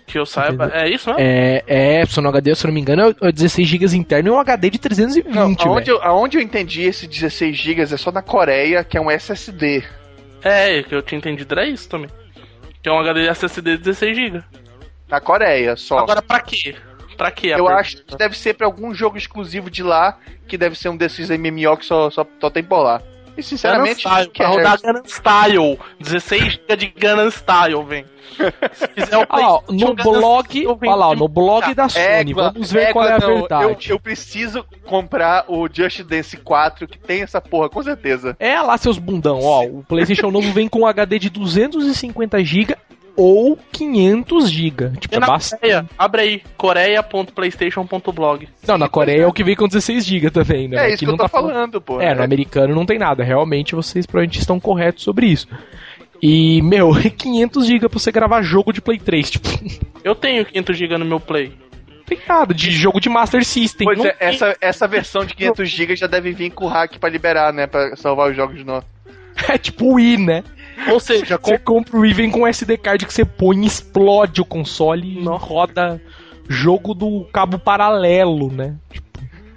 [0.08, 0.72] Que eu saiba.
[0.74, 1.16] É isso, né?
[1.20, 1.64] É,
[2.00, 4.40] é, se no HD, se eu não me engano, é 16 GB interno e um
[4.40, 8.22] HD de 320, Não, aonde, eu, aonde eu entendi esse 16 GB é só na
[8.24, 9.84] Coreia, que é um SSD.
[10.44, 12.10] É, que eu tinha entendido era isso também.
[12.82, 14.44] Que é um HD SSD de 16GB.
[15.08, 16.00] Na Coreia só.
[16.00, 16.76] Agora, pra quê?
[17.18, 17.48] Pra quê?
[17.48, 17.76] eu pergunta?
[17.76, 21.30] acho que deve ser pra algum jogo exclusivo de lá, que deve ser um desses
[21.30, 23.02] MMO que só, só, só tem por lá.
[23.38, 25.80] E sinceramente, Style, quer- pra rodar Gangnam Style.
[26.02, 28.06] 16GB de Gangnam Style, vem.
[28.74, 32.52] Se fizer o Ah, ó, no blog, olha lá, de- no blog da Sony, Égua,
[32.52, 33.64] vamos ver égua, qual é a não, verdade.
[33.64, 38.36] Eu, eu preciso comprar o Just Dance 4, que tem essa porra, com certeza.
[38.40, 42.76] É lá, seus bundão, ó, o PlayStation novo vem com um HD de 250 GB
[43.18, 44.92] ou 500 GB.
[45.00, 45.60] Tipo, E é na bastante.
[45.60, 48.48] Coreia, abre aí, coreia.playstation.blog.
[48.68, 50.78] Não, na Coreia é o que vem com 16 GB também, né?
[50.78, 52.00] É Aqui isso que eu não tô tá falando- falando, pô.
[52.02, 53.24] É, no americano não tem nada.
[53.24, 55.48] Realmente vocês provavelmente estão corretos sobre isso.
[56.22, 59.32] E, meu, 500 GB pra você gravar jogo de Play 3.
[59.32, 59.48] Tipo,
[60.04, 61.52] Eu tenho 500GB no meu Play.
[62.06, 63.86] tem nada de jogo de Master System.
[63.86, 64.28] Pois é, tem.
[64.30, 67.68] essa, essa versão de 500 GB já deve vir com hack pra liberar, né?
[67.68, 68.86] Pra salvar os jogos novos.
[69.50, 70.44] É tipo o Wii, né?
[70.92, 73.64] Ou seja, com Você compra o Wii, vem com um SD card que você põe
[73.64, 76.02] e explode o console e roda
[76.48, 78.76] jogo do cabo paralelo, né?
[78.90, 79.08] Tipo,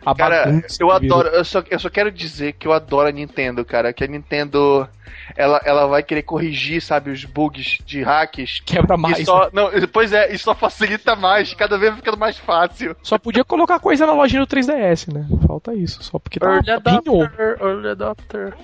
[0.04, 3.64] a Cara, eu adoro, eu só, eu só quero dizer que eu adoro a Nintendo,
[3.64, 3.92] cara.
[3.92, 4.88] Que a Nintendo,
[5.36, 8.62] ela, ela vai querer corrigir, sabe, os bugs de hacks.
[8.64, 9.18] Quebra mais.
[9.18, 9.50] e só, né?
[9.52, 12.96] não, pois é, isso só facilita mais, cada vez vai ficando mais fácil.
[13.02, 15.26] Só podia colocar coisa na lojinha do 3DS, né?
[15.46, 16.70] Falta isso, só porque tá Early.
[16.70, 18.54] Adopter, Early Adopter.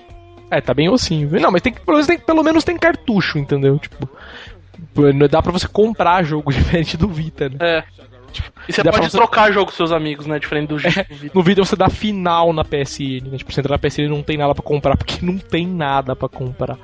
[0.49, 1.29] É, tá bem ossinho.
[1.39, 3.77] Não, mas tem que, pelo menos tem, pelo menos tem cartucho, entendeu?
[3.79, 4.09] Tipo,
[5.29, 7.55] dá pra você comprar jogo diferente do Vita, né?
[7.59, 7.83] É.
[8.67, 10.37] E você pode você- trocar jogo com seus amigos, né?
[10.39, 10.93] Diferente do jogo.
[11.33, 13.37] No vídeo você dá final na PSN, né?
[13.37, 16.15] Tipo, você entra na PSN e não tem nada pra comprar, porque não tem nada
[16.15, 16.77] pra comprar.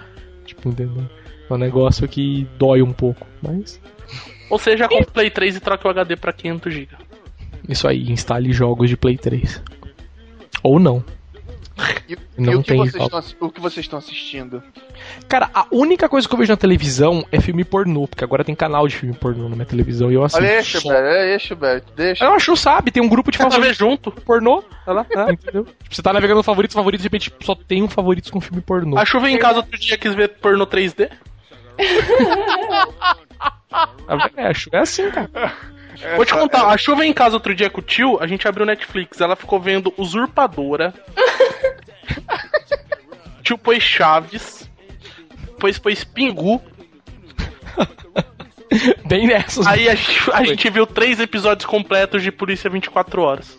[0.45, 1.03] Tipo, entendeu?
[1.49, 3.80] É um negócio que dói um pouco, mas...
[4.49, 6.89] Ou seja, compra o Play 3 e troca o HD pra 500GB.
[7.68, 9.61] Isso aí, instale jogos de Play 3.
[10.64, 11.03] Ou não.
[12.07, 14.61] E, Não e o, que tem vocês estão, o que vocês estão assistindo?
[15.27, 18.55] Cara, a única coisa que eu vejo na televisão é filme pornô, porque agora tem
[18.55, 20.43] canal de filme pornô na minha televisão e eu assisto.
[20.43, 20.79] Olha só.
[20.79, 22.25] Schubert, é aí, Schubert, deixa.
[22.25, 22.91] Eu acho, sabe?
[22.91, 24.11] Tem um grupo de Quer ver favoritos junto?
[24.11, 24.63] pornô.
[24.86, 25.65] Olha lá, ah, entendeu?
[25.65, 28.61] Tipo, Você tá navegando no favoritos, favoritos, de repente só tem um favoritos com filme
[28.61, 28.97] pornô.
[28.97, 31.09] A chuva em casa outro dia quis ver porno 3D.
[34.38, 35.29] É, é assim, cara.
[36.15, 38.65] Vou te contar, a chuva em casa outro dia com o tio, a gente abriu
[38.65, 40.93] Netflix, ela ficou vendo Usurpadora.
[43.43, 44.70] tio pôs Chaves.
[45.45, 46.62] Depois pôs Pingu.
[49.06, 49.66] Bem nessas.
[49.68, 49.93] Aí a
[50.34, 53.58] a gente viu três episódios completos de Polícia 24 Horas.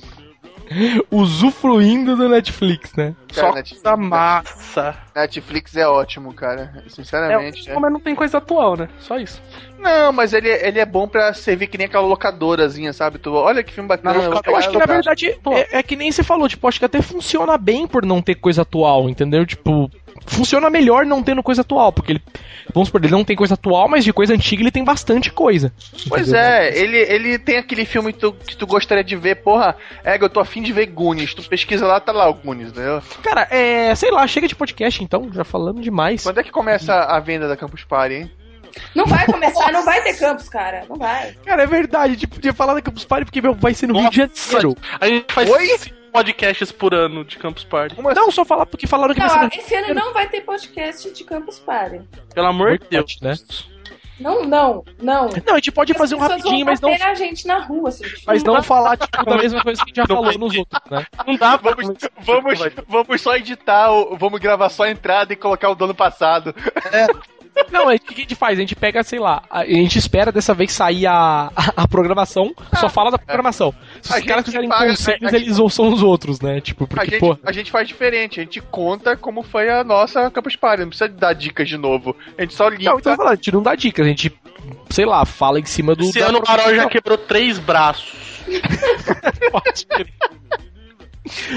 [1.11, 3.15] Usufruindo do Netflix, né?
[3.33, 4.97] Só Netflix, coisa massa.
[5.15, 6.83] Netflix é ótimo, cara.
[6.85, 7.71] É, Sinceramente.
[7.71, 7.79] é.
[7.79, 8.89] mas não tem coisa atual, né?
[8.99, 9.43] Só isso.
[9.79, 13.19] Não, mas ele, ele é bom pra servir que nem aquela locadorazinha, sabe?
[13.19, 14.15] Tu, olha que filme bacana.
[14.15, 16.67] Na vou locadora, Eu acho que na verdade é, é que nem você falou, tipo,
[16.67, 19.45] acho que até funciona bem por não ter coisa atual, entendeu?
[19.45, 19.91] Tipo,
[20.27, 22.23] funciona melhor não tendo coisa atual, porque ele,
[22.73, 25.73] vamos supor, ele não tem coisa atual, mas de coisa antiga ele tem bastante coisa.
[26.09, 26.41] Pois entendeu?
[26.41, 30.17] é, ele, ele tem aquele filme que tu, que tu gostaria de ver, porra, é,
[30.21, 31.35] eu tô afim de ver Goonies.
[31.35, 33.03] Tu pesquisa lá, tá lá o Goonies, entendeu?
[33.23, 36.23] Cara, é, sei lá, chega de podcast então, já falando demais.
[36.23, 38.31] Quando é que começa a venda da Campus Party, hein?
[38.95, 40.85] Não vai começar, não vai ter campus, cara.
[40.89, 41.33] Não vai.
[41.45, 43.99] Cara, é verdade, a gente podia falar da Campus Party porque meu, vai ser no
[43.99, 44.77] Rio de Janeiro.
[45.01, 45.69] A gente faz Oi?
[46.15, 47.97] Podcasts por ano de Campus Party.
[47.97, 48.21] Como assim?
[48.21, 51.11] Não, só falar porque falaram que vai ser Não, esse ano não vai ter podcast
[51.11, 52.03] de Campus Party.
[52.33, 53.19] Pelo amor de Deus.
[53.21, 53.35] né?
[54.21, 55.29] Não, não, não.
[55.45, 58.05] Não, a gente pode fazer um As rapidinho, mas não, na gente na rua, assim.
[58.25, 60.57] mas não falar tipo, da mesma coisa que a gente já Não falou vai nos
[60.57, 61.05] outros, né?
[61.27, 61.75] Não dá pra.
[61.75, 65.95] Vamos, vamos, vamos só editar, vamos gravar só a entrada e colocar o do ano
[65.97, 66.55] passado.
[67.71, 68.59] Não, é, o que a gente faz?
[68.59, 71.89] A gente pega, sei lá, a, a gente espera dessa vez sair a, a, a
[71.89, 73.75] programação, só fala da programação.
[74.03, 76.61] Se A os caras quiserem paga- conselhos, a- a- eles ouçam os outros, né?
[76.61, 77.39] Tipo, A porque, gente, pô.
[77.45, 81.09] a gente faz diferente, a gente conta como foi a nossa Campus Party, não precisa
[81.09, 82.17] dar dicas de novo.
[82.39, 82.91] A gente só liga.
[82.91, 84.33] Não, então eu tô falando, a gente não dá dicas, a gente,
[84.91, 86.05] sei lá, fala em cima do.
[86.05, 88.13] Esse ano o Carol já quebrou três braços.
[89.51, 90.13] Pode crer.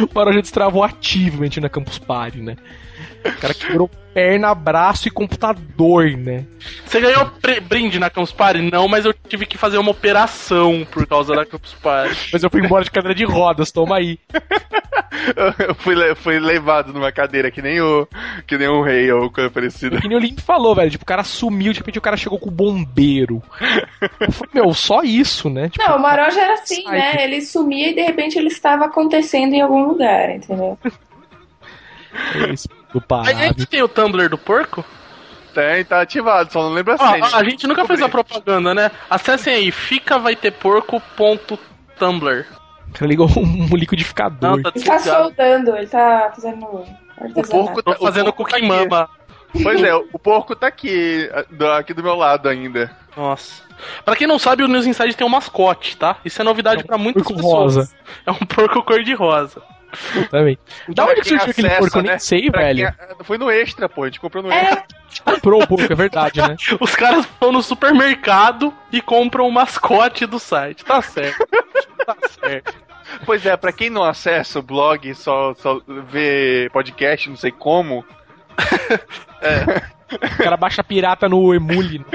[0.02, 2.56] O Barão já destravou ativamente na Campus Party, né?
[3.26, 6.46] O cara quebrou perna, braço e computador, né?
[6.86, 7.32] Você ganhou
[7.68, 8.62] brinde na Campus Party?
[8.62, 12.30] Não, mas eu tive que fazer uma operação por causa da Campus Party.
[12.34, 14.20] Mas eu fui embora de cadeira de rodas, toma aí.
[15.68, 18.08] Eu fui, fui levado numa cadeira que nem o,
[18.46, 20.00] que nem o rei ou coisa parecida.
[20.00, 20.92] Que nem o Limp falou, velho.
[20.92, 23.42] Tipo, o cara sumiu, de repente o cara chegou com o bombeiro.
[24.20, 25.70] Eu falei, meu, só isso, né?
[25.70, 27.24] Tipo, Não, o Maró já era assim, Sai, né?
[27.24, 30.78] Ele sumia e de repente ele estava acontecendo em algum lugar, entendeu?
[32.52, 32.68] esse
[33.00, 33.34] do A Pará.
[33.34, 34.84] gente tem o Tumblr do porco?
[35.54, 37.24] Tem, tá ativado, só não lembro a Ó, senha.
[37.34, 38.92] ó, a gente nunca fez a propaganda, né?
[39.10, 42.46] Acessem aí, fica vai ter porco.tumblr.
[42.90, 44.52] O cara ligou um liquidificador.
[44.58, 46.86] Não, tá Ele tá soldando, ele tá fazendo O
[47.20, 47.50] artesanato.
[47.50, 49.10] porco tá, fazendo o porco cookie tá mama.
[49.64, 52.92] Pois é, o porco tá aqui, do- aqui do meu lado ainda.
[53.16, 53.64] Nossa.
[54.06, 56.18] Pra quem não sabe, o News Inside tem um mascote, tá?
[56.26, 57.76] Isso é novidade pra muitas porco pessoas.
[57.78, 57.92] rosa.
[58.26, 59.62] É um porco cor-de-rosa.
[60.30, 60.58] Também.
[60.90, 61.98] Da Pra onde que surgiu aquele porco?
[62.00, 62.10] Eu né?
[62.10, 62.94] nem sei, Pra velho.
[62.94, 64.80] quem- Foi no extra, pô, a gente comprou no extra.
[65.26, 66.56] É, Comprou o porco, é verdade, né?
[66.80, 70.84] Os caras vão no supermercado e compram o mascote do site.
[70.86, 71.48] Tá certo.
[72.06, 72.76] tá certo.
[73.26, 75.80] Pois é, pra quem não acessa o blog, só, só
[76.10, 78.06] vê podcast, não sei como,
[80.12, 82.06] O cara baixa pirata no Emule.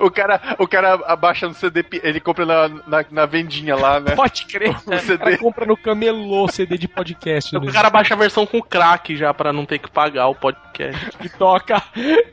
[0.00, 4.14] o cara, o cara abaixa no CD, ele compra na, na, na vendinha lá, né?
[4.14, 4.70] Pode crer.
[4.70, 5.36] O O cara CD.
[5.38, 7.52] compra no camelô CD de podcast.
[7.52, 7.60] né?
[7.60, 11.10] O cara baixa a versão com crack já pra não ter que pagar o podcast.
[11.22, 11.82] E toca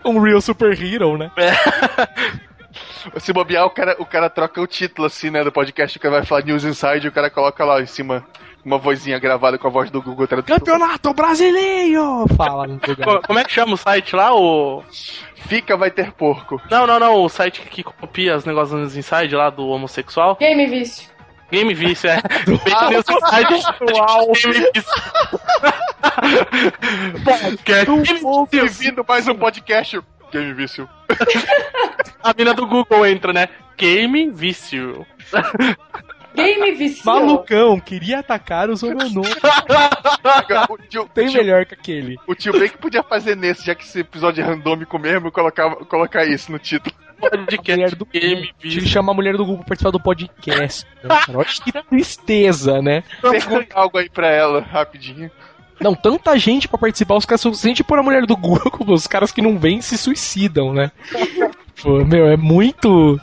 [0.05, 1.29] um Real Super Hero, né?
[3.19, 6.15] Se bobear, o cara, o cara troca o título assim, né, do podcast, o cara
[6.17, 8.25] vai falar News Inside, o cara coloca lá em cima
[8.65, 10.57] uma vozinha gravada com a voz do Google Tradutor.
[10.59, 12.25] Campeonato Brasileiro!
[12.35, 13.05] Fala no lugar.
[13.05, 14.35] Co- Como é que chama o site lá?
[14.35, 14.83] O...
[15.47, 16.61] Fica, vai ter porco.
[16.69, 17.15] Não, não, não.
[17.23, 20.35] O site que copia os negócios no News Inside lá do homossexual.
[20.35, 21.09] game vício.
[21.51, 22.21] Game Vício, é.
[22.45, 23.05] Fake News.
[24.43, 24.93] Game Vício.
[27.23, 27.91] Podcast.
[28.01, 28.47] Vício.
[28.51, 29.99] Bem-vindo a mais um podcast.
[30.31, 30.87] Game Vício.
[32.23, 33.47] A mina do Google entra, né?
[33.77, 35.05] Game Vício.
[36.35, 37.03] Game vício.
[37.05, 39.35] Malucão, queria atacar os homonômicos.
[40.69, 42.17] O tio, Tem tio, melhor que aquele.
[42.27, 45.69] o tio Ben que podia fazer nesse, já que esse episódio é randômico mesmo, colocar,
[45.85, 46.95] colocar isso no título.
[47.21, 48.87] A mulher Podcast do Game Ele Vício.
[48.87, 50.85] chama a mulher do Google pra participar do podcast.
[51.33, 53.03] Olha que tristeza, né?
[53.21, 55.29] Pergunta algo aí pra ela, rapidinho.
[55.79, 59.31] Não, tanta gente pra participar, os caras gente pôr a mulher do Google, os caras
[59.31, 60.91] que não vêm se suicidam, né?
[61.81, 63.19] Pô, meu, é muito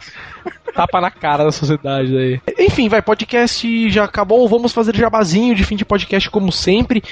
[0.74, 2.40] tapa na cara da sociedade aí.
[2.58, 4.48] Enfim, vai, podcast já acabou.
[4.48, 7.02] Vamos fazer jabazinho de fim de podcast como sempre.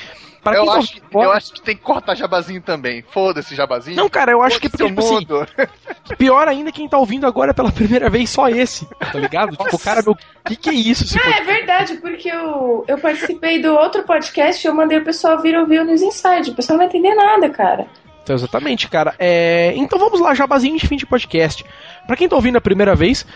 [0.44, 3.02] Para Eu acho, eu acho que tem que cortar jabazinho também.
[3.10, 3.96] Foda-se, jabazinho.
[3.96, 6.16] Não, cara, eu acho que Foda-se porque, o tipo assim, mundo.
[6.18, 9.56] pior ainda quem tá ouvindo agora pela primeira vez, só esse, tá ligado?
[9.56, 11.04] Tipo, cara, meu, o que, que é isso?
[11.16, 11.40] Ah, podcast?
[11.40, 15.56] é verdade, porque eu, eu participei do outro podcast e eu mandei o pessoal vir
[15.58, 16.50] ouvir o News Inside.
[16.50, 17.86] O pessoal não vai entender nada, cara.
[18.22, 19.14] Então, exatamente, cara.
[19.18, 21.64] É, Então vamos lá, jabazinho de fim de podcast.
[22.06, 23.26] Pra quem tá ouvindo a primeira vez,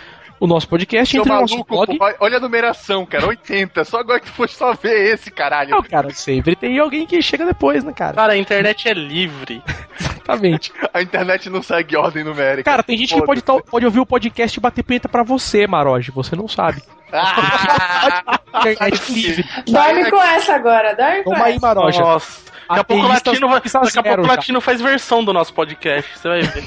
[0.41, 1.99] o nosso podcast Seu entra no nosso maluco, blog.
[1.99, 3.27] pô, olha a numeração, cara.
[3.27, 3.85] 80.
[3.85, 5.71] Só agora que tu foi só ver esse, caralho.
[5.71, 8.15] Não, cara, sempre tem alguém que chega depois, né, cara?
[8.15, 9.63] Cara, a internet é livre.
[10.01, 10.73] Exatamente.
[10.93, 12.71] A internet não segue ordem numérica.
[12.71, 15.67] Cara, tem gente que pode, tá- pode ouvir o podcast e bater punheta pra você,
[15.67, 16.11] Maroge.
[16.11, 16.83] Você não sabe.
[17.11, 19.45] Ah, Internet livre.
[19.67, 21.67] Dorme com essa agora, dorme com Toma aí, essa.
[21.67, 22.01] Maroja.
[22.01, 22.49] Nossa.
[22.69, 24.27] Daqui a pouco o Latino, vai, daqui a pouco o.
[24.27, 26.67] Latino faz versão do nosso podcast, você vai ver.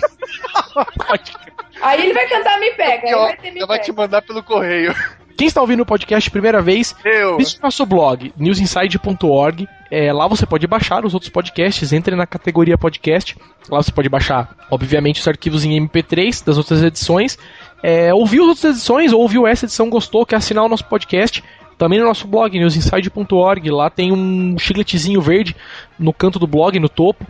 [1.82, 3.18] Aí ele vai cantar Me Pega.
[3.18, 4.94] Ó, vai ter Me Ela vai te mandar pelo correio.
[5.38, 7.36] Quem está ouvindo o podcast primeira vez, Eu.
[7.38, 9.68] visite nosso blog, newsinside.org.
[9.90, 13.36] É, lá você pode baixar os outros podcasts, entre na categoria podcast.
[13.68, 17.38] Lá você pode baixar, obviamente, os arquivos em MP3 das outras edições.
[17.82, 21.44] É, ouviu as outras edições, ou ouviu essa edição, gostou, quer assinar o nosso podcast.
[21.78, 23.72] Também no nosso blog, newsinside.org.
[23.72, 25.56] Lá tem um chicletezinho verde
[25.98, 27.26] no canto do blog, no topo.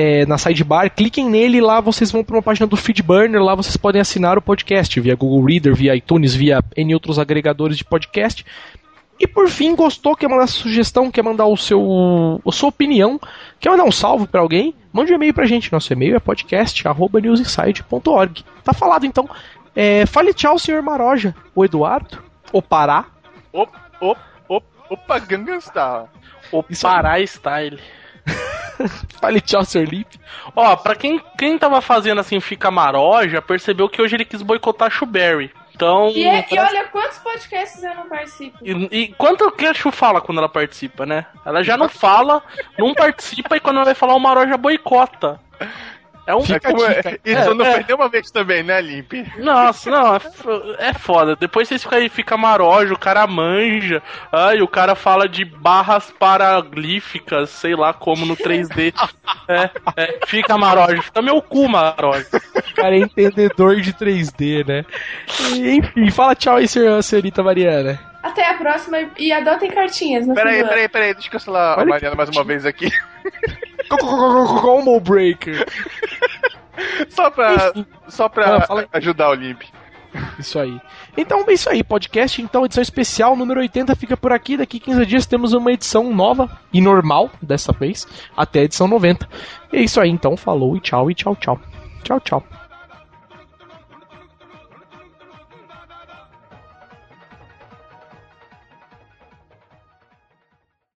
[0.00, 3.76] É, na sidebar, cliquem nele lá vocês vão para uma página do Feedburner, lá vocês
[3.76, 8.46] podem assinar o podcast via Google Reader, via iTunes, via N outros agregadores de podcast.
[9.18, 13.20] E por fim, gostou, quer mandar sugestão, quer mandar o seu, a sua opinião,
[13.58, 15.72] quer mandar um salve para alguém, mande um e-mail pra gente.
[15.72, 18.44] Nosso e-mail é podcast@newsinside.org.
[18.62, 19.28] Tá falado então.
[19.74, 22.22] É, fale tchau, senhor Maroja, o Eduardo,
[22.52, 23.06] o Pará.
[23.52, 26.04] Op, op, op, opa, Gangnam Style.
[26.52, 26.62] O.
[26.80, 27.80] Pará Style.
[29.20, 30.20] Fale tchau, senhor Lipe.
[30.54, 34.88] Ó, pra quem, quem tava fazendo assim, fica maroja, percebeu que hoje ele quis boicotar
[34.88, 35.50] a Shuberry.
[35.74, 36.08] Então.
[36.10, 38.58] E, é- e parece- olha quantos podcasts eu não participo.
[38.62, 41.26] E, e quanto que a Chu fala quando ela participa, né?
[41.44, 42.42] Ela já não fala,
[42.76, 45.40] não participa e quando ela vai falar o Maroja boicota.
[46.28, 46.42] É um.
[46.42, 47.18] Fica É como- a dica.
[47.24, 47.74] Isso É, não é.
[47.76, 49.14] perdeu uma vez também, né, Limp?
[49.38, 50.20] Nossa, não, é,
[50.90, 51.34] é foda.
[51.34, 54.02] Depois vocês ficam aí, fica maroja, o cara manja.
[54.30, 58.92] Ai, o cara fala de barras paraglíficas, sei lá como no 3D.
[59.48, 62.26] É, é, fica maroja, fica meu cu, maroja.
[62.32, 64.84] O cara é entendedor de 3D, né?
[65.54, 67.98] E, enfim, fala tchau aí, senhor, senhorita Mariana.
[68.22, 71.86] Até a próxima e adotem cartinhas no Peraí, peraí, peraí, deixa eu cancelar Olha a
[71.88, 72.90] Mariana mais uma vez aqui.
[73.88, 75.66] Combo Breaker.
[77.08, 77.72] Só pra,
[78.08, 79.62] só pra Ah, ajudar o Limp.
[80.38, 80.80] Isso aí.
[81.16, 82.40] Então é isso aí, podcast.
[82.40, 84.56] Então, edição especial número 80 fica por aqui.
[84.56, 88.06] Daqui 15 dias temos uma edição nova e normal, dessa vez,
[88.36, 89.28] até a edição 90.
[89.72, 90.36] E é isso aí, então.
[90.36, 91.60] Falou e tchau, e tchau, tchau.
[92.04, 92.44] Tchau, tchau.